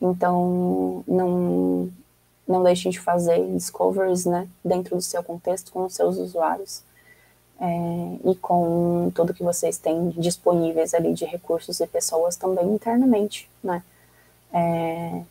Então 0.00 1.04
não 1.06 1.90
não 2.46 2.62
deixem 2.62 2.90
de 2.90 3.00
fazer 3.00 3.42
discoveries, 3.52 4.26
né, 4.26 4.46
dentro 4.62 4.96
do 4.96 5.02
seu 5.02 5.22
contexto 5.22 5.72
com 5.72 5.84
os 5.86 5.94
seus 5.94 6.18
usuários 6.18 6.82
é, 7.58 8.30
e 8.30 8.34
com 8.34 9.10
tudo 9.14 9.34
que 9.34 9.42
vocês 9.42 9.78
têm 9.78 10.10
disponíveis 10.10 10.92
ali 10.92 11.14
de 11.14 11.24
recursos 11.24 11.80
e 11.80 11.86
pessoas 11.86 12.36
também 12.36 12.66
internamente, 12.66 13.48
né, 13.62 13.82
é, 14.52 15.22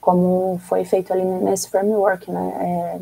como 0.00 0.58
foi 0.66 0.84
feito 0.84 1.12
ali 1.12 1.22
nesse 1.22 1.68
framework, 1.68 2.30
né, 2.30 2.52
é, 2.60 3.00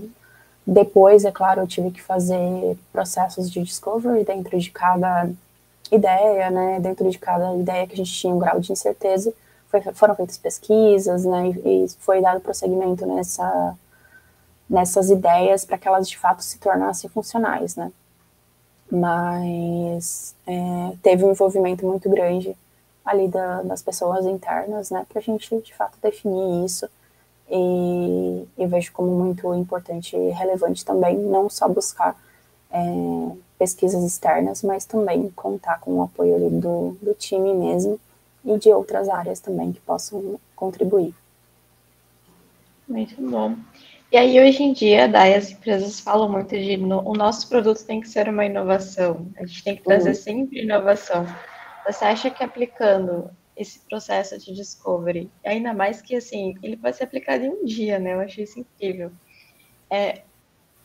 depois, 0.71 1.25
é 1.25 1.33
claro, 1.33 1.63
eu 1.63 1.67
tive 1.67 1.91
que 1.91 2.03
fazer 2.03 2.77
processos 2.93 3.51
de 3.51 3.63
discovery 3.63 4.23
dentro 4.23 4.59
de 4.59 4.71
cada 4.71 5.27
ideia, 5.91 6.51
né, 6.51 6.79
dentro 6.79 7.09
de 7.11 7.19
cada 7.19 7.57
ideia 7.57 7.87
que 7.87 7.95
a 7.95 7.97
gente 7.97 8.13
tinha 8.13 8.35
um 8.35 8.39
grau 8.39 8.61
de 8.61 8.71
incerteza, 8.71 9.33
foi, 9.69 9.81
foram 9.95 10.15
feitas 10.15 10.37
pesquisas, 10.37 11.25
né, 11.25 11.55
e, 11.65 11.87
e 11.87 11.89
foi 12.01 12.21
dado 12.21 12.41
prosseguimento 12.41 13.07
nessa, 13.07 13.75
nessas 14.69 15.09
ideias 15.09 15.65
para 15.65 15.79
que 15.79 15.89
elas 15.89 16.07
de 16.07 16.19
fato 16.19 16.43
se 16.43 16.59
tornassem 16.59 17.09
funcionais, 17.09 17.75
né. 17.75 17.91
Mas 18.93 20.35
é, 20.47 20.93
teve 21.03 21.25
um 21.25 21.31
envolvimento 21.31 21.87
muito 21.87 22.11
grande 22.11 22.55
ali 23.07 23.27
da, 23.27 23.63
das 23.63 23.81
pessoas 23.81 24.27
internas, 24.27 24.91
né, 24.91 25.07
para 25.09 25.19
a 25.19 25.23
gente 25.23 25.49
de 25.63 25.75
fato 25.75 25.97
definir 26.03 26.67
isso. 26.67 26.87
E 27.51 28.47
eu 28.59 28.69
vejo 28.69 28.93
como 28.93 29.11
muito 29.11 29.55
importante 29.55 30.17
e 30.17 30.31
relevante 30.31 30.85
também, 30.85 31.17
não 31.17 31.49
só 31.49 31.69
buscar 31.69 32.15
é, 32.71 32.79
pesquisas 33.59 34.05
externas, 34.05 34.63
mas 34.63 34.85
também 34.85 35.31
contar 35.31 35.81
com 35.81 35.95
o 35.95 36.03
apoio 36.03 36.37
ali 36.37 36.51
do, 36.51 36.97
do 37.01 37.15
time 37.15 37.55
mesmo 37.55 37.99
e 38.45 38.59
de 38.59 38.71
outras 38.71 39.09
áreas 39.09 39.41
também 39.41 39.73
que 39.73 39.81
possam 39.81 40.39
contribuir. 40.55 41.15
Muito 42.87 43.15
bom. 43.21 43.57
E 44.11 44.17
aí, 44.17 44.41
hoje 44.41 44.63
em 44.63 44.73
dia, 44.73 45.07
daí 45.07 45.35
as 45.35 45.51
empresas 45.51 46.01
falam 46.01 46.31
muito 46.31 46.51
de 46.57 46.79
no, 46.79 47.07
o 47.07 47.13
nosso 47.13 47.47
produto 47.47 47.85
tem 47.85 48.01
que 48.01 48.09
ser 48.09 48.27
uma 48.29 48.47
inovação, 48.47 49.27
a 49.37 49.45
gente 49.45 49.63
tem 49.63 49.77
que 49.77 49.83
trazer 49.83 50.11
uhum. 50.11 50.15
sempre 50.15 50.63
inovação. 50.63 51.27
Você 51.87 52.05
acha 52.05 52.31
que 52.31 52.43
aplicando 52.43 53.31
esse 53.59 53.81
processo 53.81 54.39
de 54.39 54.55
discovery, 54.55 55.29
ainda 55.45 55.75
mais 55.75 56.01
que 56.01 56.15
assim, 56.15 56.55
ele 56.63 56.77
pode 56.77 56.97
ser 56.97 57.05
aplicado 57.05 57.45
em 57.45 57.51
um 57.51 57.65
dia, 57.65 57.99
né? 57.99 58.15
Eu 58.15 58.21
achei 58.21 58.45
isso 58.45 58.61
incrível. 58.61 59.11
É, 59.91 60.23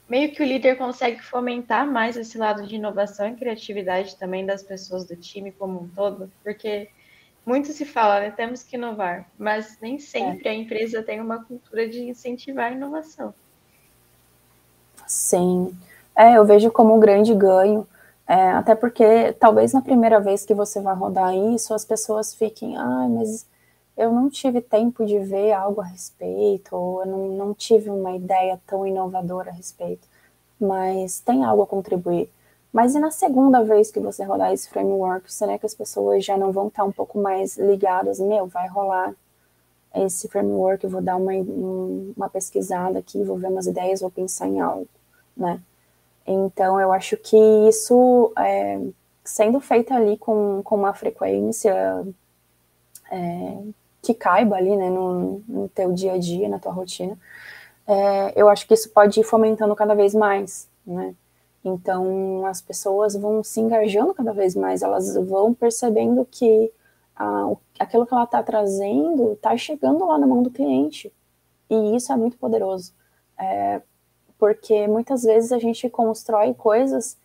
meio 0.10 0.32
que 0.32 0.42
o 0.42 0.46
líder 0.46 0.76
consegue 0.76 1.22
fomentar 1.22 1.86
mais 1.86 2.18
esse 2.18 2.36
lado 2.38 2.66
de 2.66 2.76
inovação 2.76 3.30
e 3.30 3.36
criatividade 3.36 4.18
também 4.18 4.44
das 4.44 4.64
pessoas 4.64 5.06
do 5.06 5.16
time 5.16 5.52
como 5.52 5.84
um 5.84 5.88
todo, 5.88 6.32
porque 6.44 6.90
muito 7.46 7.72
se 7.72 7.86
fala, 7.86 8.22
né? 8.22 8.32
Temos 8.32 8.64
que 8.64 8.76
inovar, 8.76 9.30
mas 9.38 9.78
nem 9.80 10.00
sempre 10.00 10.48
é. 10.48 10.52
a 10.52 10.56
empresa 10.56 11.04
tem 11.04 11.22
uma 11.22 11.44
cultura 11.44 11.88
de 11.88 12.02
incentivar 12.02 12.72
a 12.72 12.76
inovação. 12.76 13.36
Sim, 15.06 15.78
é, 16.16 16.38
eu 16.38 16.46
vejo 16.46 16.72
como 16.72 16.96
um 16.96 17.00
grande 17.00 17.36
ganho, 17.36 17.88
é, 18.28 18.52
até 18.52 18.76
porque 18.76 19.34
talvez 19.34 19.74
na 19.74 19.82
primeira 19.82 20.20
vez 20.20 20.46
que 20.46 20.54
você 20.54 20.82
vai 20.82 20.96
rodar 20.96 21.36
isso, 21.36 21.74
as 21.74 21.86
pessoas 21.86 22.34
fiquem, 22.34 22.78
ah, 22.78 23.08
mas 23.10 23.46
eu 23.98 24.12
não 24.12 24.30
tive 24.30 24.62
tempo 24.62 25.06
de 25.06 25.20
ver 25.20 25.54
algo 25.54 25.82
a 25.82 25.86
respeito, 25.86 26.76
ou 26.76 27.02
eu 27.02 27.08
não, 27.08 27.28
não 27.30 27.54
tive 27.54 27.90
uma 27.90 28.16
ideia 28.16 28.60
tão 28.66 28.88
inovadora 28.88 29.52
a 29.52 29.54
respeito, 29.54 30.08
mas 30.60 31.20
tem 31.20 31.44
algo 31.44 31.64
a 31.64 31.68
contribuir. 31.68 32.30
Mas 32.72 32.96
e 32.96 33.00
na 33.00 33.12
segunda 33.12 33.64
vez 33.64 33.92
que 33.92 34.00
você 34.00 34.24
rodar 34.24 34.52
esse 34.52 34.70
framework, 34.70 35.32
será 35.32 35.60
que 35.60 35.66
as 35.66 35.76
pessoas 35.76 36.26
já 36.26 36.38
não 36.38 36.52
vão 36.52 36.68
estar 36.70 36.84
um 36.84 36.92
pouco 36.92 37.20
mais 37.20 37.58
ligadas? 37.58 38.20
Meu, 38.20 38.48
vai 38.48 38.68
rolar 38.68 39.14
esse 39.96 40.28
framework, 40.28 40.84
eu 40.84 40.90
vou 40.90 41.02
dar 41.02 41.18
uma, 41.18 41.34
uma 42.18 42.30
pesquisada 42.30 43.00
aqui, 43.00 43.24
vou 43.24 43.38
ver 43.38 43.48
umas 43.48 43.68
ideias, 43.68 44.02
vou 44.02 44.10
pensar 44.10 44.48
em 44.48 44.60
algo, 44.60 44.88
né? 45.38 45.62
Então, 46.26 46.80
eu 46.80 46.92
acho 46.92 47.18
que 47.18 47.38
isso, 47.68 48.32
é, 48.38 48.80
sendo 49.24 49.60
feito 49.60 49.94
ali 49.94 50.18
com, 50.18 50.62
com 50.64 50.76
uma 50.76 50.94
frequência 50.94 52.06
é, 53.12 53.58
que 54.02 54.14
caiba 54.14 54.56
ali, 54.56 54.76
né, 54.76 54.90
no, 54.90 55.42
no 55.48 55.70
teu 55.70 55.92
dia 55.94 56.14
a 56.14 56.18
dia, 56.18 56.48
na 56.50 56.60
tua 56.60 56.72
rotina, 56.72 57.18
é, 57.88 58.34
eu 58.36 58.50
acho 58.50 58.68
que 58.68 58.74
isso 58.74 58.90
pode 58.90 59.20
ir 59.20 59.24
fomentando 59.24 59.76
cada 59.76 59.94
vez 59.94 60.14
mais, 60.14 60.70
né? 60.86 61.16
Então, 61.66 62.46
as 62.46 62.62
pessoas 62.62 63.16
vão 63.16 63.44
se 63.44 63.60
engajando 63.62 64.14
cada 64.14 64.34
vez 64.34 64.56
mais, 64.56 64.82
elas 64.82 65.16
vão 65.16 65.54
percebendo 65.54 66.28
que 66.30 66.72
a, 67.16 67.52
aquilo 67.80 68.06
que 68.06 68.14
ela 68.14 68.26
está 68.26 68.44
trazendo 68.44 69.34
está 69.34 69.56
chegando 69.56 70.06
lá 70.06 70.18
na 70.18 70.28
mão 70.28 70.44
do 70.44 70.52
cliente. 70.52 71.12
E 71.70 71.96
isso 71.96 72.12
é 72.12 72.18
muito 72.18 72.38
poderoso. 72.38 72.94
É, 73.40 73.82
porque 74.44 74.90
muitas 74.90 75.24
vezes 75.24 75.54
a 75.54 75.58
gente 75.58 75.90
constrói 75.90 76.54
coisas 76.54 77.18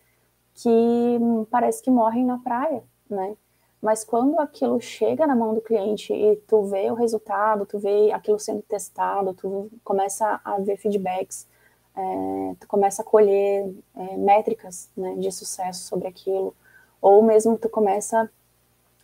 que 0.55 1.19
parece 1.51 1.83
que 1.83 1.91
morrem 1.91 2.23
na 2.23 2.37
praia, 2.37 2.81
né? 3.09 3.35
Mas 3.81 4.05
quando 4.05 4.39
aquilo 4.39 4.79
chega 4.79 5.27
na 5.27 5.35
mão 5.35 5.53
do 5.53 5.59
cliente 5.59 6.13
e 6.13 6.37
tu 6.47 6.63
vê 6.63 6.89
o 6.89 6.93
resultado, 6.93 7.65
tu 7.65 7.77
vê 7.77 8.09
aquilo 8.13 8.39
sendo 8.39 8.61
testado, 8.61 9.33
tu 9.33 9.69
começa 9.83 10.39
a 10.45 10.59
ver 10.59 10.77
feedbacks, 10.77 11.45
é, 11.93 12.55
tu 12.57 12.65
começa 12.69 13.01
a 13.01 13.05
colher 13.05 13.69
é, 13.97 14.15
métricas 14.15 14.89
né, 14.95 15.15
de 15.15 15.29
sucesso 15.29 15.87
sobre 15.89 16.07
aquilo, 16.07 16.55
ou 17.01 17.21
mesmo 17.21 17.57
tu 17.57 17.67
começa 17.67 18.31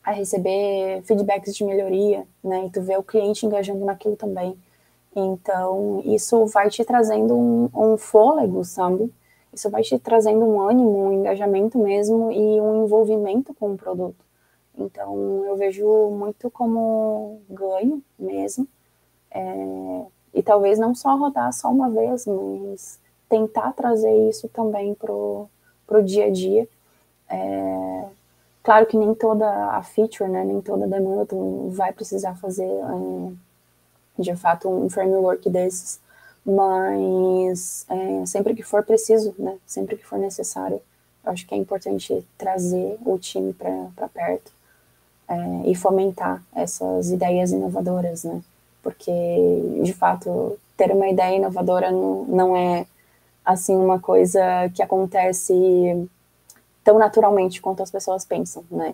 a 0.01 0.11
receber 0.11 1.01
feedbacks 1.03 1.53
de 1.53 1.65
melhoria, 1.65 2.25
né, 2.41 2.65
e 2.65 2.69
tu 2.69 2.81
vê 2.81 2.95
o 2.95 3.03
cliente 3.03 3.45
engajando 3.45 3.83
naquilo 3.83 4.15
também. 4.15 4.57
Então, 5.15 6.01
isso 6.05 6.45
vai 6.47 6.69
te 6.69 6.83
trazendo 6.83 7.35
um, 7.35 7.69
um 7.73 7.97
fôlego, 7.97 8.63
sabe? 8.65 9.11
Isso 9.53 9.69
vai 9.69 9.81
te 9.81 9.97
trazendo 9.97 10.43
um 10.45 10.59
ânimo, 10.59 11.05
um 11.05 11.13
engajamento 11.13 11.79
mesmo 11.79 12.31
e 12.31 12.59
um 12.59 12.83
envolvimento 12.83 13.53
com 13.53 13.73
o 13.73 13.77
produto. 13.77 14.25
Então, 14.77 15.45
eu 15.45 15.55
vejo 15.55 16.09
muito 16.11 16.51
como 16.51 17.39
ganho 17.49 18.03
mesmo. 18.19 18.67
É, 19.31 20.05
e 20.33 20.43
talvez 20.43 20.77
não 20.77 20.93
só 20.93 21.15
rodar 21.15 21.53
só 21.53 21.69
uma 21.69 21.89
vez, 21.89 22.25
mas 22.25 22.99
tentar 23.29 23.71
trazer 23.73 24.13
isso 24.29 24.49
também 24.49 24.93
pro, 24.93 25.47
pro 25.87 26.03
dia 26.03 26.25
a 26.25 26.29
dia. 26.29 26.67
É, 27.29 28.05
claro 28.63 28.85
que 28.85 28.97
nem 28.97 29.15
toda 29.15 29.47
a 29.71 29.81
feature, 29.83 30.29
né, 30.29 30.43
nem 30.43 30.61
toda 30.61 30.85
a 30.85 30.87
demanda 30.89 31.25
tu 31.25 31.69
vai 31.69 31.93
precisar 31.93 32.35
fazer 32.35 32.67
é, 32.67 33.33
de 34.17 34.35
fato 34.35 34.69
um 34.69 34.89
framework 34.89 35.49
desses, 35.49 35.99
mas 36.45 37.85
é, 37.89 38.25
sempre 38.25 38.53
que 38.55 38.63
for 38.63 38.83
preciso, 38.83 39.33
né, 39.37 39.57
sempre 39.65 39.97
que 39.97 40.05
for 40.05 40.19
necessário, 40.19 40.81
eu 41.23 41.31
acho 41.31 41.45
que 41.47 41.55
é 41.55 41.57
importante 41.57 42.25
trazer 42.37 42.97
o 43.05 43.17
time 43.17 43.53
para 43.53 44.07
perto 44.09 44.51
é, 45.27 45.35
e 45.65 45.75
fomentar 45.75 46.43
essas 46.53 47.09
ideias 47.09 47.51
inovadoras, 47.51 48.23
né? 48.23 48.41
porque 48.85 49.11
de 49.81 49.91
fato 49.93 50.59
ter 50.77 50.91
uma 50.91 51.09
ideia 51.09 51.37
inovadora 51.37 51.89
não, 51.89 52.23
não 52.25 52.55
é 52.55 52.85
assim 53.43 53.75
uma 53.75 53.99
coisa 53.99 54.69
que 54.75 54.83
acontece 54.83 56.07
tão 56.83 56.99
naturalmente 56.99 57.59
quanto 57.59 57.81
as 57.81 57.89
pessoas 57.89 58.23
pensam, 58.23 58.63
né? 58.69 58.93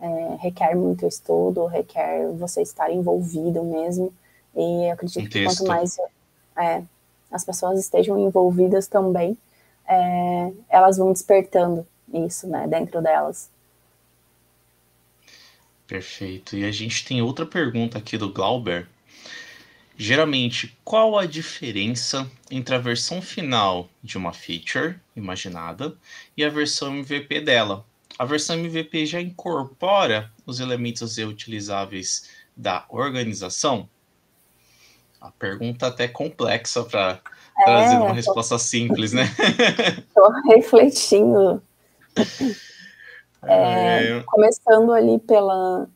É, 0.00 0.36
requer 0.40 0.74
muito 0.74 1.06
estudo, 1.06 1.66
requer 1.66 2.28
você 2.32 2.62
estar 2.62 2.90
envolvido 2.90 3.62
mesmo, 3.62 4.12
e 4.54 4.88
eu 4.88 4.92
acredito 4.92 5.28
que 5.28 5.44
quanto 5.44 5.66
mais 5.66 5.98
é, 6.56 6.82
as 7.30 7.44
pessoas 7.44 7.78
estejam 7.78 8.18
envolvidas 8.18 8.86
também, 8.86 9.36
é, 9.86 10.52
elas 10.68 10.96
vão 10.96 11.12
despertando 11.12 11.86
isso, 12.12 12.46
né, 12.46 12.66
dentro 12.66 13.00
delas. 13.00 13.50
Perfeito. 15.86 16.56
E 16.56 16.64
a 16.64 16.70
gente 16.70 17.04
tem 17.06 17.22
outra 17.22 17.46
pergunta 17.46 17.96
aqui 17.96 18.18
do 18.18 18.32
Glauber, 18.32 18.86
Geralmente, 20.00 20.78
qual 20.84 21.18
a 21.18 21.26
diferença 21.26 22.30
entre 22.48 22.72
a 22.72 22.78
versão 22.78 23.20
final 23.20 23.90
de 24.00 24.16
uma 24.16 24.32
feature 24.32 24.94
imaginada 25.16 25.92
e 26.36 26.44
a 26.44 26.48
versão 26.48 26.96
MVP 26.96 27.40
dela? 27.40 27.84
A 28.16 28.24
versão 28.24 28.56
MVP 28.56 29.06
já 29.06 29.20
incorpora 29.20 30.32
os 30.46 30.60
elementos 30.60 31.16
reutilizáveis 31.16 32.30
da 32.56 32.86
organização? 32.88 33.90
A 35.20 35.30
pergunta 35.30 35.86
até 35.86 36.06
complexa 36.06 36.84
para 36.84 37.20
é, 37.58 37.64
trazer 37.64 37.96
uma 37.96 38.12
resposta 38.12 38.58
simples, 38.58 39.12
né? 39.12 39.24
Estou 40.08 40.30
refletindo. 40.48 41.62
É, 43.42 44.18
é... 44.18 44.22
Começando 44.26 44.92
ali 44.92 45.18
pela, 45.18 45.88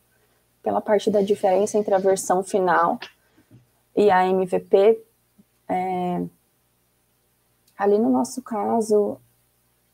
pela 0.62 0.80
parte 0.80 1.10
da 1.10 1.22
diferença 1.22 1.78
entre 1.78 1.94
a 1.94 1.98
versão 1.98 2.42
final 2.42 2.98
e 3.96 4.10
a 4.10 4.26
MVP, 4.26 5.00
é, 5.68 6.22
ali 7.78 7.98
no 7.98 8.10
nosso 8.10 8.42
caso, 8.42 9.20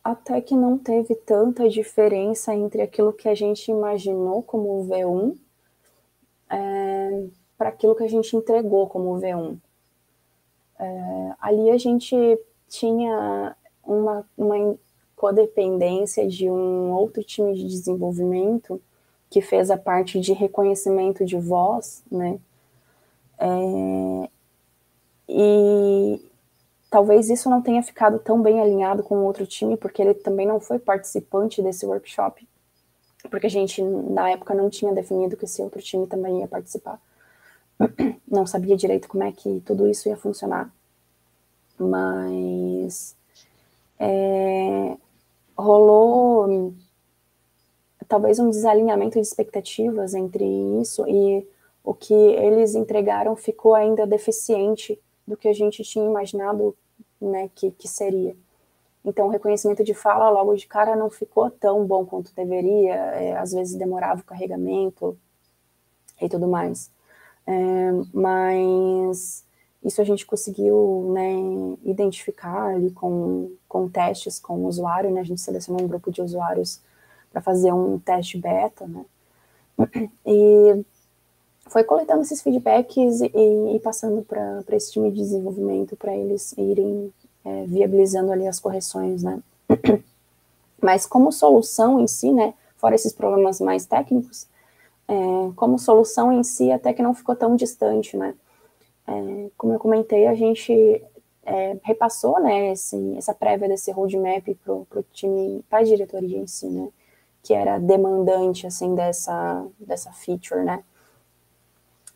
até 0.03 0.41
que 0.41 0.55
não 0.55 0.79
teve 0.79 1.15
tanta 1.15 1.69
diferença 1.69 2.55
entre 2.55 2.81
aquilo 2.81 3.13
que 3.13 3.29
a 3.29 3.35
gente 3.35 3.71
imaginou 3.71 4.43
como 4.43 4.87
V1 4.89 5.37
é, 6.51 7.25
para 7.59 7.69
aquilo 7.71 7.97
que 7.97 8.05
a 8.05 8.09
gente 8.09 8.37
entregou 8.37 8.87
como 8.87 9.19
V1. 9.21 9.59
É, 10.79 11.33
ali 11.41 11.71
a 11.71 11.77
gente 11.77 12.17
tinha 12.69 13.57
uma, 13.85 14.25
uma 14.39 14.77
codependência 15.17 16.29
de 16.29 16.49
um 16.49 16.93
outro 16.93 17.25
time 17.25 17.53
de 17.55 17.67
desenvolvimento 17.67 18.81
que 19.29 19.43
fez 19.43 19.71
a 19.71 19.77
parte 19.77 20.21
de 20.21 20.33
reconhecimento 20.33 21.25
de 21.25 21.37
voz, 21.37 22.03
né? 22.11 22.39
É, 23.39 24.31
e 25.29 26.23
talvez 26.91 27.29
isso 27.29 27.51
não 27.51 27.61
tenha 27.61 27.83
ficado 27.83 28.19
tão 28.19 28.41
bem 28.41 28.61
alinhado 28.61 29.03
com 29.03 29.17
o 29.17 29.25
outro 29.25 29.47
time, 29.47 29.77
porque 29.77 30.01
ele 30.01 30.15
também 30.15 30.47
não 30.47 30.61
foi 30.61 30.79
participante 30.79 31.61
desse 31.61 31.85
workshop, 31.85 32.49
porque 33.31 33.47
a 33.47 33.51
gente, 33.51 33.83
na 33.83 34.31
época, 34.31 34.55
não 34.55 34.71
tinha 34.71 34.95
definido 34.95 35.37
que 35.37 35.45
esse 35.45 35.61
outro 35.61 35.83
time 35.83 36.07
também 36.07 36.41
ia 36.41 36.49
participar. 36.49 37.01
Não 38.27 38.47
sabia 38.47 38.77
direito 38.77 39.09
como 39.09 39.25
é 39.25 39.33
que 39.33 39.61
tudo 39.65 39.89
isso 39.89 40.09
ia 40.09 40.17
funcionar. 40.17 40.73
Mas 41.79 43.17
é, 43.99 44.97
rolou 45.57 46.75
talvez 48.09 48.39
um 48.39 48.51
desalinhamento 48.51 49.21
de 49.21 49.27
expectativas 49.27 50.15
entre 50.15 50.45
isso 50.81 51.07
e 51.07 51.47
o 51.85 51.95
que 51.95 52.15
eles 52.15 52.75
entregaram 52.75 53.37
ficou 53.37 53.75
ainda 53.75 54.07
deficiente 54.07 54.99
do 55.27 55.37
que 55.37 55.49
a 55.49 55.53
gente 55.53 55.83
tinha 55.83 56.05
imaginado 56.05 56.77
né, 57.21 57.51
que, 57.55 57.71
que 57.73 57.87
seria. 57.87 58.35
Então, 59.05 59.27
o 59.27 59.31
reconhecimento 59.31 59.85
de 59.85 59.95
fala 59.95 60.29
logo 60.31 60.55
de 60.55 60.67
cara 60.67 60.97
não 60.97 61.09
ficou 61.09 61.51
tão 61.51 61.87
bom 61.87 62.05
quanto 62.05 62.35
deveria, 62.35 62.95
é, 62.95 63.37
às 63.37 63.53
vezes 63.53 63.75
demorava 63.77 64.21
o 64.21 64.25
carregamento 64.25 65.17
e 66.21 66.29
tudo 66.29 66.49
mais. 66.49 66.91
É, 67.51 67.91
mas 68.13 69.43
isso 69.83 70.03
a 70.03 70.05
gente 70.05 70.27
conseguiu 70.27 71.11
né, 71.15 71.33
identificar 71.83 72.75
ali 72.75 72.91
com, 72.91 73.51
com 73.67 73.89
testes 73.89 74.39
com 74.39 74.59
o 74.59 74.67
usuário, 74.67 75.11
né, 75.11 75.21
a 75.21 75.25
gente 75.25 75.41
selecionou 75.41 75.83
um 75.83 75.89
grupo 75.89 76.11
de 76.11 76.21
usuários 76.21 76.79
para 77.33 77.41
fazer 77.41 77.73
um 77.73 77.99
teste 77.99 78.37
beta, 78.37 78.87
né, 78.87 79.03
e 80.27 80.85
foi 81.71 81.85
coletando 81.85 82.21
esses 82.21 82.43
feedbacks 82.43 83.23
e, 83.23 83.31
e 83.75 83.81
passando 83.81 84.23
para 84.23 84.77
esse 84.77 84.93
time 84.93 85.11
de 85.11 85.17
desenvolvimento 85.17 85.97
para 85.97 86.15
eles 86.15 86.53
irem 86.59 87.11
é, 87.47 87.65
viabilizando 87.65 88.31
ali 88.31 88.47
as 88.47 88.61
correções, 88.61 89.23
né? 89.23 89.41
Mas 90.83 91.07
como 91.07 91.33
solução 91.33 91.99
em 91.99 92.07
si, 92.07 92.31
né, 92.31 92.53
fora 92.77 92.95
esses 92.95 93.13
problemas 93.13 93.61
mais 93.61 93.87
técnicos, 93.87 94.47
é, 95.09 95.15
como 95.57 95.79
solução 95.79 96.31
em 96.33 96.43
si 96.45 96.71
até 96.71 96.93
que 96.93 97.03
não 97.03 97.15
ficou 97.15 97.35
tão 97.35 97.57
distante, 97.57 98.17
né? 98.17 98.35
É, 99.07 99.51
como 99.57 99.73
eu 99.73 99.79
comentei, 99.79 100.27
a 100.27 100.35
gente 100.35 100.73
é, 101.45 101.79
repassou, 101.83 102.41
né, 102.41 102.73
esse, 102.73 103.17
essa 103.17 103.35
prévia 103.35 103.69
desse 103.69 103.91
roadmap 103.91 104.47
para 104.63 104.75
o 104.75 105.05
time, 105.13 105.65
para 105.71 105.79
a 105.79 105.83
diretoria 105.83 106.39
em 106.39 106.47
si, 106.47 106.67
né, 106.69 106.89
que 107.43 107.55
era 107.55 107.79
demandante, 107.79 108.67
assim, 108.67 108.95
dessa, 108.95 109.67
dessa 109.81 110.13
feature, 110.13 110.63
né, 110.63 110.85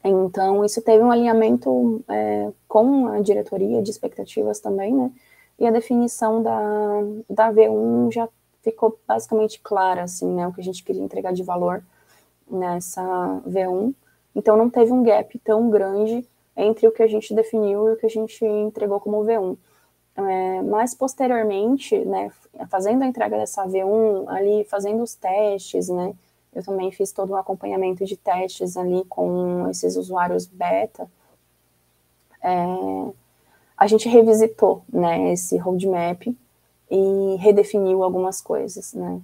Então, 0.05 0.65
isso 0.65 0.83
teve 0.83 1.03
um 1.03 1.11
alinhamento 1.11 2.05
é, 2.09 2.51
com 2.69 3.07
a 3.07 3.21
diretoria 3.21 3.81
de 3.83 3.91
expectativas 3.91 4.59
também, 4.61 4.93
né? 4.95 5.13
E 5.59 5.67
a 5.67 5.71
definição 5.71 6.43
da, 6.43 6.53
da 7.31 7.53
V1 7.53 8.13
já 8.13 8.29
ficou 8.63 8.99
basicamente 9.07 9.61
clara, 9.61 10.03
assim, 10.03 10.27
né? 10.35 10.47
O 10.49 10.53
que 10.53 10.61
a 10.61 10.65
gente 10.65 10.83
queria 10.83 11.03
entregar 11.03 11.33
de 11.33 11.45
valor 11.45 11.85
nessa 12.51 13.03
V1. 13.47 13.95
Então, 14.35 14.57
não 14.57 14.71
teve 14.71 14.93
um 14.93 15.03
gap 15.03 15.39
tão 15.41 15.71
grande 15.71 16.27
entre 16.57 16.87
o 16.87 16.93
que 16.93 17.03
a 17.03 17.07
gente 17.07 17.35
definiu 17.35 17.89
e 17.89 17.93
o 17.93 17.97
que 17.97 18.07
a 18.07 18.11
gente 18.11 18.45
entregou 18.45 19.01
como 19.01 19.25
V1. 19.25 19.57
É, 20.15 20.63
mas, 20.63 20.95
posteriormente, 20.95 21.99
né, 22.05 22.31
fazendo 22.69 23.03
a 23.03 23.07
entrega 23.07 23.37
dessa 23.39 23.67
V1, 23.67 24.29
ali, 24.29 24.65
fazendo 24.65 25.03
os 25.03 25.15
testes, 25.15 25.89
né? 25.89 26.15
Eu 26.55 26.63
também 26.63 26.93
fiz 26.93 27.13
todo 27.13 27.33
um 27.33 27.37
acompanhamento 27.37 28.05
de 28.05 28.17
testes 28.17 28.77
ali 28.77 29.05
com 29.07 29.69
esses 29.71 29.97
usuários 29.97 30.47
beta. 30.47 31.11
É, 32.43 33.13
a 33.77 33.87
gente 33.87 34.09
revisitou 34.09 34.83
né, 34.93 35.33
esse 35.33 35.57
roadmap 35.57 36.27
e 36.91 37.37
redefiniu 37.37 38.03
algumas 38.03 38.43
coisas, 38.43 38.93
né? 38.93 39.21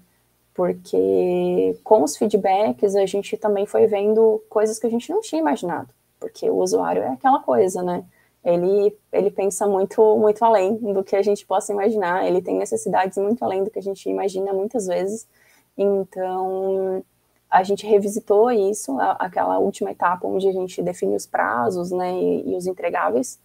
Porque 0.59 1.79
com 1.85 2.03
os 2.03 2.17
feedbacks 2.17 2.97
a 2.97 3.07
gente 3.07 3.37
também 3.37 3.65
foi 3.65 3.87
vendo 3.87 4.43
coisas 4.49 4.77
que 4.77 4.89
a 4.89 4.91
gente 4.91 5.09
não 5.09 5.21
tinha 5.21 5.41
imaginado, 5.41 5.89
porque 6.19 6.51
o 6.51 6.57
usuário 6.57 7.01
é 7.01 7.11
aquela 7.11 7.39
coisa, 7.39 7.81
né? 7.81 8.05
Ele, 8.45 8.93
ele 9.13 9.31
pensa 9.31 9.69
muito, 9.69 10.17
muito 10.17 10.45
além 10.45 10.75
do 10.75 11.05
que 11.05 11.15
a 11.15 11.23
gente 11.23 11.47
possa 11.47 11.73
imaginar, 11.73 12.27
ele 12.27 12.43
tem 12.43 12.57
necessidades 12.57 13.17
muito 13.19 13.41
além 13.45 13.63
do 13.63 13.71
que 13.71 13.79
a 13.79 13.83
gente 13.83 14.11
imagina 14.11 14.53
muitas 14.53 14.89
vezes. 14.89 15.29
Então, 15.77 17.05
a 17.49 17.63
gente 17.63 17.87
revisitou 17.87 18.51
isso, 18.51 18.99
aquela 19.01 19.61
última 19.61 19.93
etapa 19.93 20.27
onde 20.27 20.49
a 20.49 20.53
gente 20.53 20.83
define 20.83 21.15
os 21.15 21.25
prazos 21.25 21.93
né, 21.93 22.13
e, 22.21 22.51
e 22.51 22.57
os 22.57 22.67
entregáveis. 22.67 23.39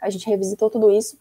A 0.00 0.08
gente 0.08 0.26
revisitou 0.26 0.70
tudo 0.70 0.90
isso 0.90 1.18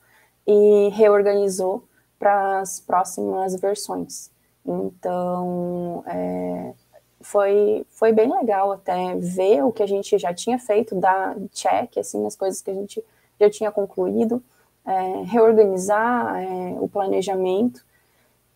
e 0.47 0.87
reorganizou 0.93 1.83
para 2.17 2.61
as 2.61 2.79
próximas 2.79 3.59
versões. 3.59 4.33
Então, 4.65 6.03
é, 6.07 6.73
foi, 7.21 7.85
foi 7.89 8.11
bem 8.11 8.31
legal 8.31 8.71
até 8.71 9.15
ver 9.15 9.63
o 9.63 9.71
que 9.71 9.83
a 9.83 9.87
gente 9.87 10.17
já 10.17 10.33
tinha 10.33 10.57
feito, 10.57 10.95
dar 10.95 11.35
check, 11.51 11.97
assim, 11.97 12.25
as 12.25 12.35
coisas 12.35 12.61
que 12.61 12.71
a 12.71 12.73
gente 12.73 13.03
já 13.39 13.49
tinha 13.49 13.71
concluído, 13.71 14.43
é, 14.85 15.23
reorganizar 15.23 16.37
é, 16.41 16.77
o 16.79 16.87
planejamento 16.87 17.83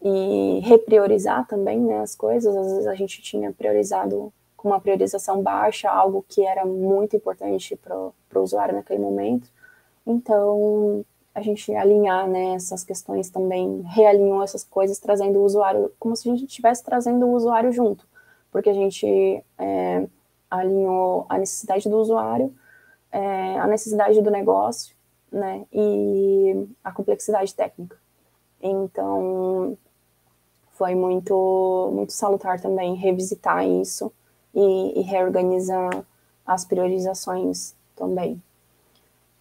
e 0.02 0.60
repriorizar 0.64 1.46
também 1.48 1.80
né, 1.80 2.00
as 2.00 2.16
coisas. 2.16 2.56
Às 2.56 2.68
vezes 2.72 2.88
a 2.88 2.96
gente 2.96 3.22
tinha 3.22 3.52
priorizado 3.52 4.32
com 4.56 4.70
uma 4.70 4.80
priorização 4.80 5.42
baixa, 5.42 5.90
algo 5.90 6.24
que 6.28 6.46
era 6.46 6.66
muito 6.66 7.16
importante 7.16 7.76
para 7.76 7.96
o 7.96 8.14
usuário 8.44 8.76
naquele 8.76 9.00
momento. 9.00 9.50
Então, 10.06 11.06
a 11.40 11.42
gente 11.42 11.74
alinhar 11.74 12.28
né, 12.28 12.54
essas 12.54 12.84
questões 12.84 13.30
também, 13.30 13.82
realinhou 13.88 14.44
essas 14.44 14.64
coisas, 14.64 15.00
trazendo 15.00 15.40
o 15.40 15.44
usuário, 15.44 15.92
como 15.98 16.16
se 16.16 16.30
a 16.30 16.32
gente 16.34 16.46
estivesse 16.46 16.84
trazendo 16.84 17.26
o 17.26 17.34
usuário 17.34 17.72
junto, 17.72 18.06
porque 18.52 18.70
a 18.70 18.74
gente 18.74 19.44
é, 19.58 20.08
alinhou 20.50 21.26
a 21.30 21.38
necessidade 21.38 21.90
do 21.90 21.98
usuário, 21.98 22.54
é, 23.12 23.58
a 23.60 23.68
necessidade 23.68 24.22
do 24.22 24.30
negócio, 24.30 24.96
né, 25.32 25.66
e 25.72 26.68
a 26.84 26.92
complexidade 26.92 27.56
técnica. 27.56 27.98
Então, 28.62 29.78
foi 30.72 30.96
muito, 30.96 31.92
muito 31.94 32.14
salutar 32.14 32.60
também 32.60 32.96
revisitar 32.96 33.66
isso 33.66 34.12
e, 34.54 35.00
e 35.00 35.02
reorganizar 35.02 36.06
as 36.46 36.66
priorizações 36.66 37.76
também. 37.96 38.42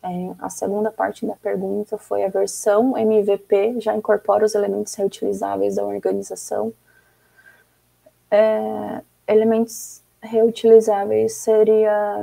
É, 0.03 0.35
a 0.39 0.49
segunda 0.49 0.91
parte 0.93 1.27
da 1.27 1.35
pergunta 1.35 1.99
foi 1.99 2.25
a 2.25 2.29
versão 2.29 2.97
MVP 2.97 3.81
já 3.81 3.97
incorpora 3.97 4.45
os 4.45 4.55
elementos 4.55 4.95
reutilizáveis 4.95 5.75
da 5.75 5.85
organização. 5.85 6.73
É, 8.31 9.03
elementos 9.27 10.03
reutilizáveis 10.23 11.35
seria 11.35 12.21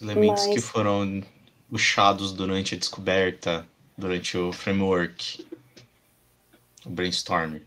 elementos 0.00 0.46
mais... 0.46 0.54
que 0.54 0.60
foram 0.60 1.22
puxados 1.68 2.32
durante 2.32 2.74
a 2.74 2.78
descoberta, 2.78 3.66
durante 3.96 4.36
o 4.36 4.52
framework, 4.52 5.46
o 6.84 6.90
brainstorming. 6.90 7.62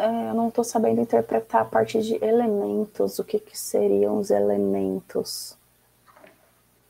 É, 0.00 0.30
eu 0.30 0.34
não 0.34 0.48
estou 0.48 0.64
sabendo 0.64 1.02
interpretar 1.02 1.60
a 1.60 1.64
parte 1.66 2.00
de 2.00 2.14
elementos. 2.24 3.18
O 3.18 3.24
que, 3.24 3.38
que 3.38 3.56
seriam 3.58 4.18
os 4.18 4.30
elementos? 4.30 5.58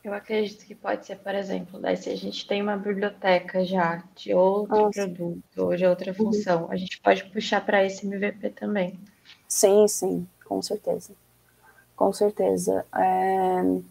Eu 0.05 0.15
acredito 0.15 0.65
que 0.65 0.77
pode 0.77 1.05
ser, 1.05 1.17
por 1.17 1.35
exemplo, 1.35 1.81
daí 1.81 1.97
se 1.97 2.09
a 2.09 2.17
gente 2.17 2.47
tem 2.47 2.63
uma 2.63 2.77
biblioteca 2.77 3.65
já 3.65 4.05
de 4.15 4.33
outro 4.33 4.77
Nossa. 4.77 5.09
produto 5.09 5.59
ou 5.59 5.77
de 5.77 5.85
outra 5.85 6.11
uhum. 6.13 6.17
função, 6.17 6.65
uhum. 6.67 6.73
a 6.73 6.77
gente 6.77 7.01
pode 7.01 7.25
puxar 7.25 7.67
para 7.67 7.85
esse 7.85 8.07
MVP 8.07 8.51
também. 8.51 8.97
Sim, 9.49 9.89
sim, 9.89 10.27
com 10.45 10.63
certeza. 10.63 11.13
Com 11.97 12.13
certeza. 12.13 12.87
É, 12.97 13.83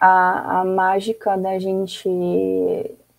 a, 0.00 0.60
a 0.60 0.64
mágica 0.64 1.36
da 1.36 1.58
gente 1.58 2.08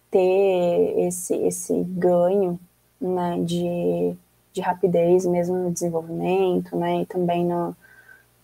ter 0.09 0.93
esse, 0.97 1.35
esse 1.35 1.83
ganho 1.83 2.57
né, 3.01 3.37
de 3.43 4.17
de 4.53 4.61
rapidez 4.61 5.25
mesmo 5.25 5.55
no 5.55 5.71
desenvolvimento, 5.71 6.75
né, 6.75 7.01
e 7.01 7.05
também 7.05 7.45
no, 7.45 7.75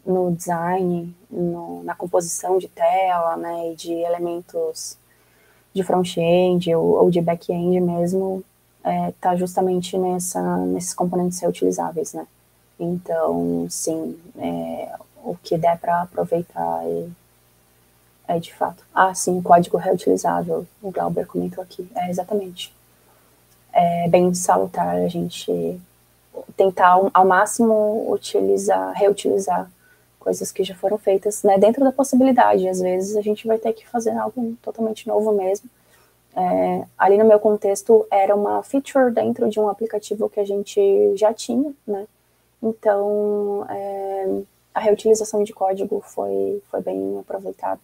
no 0.05 0.31
design, 0.31 1.15
no, 1.29 1.83
na 1.83 1.95
composição 1.95 2.57
de 2.57 2.67
tela, 2.67 3.35
né, 3.37 3.71
e 3.71 3.75
de 3.75 3.91
elementos 3.91 4.97
de 5.73 5.83
front-end 5.83 6.73
ou, 6.73 7.03
ou, 7.03 7.11
de 7.11 7.21
back-end 7.21 7.81
mesmo, 7.81 8.43
é, 8.83 9.11
tá 9.19 9.35
justamente 9.35 9.97
nessa, 9.97 10.57
nesses 10.57 10.93
componentes 10.93 11.39
reutilizáveis, 11.39 12.13
né. 12.13 12.25
Então, 12.79 13.67
sim, 13.69 14.17
é, 14.37 14.95
o 15.23 15.35
que 15.35 15.57
der 15.57 15.77
para 15.79 16.03
aproveitar 16.03 16.81
é, 16.85 17.07
é, 18.27 18.39
de 18.39 18.53
fato. 18.53 18.83
Ah, 18.93 19.13
sim, 19.13 19.41
código 19.41 19.77
reutilizável, 19.77 20.65
o 20.81 20.91
Glauber 20.91 21.25
comentou 21.25 21.63
aqui, 21.63 21.89
é 21.95 22.09
exatamente. 22.09 22.73
É 23.73 24.07
bem 24.07 24.33
salutar 24.33 24.95
a 24.95 25.07
gente 25.07 25.81
tentar 26.55 27.09
ao 27.13 27.25
máximo 27.25 28.05
utilizar, 28.11 28.93
reutilizar 28.93 29.69
coisas 30.19 30.51
que 30.51 30.63
já 30.63 30.73
foram 30.73 30.97
feitas, 30.97 31.43
né, 31.43 31.57
dentro 31.57 31.83
da 31.83 31.91
possibilidade. 31.91 32.67
Às 32.67 32.81
vezes 32.81 33.15
a 33.15 33.21
gente 33.21 33.45
vai 33.45 33.59
ter 33.59 33.73
que 33.73 33.87
fazer 33.87 34.11
algo 34.17 34.55
totalmente 34.61 35.07
novo 35.07 35.31
mesmo. 35.31 35.69
É, 36.35 36.85
ali 36.97 37.17
no 37.17 37.25
meu 37.25 37.39
contexto 37.39 38.05
era 38.11 38.35
uma 38.35 38.61
feature 38.63 39.11
dentro 39.11 39.49
de 39.49 39.59
um 39.59 39.69
aplicativo 39.69 40.29
que 40.29 40.39
a 40.39 40.45
gente 40.45 41.15
já 41.15 41.33
tinha, 41.33 41.73
né? 41.87 42.07
Então 42.61 43.65
é, 43.69 44.41
a 44.73 44.79
reutilização 44.79 45.43
de 45.43 45.53
código 45.53 46.01
foi, 46.01 46.61
foi 46.69 46.81
bem 46.81 47.19
aproveitada. 47.19 47.79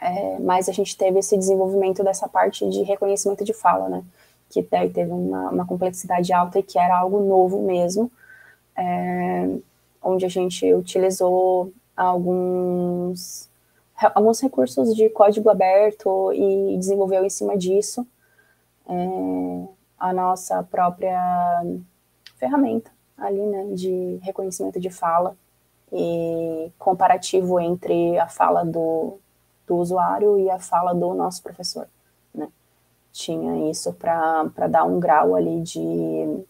É, 0.00 0.38
mas 0.38 0.68
a 0.68 0.72
gente 0.72 0.96
teve 0.96 1.18
esse 1.18 1.36
desenvolvimento 1.36 2.04
dessa 2.04 2.28
parte 2.28 2.68
de 2.68 2.82
reconhecimento 2.82 3.44
de 3.44 3.52
fala, 3.52 3.88
né? 3.88 4.04
Que 4.50 4.62
teve 4.62 5.10
uma, 5.12 5.50
uma 5.50 5.66
complexidade 5.66 6.32
alta 6.32 6.58
e 6.58 6.62
que 6.62 6.78
era 6.78 6.98
algo 6.98 7.20
novo 7.20 7.62
mesmo, 7.62 8.10
é, 8.76 9.48
onde 10.02 10.26
a 10.26 10.28
gente 10.28 10.74
utilizou 10.74 11.72
alguns, 11.96 13.48
alguns 14.14 14.40
recursos 14.40 14.94
de 14.94 15.08
código 15.10 15.48
aberto 15.48 16.32
e 16.32 16.76
desenvolveu 16.76 17.24
em 17.24 17.30
cima 17.30 17.56
disso 17.56 18.06
é, 18.88 19.68
a 19.98 20.12
nossa 20.12 20.62
própria 20.64 21.62
ferramenta 22.36 22.90
ali, 23.16 23.40
né, 23.40 23.66
de 23.74 24.18
reconhecimento 24.22 24.80
de 24.80 24.90
fala 24.90 25.36
e 25.92 26.72
comparativo 26.78 27.60
entre 27.60 28.18
a 28.18 28.26
fala 28.26 28.64
do, 28.64 29.18
do 29.66 29.76
usuário 29.76 30.38
e 30.38 30.50
a 30.50 30.58
fala 30.58 30.92
do 30.94 31.14
nosso 31.14 31.42
professor 31.42 31.86
tinha 33.12 33.70
isso 33.70 33.92
para 33.92 34.68
dar 34.68 34.84
um 34.84 35.00
grau 35.00 35.34
ali 35.34 35.60
de 35.62 36.44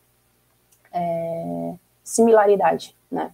é, 0.92 1.74
similaridade, 2.04 2.96
né? 3.10 3.32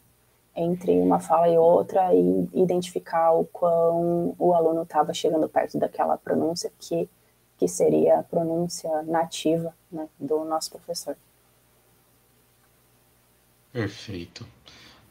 Entre 0.54 0.98
uma 1.00 1.20
fala 1.20 1.48
e 1.48 1.58
outra 1.58 2.14
e 2.14 2.48
identificar 2.54 3.32
o 3.32 3.44
quão 3.44 4.34
o 4.38 4.54
aluno 4.54 4.82
estava 4.82 5.12
chegando 5.12 5.48
perto 5.48 5.78
daquela 5.78 6.16
pronúncia 6.16 6.72
que, 6.78 7.08
que 7.58 7.68
seria 7.68 8.20
a 8.20 8.22
pronúncia 8.22 8.90
nativa 9.02 9.74
né, 9.92 10.08
do 10.18 10.44
nosso 10.44 10.70
professor. 10.70 11.16
Perfeito. 13.70 14.46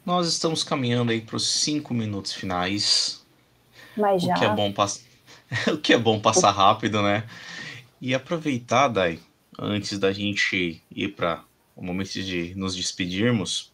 Nós 0.04 0.26
estamos 0.26 0.64
caminhando 0.64 1.12
aí 1.12 1.20
para 1.20 1.36
os 1.36 1.48
cinco 1.48 1.94
minutos 1.94 2.32
finais. 2.32 3.24
Mas 3.96 4.22
já. 4.22 4.34
O 4.34 4.38
que 4.38 4.44
é 4.44 4.54
bom, 4.54 4.72
pass... 4.72 5.04
o 5.72 5.78
que 5.78 5.92
é 5.92 5.98
bom 5.98 6.20
passar 6.20 6.50
rápido, 6.50 7.00
né? 7.02 7.24
E 8.00 8.14
aproveitar, 8.14 8.88
Dai, 8.88 9.18
antes 9.58 9.98
da 9.98 10.12
gente 10.12 10.82
ir 10.90 11.08
para 11.14 11.42
o 11.74 11.82
momento 11.82 12.12
de 12.12 12.54
nos 12.54 12.76
despedirmos, 12.76 13.72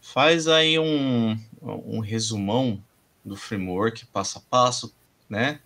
faz 0.00 0.46
aí 0.46 0.78
um, 0.78 1.38
um 1.62 2.00
resumão 2.00 2.82
do 3.24 3.34
framework 3.34 4.06
passo 4.06 4.38
a 4.38 4.40
passo, 4.42 4.94
né? 5.28 5.60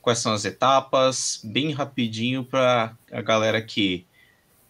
Quais 0.00 0.18
são 0.18 0.32
as 0.32 0.46
etapas, 0.46 1.40
bem 1.44 1.72
rapidinho 1.72 2.42
para 2.42 2.96
a 3.12 3.20
galera 3.20 3.60
que 3.60 4.06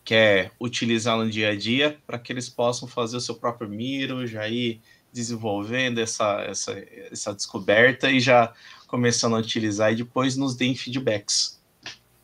quer 0.05 0.51
utilizar 0.61 1.17
no 1.17 1.31
dia 1.31 1.51
a 1.51 1.57
dia, 1.57 1.99
para 2.05 2.19
que 2.19 2.33
eles 2.33 2.49
possam 2.49 2.89
fazer 2.89 3.17
o 3.17 3.21
seu 3.21 3.37
próprio 3.37 3.69
Miro, 3.69 4.27
já 4.27 4.49
ir 4.49 4.81
desenvolvendo 5.13 5.99
essa, 5.99 6.43
essa, 6.43 6.73
essa 7.13 7.33
descoberta 7.33 8.11
e 8.11 8.19
já 8.19 8.53
começando 8.89 9.37
a 9.37 9.39
utilizar 9.39 9.93
e 9.93 9.97
depois 9.97 10.37
nos 10.37 10.57
deem 10.57 10.75
feedbacks. 10.75 11.60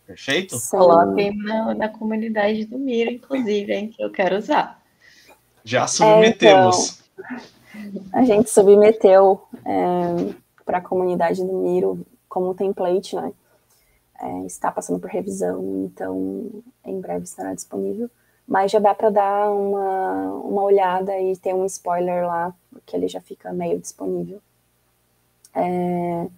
Perfeito? 0.07 0.57
Coloquem 0.71 1.37
na, 1.37 1.75
na 1.75 1.89
comunidade 1.89 2.65
do 2.65 2.79
Miro, 2.79 3.11
inclusive, 3.11 3.73
hein, 3.73 3.89
que 3.89 4.03
eu 4.03 4.11
quero 4.11 4.37
usar. 4.37 4.81
Já 5.65 5.87
submetemos. 5.89 7.03
É, 7.19 7.79
então, 7.79 8.03
a 8.13 8.25
gente 8.25 8.49
submeteu 8.49 9.43
é, 9.65 10.35
para 10.65 10.79
a 10.79 10.81
comunidade 10.81 11.45
do 11.45 11.53
Miro 11.53 12.07
como 12.29 12.55
template, 12.55 13.17
né? 13.17 13.33
É, 14.19 14.47
está 14.47 14.71
passando 14.71 14.99
por 14.99 15.11
revisão, 15.11 15.85
então 15.85 16.51
em 16.85 17.01
breve 17.01 17.25
estará 17.25 17.53
disponível. 17.53 18.09
Mas 18.47 18.71
já 18.71 18.79
dá 18.79 18.95
para 18.95 19.11
dar 19.11 19.51
uma, 19.51 20.33
uma 20.35 20.63
olhada 20.63 21.19
e 21.19 21.37
ter 21.37 21.53
um 21.53 21.67
spoiler 21.67 22.25
lá, 22.25 22.55
porque 22.71 22.97
ele 22.97 23.09
já 23.09 23.21
fica 23.21 23.53
meio 23.53 23.79
disponível. 23.79 24.41
É, 25.53 26.29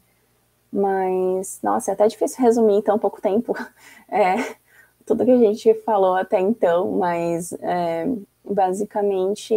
mas, 0.73 1.61
nossa, 1.63 1.91
é 1.91 1.95
até 1.95 2.07
difícil 2.07 2.43
resumir 2.43 2.75
em 2.75 2.83
tão 2.83 2.99
pouco 2.99 3.21
tempo 3.21 3.55
é, 4.09 4.37
tudo 5.07 5.25
que 5.25 5.31
a 5.31 5.39
gente 5.39 5.75
falou 5.83 6.15
até 6.15 6.39
então, 6.41 6.93
mas 6.93 7.53
é, 7.55 8.07
basicamente 8.45 9.55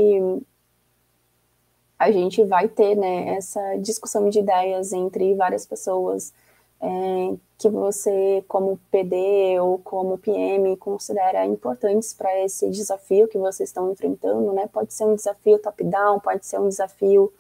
a 1.99 2.12
gente 2.12 2.43
vai 2.43 2.68
ter 2.68 2.95
né, 2.95 3.36
essa 3.36 3.78
discussão 3.78 4.30
de 4.30 4.39
ideias 4.39 4.91
entre 4.91 5.36
várias 5.36 5.66
pessoas 5.66 6.34
é, 6.82 7.36
que 7.59 7.70
você, 7.70 8.43
como 8.47 8.80
PD 8.89 9.59
ou 9.59 9.78
como 9.78 10.18
PM, 10.18 10.76
considera 10.78 11.45
importantes 11.45 12.12
para 12.12 12.43
esse 12.43 12.68
desafio 12.72 13.28
que 13.28 13.38
vocês 13.38 13.70
estão 13.70 13.91
enfrentando, 13.91 14.51
né? 14.51 14.68
Pode 14.74 14.91
ser 14.91 15.05
um 15.05 15.16
desafio 15.16 15.59
top-down, 15.59 16.20
pode 16.20 16.43
ser 16.43 16.59
um 16.59 16.68
desafio 16.68 17.32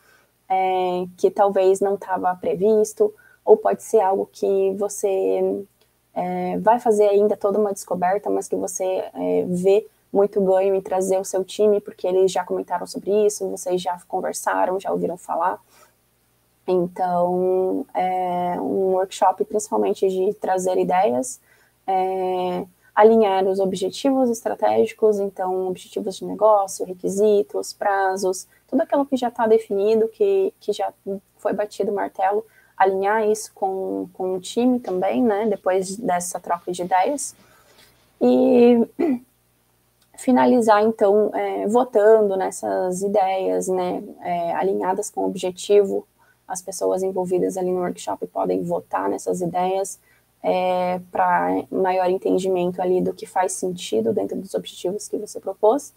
é, 0.47 1.05
que 1.17 1.31
talvez 1.31 1.79
não 1.79 1.95
estava 1.95 2.35
previsto, 2.35 3.11
ou 3.43 3.57
pode 3.57 3.83
ser 3.83 3.99
algo 3.99 4.29
que 4.31 4.73
você 4.77 5.63
é, 6.13 6.57
vai 6.59 6.79
fazer 6.79 7.07
ainda 7.09 7.35
toda 7.37 7.59
uma 7.59 7.73
descoberta, 7.73 8.29
mas 8.29 8.47
que 8.47 8.55
você 8.55 8.83
é, 8.83 9.45
vê 9.47 9.85
muito 10.11 10.41
ganho 10.41 10.75
em 10.75 10.81
trazer 10.81 11.17
o 11.17 11.23
seu 11.23 11.43
time, 11.43 11.79
porque 11.79 12.05
eles 12.05 12.31
já 12.31 12.43
comentaram 12.43 12.85
sobre 12.85 13.25
isso, 13.25 13.49
vocês 13.49 13.81
já 13.81 13.99
conversaram, 14.07 14.79
já 14.79 14.91
ouviram 14.91 15.17
falar. 15.17 15.59
Então, 16.67 17.85
é 17.93 18.59
um 18.59 18.93
workshop 18.93 19.43
principalmente 19.45 20.07
de 20.07 20.33
trazer 20.35 20.77
ideias, 20.77 21.39
é, 21.87 22.65
alinhar 22.93 23.45
os 23.47 23.59
objetivos 23.59 24.29
estratégicos, 24.29 25.19
então, 25.19 25.67
objetivos 25.67 26.17
de 26.17 26.25
negócio, 26.25 26.85
requisitos, 26.85 27.73
prazos, 27.73 28.47
tudo 28.67 28.81
aquilo 28.81 29.05
que 29.05 29.17
já 29.17 29.29
está 29.29 29.47
definido, 29.47 30.07
que, 30.09 30.53
que 30.59 30.73
já 30.73 30.93
foi 31.37 31.53
batido 31.53 31.91
o 31.91 31.95
martelo, 31.95 32.45
alinhar 32.81 33.27
isso 33.27 33.51
com, 33.53 34.09
com 34.13 34.35
o 34.35 34.39
time 34.39 34.79
também, 34.79 35.21
né, 35.21 35.45
depois 35.47 35.95
dessa 35.95 36.39
troca 36.39 36.71
de 36.71 36.81
ideias. 36.81 37.35
E 38.19 38.79
finalizar, 40.17 40.83
então, 40.83 41.31
é, 41.33 41.67
votando 41.67 42.35
nessas 42.35 43.01
ideias, 43.01 43.67
né, 43.67 44.03
é, 44.21 44.53
alinhadas 44.55 45.09
com 45.09 45.21
o 45.21 45.27
objetivo. 45.27 46.07
As 46.47 46.61
pessoas 46.61 47.01
envolvidas 47.03 47.55
ali 47.55 47.71
no 47.71 47.79
workshop 47.79 48.27
podem 48.27 48.63
votar 48.63 49.09
nessas 49.09 49.41
ideias 49.41 49.99
é, 50.43 50.99
para 51.11 51.63
maior 51.71 52.09
entendimento 52.09 52.81
ali 52.81 52.99
do 52.99 53.13
que 53.13 53.25
faz 53.25 53.53
sentido 53.53 54.11
dentro 54.11 54.37
dos 54.37 54.53
objetivos 54.53 55.07
que 55.07 55.17
você 55.17 55.39
propôs. 55.39 55.93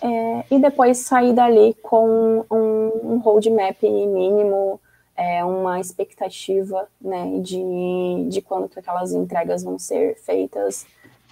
É, 0.00 0.44
e 0.50 0.58
depois 0.58 0.98
sair 0.98 1.34
dali 1.34 1.74
com 1.82 2.44
um, 2.50 3.12
um 3.12 3.18
roadmap 3.18 3.82
mínimo, 3.82 4.80
é, 5.22 5.44
uma 5.44 5.78
expectativa 5.78 6.88
né, 7.00 7.38
de, 7.40 8.28
de 8.28 8.42
quando 8.42 8.68
que 8.68 8.80
aquelas 8.80 9.12
entregas 9.12 9.62
vão 9.62 9.78
ser 9.78 10.16
feitas, 10.16 10.84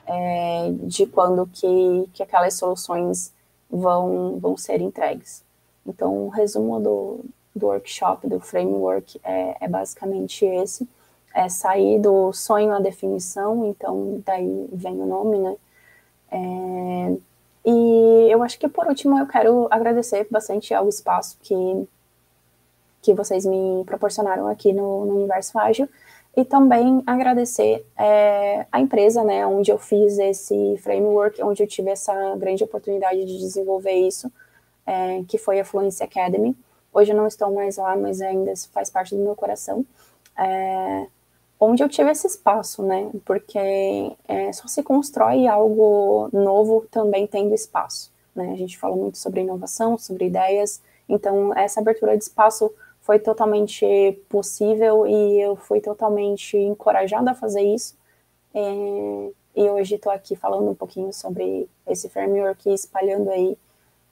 é, 0.07 0.71
de 0.85 1.07
quando 1.07 1.45
que, 1.47 2.09
que 2.13 2.23
aquelas 2.23 2.55
soluções 2.55 3.33
vão, 3.69 4.39
vão 4.39 4.57
ser 4.57 4.81
entregues. 4.81 5.43
Então, 5.85 6.27
o 6.27 6.29
resumo 6.29 6.79
do, 6.79 7.25
do 7.55 7.67
workshop, 7.67 8.29
do 8.29 8.39
framework, 8.39 9.21
é, 9.25 9.57
é 9.61 9.69
basicamente 9.69 10.45
esse, 10.45 10.89
é 11.35 11.49
sair 11.49 12.01
do 12.01 12.33
sonho 12.33 12.73
à 12.73 12.79
definição, 12.79 13.67
então 13.67 14.23
daí 14.25 14.69
vem 14.73 15.01
o 15.01 15.07
nome, 15.07 15.39
né? 15.39 15.57
É, 16.31 17.17
e 17.67 18.29
eu 18.31 18.41
acho 18.45 18.57
que 18.57 18.69
por 18.69 18.87
último 18.87 19.19
eu 19.19 19.27
quero 19.27 19.67
agradecer 19.69 20.29
bastante 20.31 20.73
ao 20.73 20.89
espaço 20.89 21.37
que 21.43 21.55
que 23.03 23.15
vocês 23.15 23.45
me 23.47 23.85
proporcionaram 23.85 24.47
aqui 24.47 24.73
no, 24.73 25.05
no 25.07 25.17
Universo 25.17 25.59
Ágil 25.59 25.89
e 26.37 26.45
também 26.45 27.03
agradecer 27.07 27.85
é, 27.99 28.67
a 28.71 28.81
empresa, 28.81 29.25
né, 29.25 29.47
onde 29.47 29.71
eu 29.71 29.79
fiz 29.79 30.19
esse 30.19 30.77
framework, 30.79 31.43
onde 31.43 31.63
eu 31.63 31.67
tive 31.67 31.91
essa 31.91 32.37
grande 32.37 32.63
oportunidade 32.63 33.25
de 33.25 33.39
desenvolver 33.39 33.93
isso, 33.93 34.31
é, 34.87 35.23
que 35.27 35.39
foi 35.39 35.59
a 35.59 35.65
Fluency 35.65 36.03
Academy. 36.03 36.57
Hoje 36.93 37.13
eu 37.13 37.17
não 37.17 37.27
estou 37.27 37.53
mais 37.53 37.77
lá, 37.77 37.97
mas 37.97 38.21
ainda 38.21 38.53
faz 38.73 38.91
parte 38.91 39.15
do 39.15 39.23
meu 39.23 39.35
coração. 39.35 39.85
É, 40.39 41.07
onde 41.59 41.83
eu 41.83 41.89
tive 41.89 42.11
esse 42.11 42.27
espaço, 42.27 42.83
né, 42.83 43.11
porque 43.25 43.59
é, 44.29 44.53
só 44.53 44.69
se 44.69 44.83
constrói 44.83 45.47
algo 45.49 46.29
novo 46.33 46.87
também 46.91 47.27
tendo 47.27 47.55
espaço. 47.55 48.13
Né? 48.35 48.53
A 48.53 48.57
gente 48.57 48.79
fala 48.79 48.95
muito 48.95 49.19
sobre 49.19 49.41
inovação, 49.41 49.99
sobre 49.99 50.27
ideias, 50.27 50.81
então 51.09 51.53
essa 51.57 51.81
abertura 51.81 52.17
de 52.17 52.23
espaço 52.23 52.73
foi 53.11 53.19
totalmente 53.19 54.23
possível 54.29 55.05
e 55.05 55.41
eu 55.41 55.57
fui 55.57 55.81
totalmente 55.81 56.57
encorajada 56.57 57.33
a 57.33 57.35
fazer 57.35 57.61
isso. 57.61 57.97
É, 58.55 59.31
e 59.57 59.69
hoje 59.69 59.97
estou 59.97 60.13
aqui 60.13 60.37
falando 60.37 60.71
um 60.71 60.77
pouquinho 60.77 61.13
sobre 61.13 61.69
esse 61.89 62.09
framework 62.09 62.69
e 62.69 62.73
espalhando 62.73 63.29
aí 63.29 63.59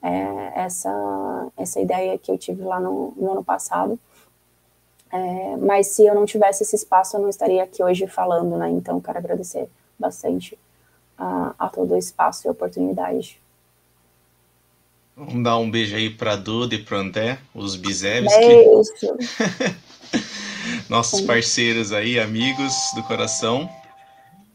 é, 0.01 0.51
essa, 0.53 1.47
essa 1.55 1.79
ideia 1.79 2.17
que 2.17 2.29
eu 2.29 2.37
tive 2.37 2.61
lá 2.61 2.77
no, 2.77 3.13
no 3.15 3.31
ano 3.31 3.41
passado. 3.41 3.97
É, 5.13 5.55
mas 5.55 5.87
se 5.87 6.05
eu 6.05 6.13
não 6.13 6.25
tivesse 6.25 6.63
esse 6.63 6.75
espaço, 6.75 7.15
eu 7.15 7.21
não 7.21 7.29
estaria 7.29 7.63
aqui 7.63 7.81
hoje 7.81 8.05
falando, 8.05 8.57
né? 8.57 8.69
Então, 8.69 8.99
quero 8.99 9.17
agradecer 9.17 9.69
bastante 9.97 10.59
a, 11.17 11.55
a 11.57 11.69
todo 11.69 11.93
o 11.93 11.97
espaço 11.97 12.45
e 12.45 12.51
oportunidade. 12.51 13.41
Vamos 15.19 15.43
dar 15.43 15.57
um 15.57 15.69
beijo 15.69 15.97
aí 15.97 16.09
para 16.09 16.37
Duda 16.37 16.75
e 16.75 16.81
para 16.81 16.99
André, 16.99 17.39
os 17.53 17.75
Bizeves. 17.75 18.31
Nossos 20.87 21.19
parceiros 21.19 21.91
aí, 21.91 22.17
amigos 22.17 22.73
do 22.95 23.03
coração. 23.03 23.69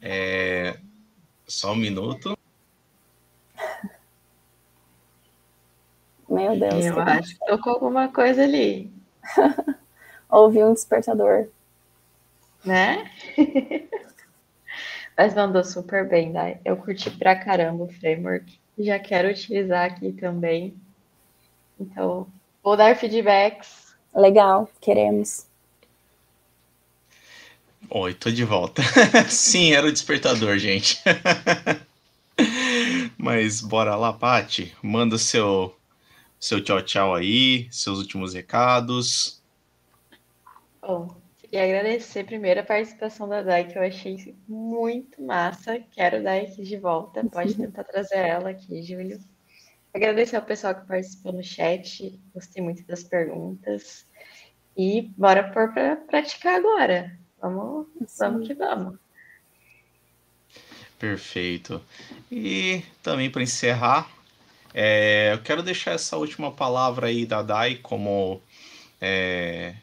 É... 0.01 0.79
Só 1.47 1.73
um 1.73 1.77
minuto. 1.77 2.35
Meu 6.31 6.59
Deus. 6.59 6.87
Eu 6.87 6.99
acho 6.99 7.39
que 7.39 7.45
tocou 7.45 7.75
alguma 7.75 8.09
coisa 8.09 8.45
ali. 8.45 8.91
Ouvi 10.31 10.65
um 10.65 10.73
despertador. 10.73 11.47
Né? 12.65 13.11
Mas 15.15 15.35
mandou 15.35 15.63
super 15.63 16.09
bem, 16.09 16.31
né? 16.31 16.59
Eu 16.65 16.79
curti 16.79 17.11
pra 17.11 17.37
caramba 17.37 17.85
o 17.85 17.89
framework 17.89 18.64
já 18.79 18.99
quero 18.99 19.29
utilizar 19.29 19.87
aqui 19.87 20.13
também. 20.13 20.75
Então, 21.79 22.27
vou 22.63 22.77
dar 22.77 22.97
feedbacks. 22.97 23.95
Legal, 24.15 24.71
queremos. 24.81 25.47
Oi, 27.91 28.15
tô 28.15 28.31
de 28.31 28.45
volta. 28.45 28.83
Sim, 29.29 29.73
era 29.73 29.87
o 29.87 29.93
despertador, 29.93 30.59
gente. 30.59 31.03
Mas 33.19 33.61
bora 33.61 33.95
lá, 33.97 34.13
Pati. 34.13 34.75
Manda 34.83 35.19
seu 35.19 35.77
seu 36.39 36.63
tchau 36.63 36.83
tchau 36.83 37.15
aí, 37.15 37.69
seus 37.71 37.99
últimos 37.99 38.35
recados. 38.35 39.43
Bom, 40.83 41.17
e 41.55 41.57
agradecer 41.57 42.25
primeiro 42.25 42.59
a 42.59 42.65
participação 42.65 43.29
da 43.29 43.41
Dai, 43.41 43.69
que 43.69 43.79
eu 43.79 43.83
achei 43.83 44.35
muito 44.49 45.23
massa. 45.23 45.79
Quero 45.93 46.21
dar 46.21 46.39
aqui 46.39 46.65
de 46.65 46.77
volta. 46.77 47.25
Pode 47.25 47.55
tentar 47.55 47.85
trazer 47.85 48.17
ela 48.17 48.51
aqui, 48.51 48.83
Júlio. 48.83 49.21
Agradecer 49.95 50.35
ao 50.35 50.43
pessoal 50.43 50.75
que 50.75 50.85
participou 50.85 51.33
no 51.33 51.45
chat. 51.45 52.21
Gostei 52.35 52.61
muito 52.61 52.85
das 52.89 53.05
perguntas. 53.05 54.05
E 54.77 55.03
bora 55.17 55.45
pôr 55.53 55.73
para 55.73 55.95
praticar 55.95 56.57
agora. 56.57 57.17
Vamos, 57.41 57.87
vamos 58.19 58.49
que 58.49 58.55
vamos. 58.55 58.99
Perfeito. 60.99 61.81
E 62.33 62.83
também 63.01 63.31
para 63.31 63.45
encerrar, 63.45 64.11
É, 64.77 65.33
eu 65.33 65.41
quero 65.41 65.63
deixar 65.63 65.93
essa 65.93 66.17
última 66.17 66.51
palavra 66.51 67.07
aí 67.07 67.25
da 67.25 67.43
Dai 67.43 67.77
como 67.77 68.43
é, 69.01 69.77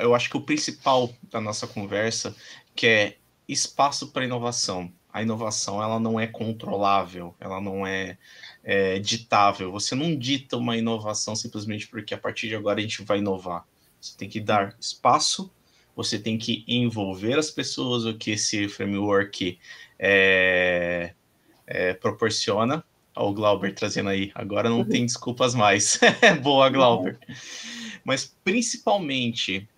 eu 0.00 0.14
acho 0.14 0.28
que 0.30 0.36
o 0.36 0.42
principal 0.42 1.12
da 1.30 1.40
nossa 1.40 1.66
conversa 1.66 2.34
que 2.74 2.86
é 2.86 3.16
espaço 3.48 4.08
para 4.08 4.24
inovação. 4.24 4.92
A 5.12 5.22
inovação 5.22 5.82
ela 5.82 5.98
não 5.98 6.20
é 6.20 6.26
controlável, 6.26 7.34
ela 7.40 7.60
não 7.60 7.86
é, 7.86 8.18
é 8.62 8.98
ditável. 8.98 9.72
Você 9.72 9.94
não 9.94 10.16
dita 10.16 10.56
uma 10.56 10.76
inovação 10.76 11.34
simplesmente 11.34 11.88
porque 11.88 12.14
a 12.14 12.18
partir 12.18 12.48
de 12.48 12.54
agora 12.54 12.78
a 12.78 12.82
gente 12.82 13.02
vai 13.02 13.18
inovar. 13.18 13.66
Você 14.00 14.16
tem 14.16 14.28
que 14.28 14.38
dar 14.38 14.76
espaço, 14.78 15.50
você 15.96 16.18
tem 16.18 16.38
que 16.38 16.64
envolver 16.68 17.38
as 17.38 17.50
pessoas, 17.50 18.04
o 18.04 18.14
que 18.14 18.32
esse 18.32 18.68
framework 18.68 19.58
é, 19.98 21.14
é, 21.66 21.94
proporciona. 21.94 22.84
Olha 23.16 23.28
o 23.30 23.34
Glauber 23.34 23.74
trazendo 23.74 24.10
aí. 24.10 24.30
Agora 24.34 24.70
não 24.70 24.84
tem 24.84 25.04
desculpas 25.04 25.54
mais. 25.54 25.98
Boa, 26.40 26.68
Glauber. 26.68 27.18
Mas 28.08 28.34
principalmente 28.42 29.68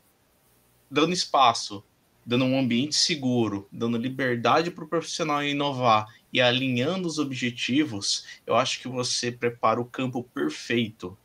dando 0.88 1.12
espaço, 1.12 1.82
dando 2.24 2.44
um 2.44 2.60
ambiente 2.60 2.94
seguro, 2.94 3.66
dando 3.72 3.98
liberdade 3.98 4.70
para 4.70 4.84
o 4.84 4.86
profissional 4.86 5.42
inovar 5.42 6.06
e 6.32 6.40
alinhando 6.40 7.08
os 7.08 7.18
objetivos, 7.18 8.24
eu 8.46 8.54
acho 8.54 8.78
que 8.78 8.86
você 8.86 9.32
prepara 9.32 9.80
o 9.80 9.84
campo 9.84 10.22
perfeito 10.22 11.18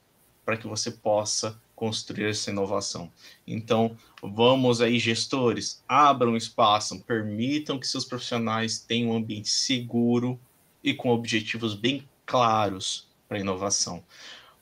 para 0.43 0.57
que 0.57 0.65
você 0.65 0.89
possa 0.89 1.61
construir 1.75 2.25
essa 2.25 2.49
inovação. 2.49 3.11
Então, 3.45 3.95
vamos 4.23 4.81
aí, 4.81 4.97
gestores, 4.97 5.83
abram 5.87 6.35
espaço, 6.35 6.99
permitam 7.01 7.77
que 7.77 7.87
seus 7.87 8.03
profissionais 8.03 8.79
tenham 8.79 9.11
um 9.11 9.17
ambiente 9.17 9.49
seguro 9.49 10.39
e 10.83 10.91
com 10.91 11.09
objetivos 11.09 11.75
bem 11.75 12.09
claros 12.25 13.07
para 13.27 13.37
a 13.37 13.41
inovação. 13.41 14.03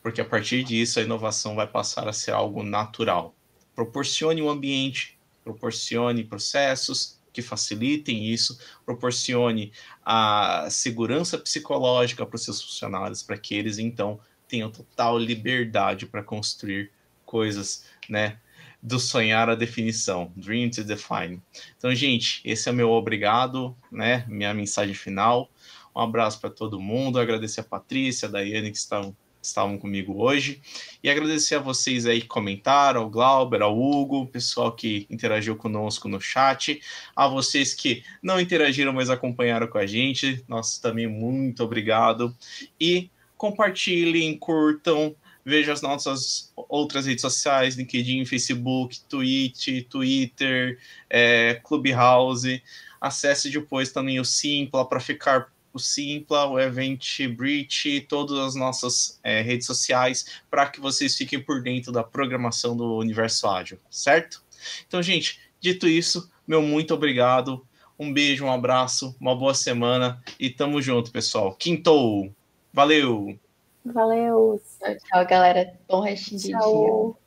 Porque 0.04 0.20
a 0.20 0.24
partir 0.24 0.62
disso, 0.64 1.00
a 1.00 1.02
inovação 1.02 1.54
vai 1.54 1.66
passar 1.66 2.06
a 2.06 2.12
ser 2.12 2.32
algo 2.32 2.62
natural. 2.62 3.34
Proporcione 3.74 4.42
um 4.42 4.50
ambiente, 4.50 5.18
proporcione 5.42 6.22
processos 6.22 7.18
que 7.32 7.40
facilitem 7.40 8.26
isso, 8.26 8.58
proporcione 8.84 9.72
a 10.04 10.68
segurança 10.68 11.38
psicológica 11.38 12.26
para 12.26 12.36
os 12.36 12.44
seus 12.44 12.62
funcionários, 12.62 13.22
para 13.22 13.38
que 13.38 13.54
eles 13.54 13.78
então 13.78 14.20
tenham 14.46 14.70
total 14.70 15.18
liberdade 15.18 16.04
para 16.04 16.22
construir 16.22 16.92
coisas, 17.24 17.86
né? 18.06 18.38
Do 18.82 19.00
sonhar 19.00 19.48
à 19.48 19.54
definição, 19.54 20.30
dream 20.36 20.68
to 20.68 20.84
define. 20.84 21.40
Então, 21.78 21.94
gente, 21.94 22.42
esse 22.44 22.68
é 22.68 22.72
meu 22.72 22.90
obrigado, 22.90 23.74
né? 23.90 24.26
Minha 24.28 24.52
mensagem 24.52 24.94
final. 24.94 25.50
Um 25.96 26.00
abraço 26.00 26.38
para 26.42 26.50
todo 26.50 26.78
mundo. 26.78 27.18
Agradecer 27.18 27.60
a 27.60 27.64
Patrícia, 27.64 28.28
a 28.28 28.30
Daiane 28.30 28.70
que 28.70 28.76
estão 28.76 29.16
estavam 29.46 29.78
comigo 29.78 30.22
hoje. 30.22 30.60
E 31.02 31.10
agradecer 31.10 31.56
a 31.56 31.60
vocês 31.60 32.06
aí 32.06 32.20
que 32.20 32.26
comentaram, 32.26 33.02
ao 33.02 33.10
Glauber, 33.10 33.62
ao 33.62 33.78
Hugo, 33.78 34.22
o 34.22 34.26
pessoal 34.26 34.72
que 34.72 35.06
interagiu 35.10 35.56
conosco 35.56 36.08
no 36.08 36.20
chat, 36.20 36.80
a 37.14 37.28
vocês 37.28 37.74
que 37.74 38.02
não 38.22 38.40
interagiram, 38.40 38.92
mas 38.92 39.10
acompanharam 39.10 39.66
com 39.66 39.78
a 39.78 39.86
gente. 39.86 40.44
Nossa, 40.48 40.80
também 40.80 41.06
muito 41.06 41.62
obrigado. 41.62 42.34
E 42.80 43.10
compartilhem, 43.36 44.36
curtam, 44.38 45.14
vejam 45.44 45.74
as 45.74 45.82
nossas 45.82 46.52
outras 46.56 47.06
redes 47.06 47.22
sociais, 47.22 47.76
LinkedIn, 47.76 48.24
Facebook, 48.24 49.00
Twitch, 49.08 49.86
Twitter, 49.88 50.78
é, 51.10 51.60
Clubhouse. 51.62 52.62
Acesse 53.00 53.50
depois 53.50 53.92
também 53.92 54.18
o 54.18 54.24
Simpla 54.24 54.88
para 54.88 54.98
ficar 54.98 55.52
o 55.74 55.78
Simpla, 55.80 56.46
o 56.46 56.58
Eventbrite, 56.58 58.00
todas 58.08 58.38
as 58.38 58.54
nossas 58.54 59.18
é, 59.24 59.42
redes 59.42 59.66
sociais, 59.66 60.40
para 60.48 60.66
que 60.68 60.80
vocês 60.80 61.16
fiquem 61.16 61.42
por 61.42 61.60
dentro 61.60 61.90
da 61.90 62.04
programação 62.04 62.76
do 62.76 62.96
Universo 62.96 63.48
Ágil, 63.48 63.78
certo? 63.90 64.42
Então, 64.86 65.02
gente, 65.02 65.40
dito 65.60 65.88
isso, 65.88 66.30
meu 66.46 66.62
muito 66.62 66.94
obrigado. 66.94 67.66
Um 67.98 68.12
beijo, 68.12 68.44
um 68.44 68.52
abraço, 68.52 69.14
uma 69.20 69.36
boa 69.36 69.54
semana 69.54 70.22
e 70.38 70.48
tamo 70.48 70.80
junto, 70.80 71.10
pessoal. 71.10 71.54
Quintou! 71.54 72.32
Valeu! 72.72 73.38
Valeu! 73.84 74.60
Tchau, 74.80 75.26
galera. 75.26 75.78
Bom 75.88 76.00
restinho 76.00 76.40
de 76.40 76.48
dia. 76.48 77.23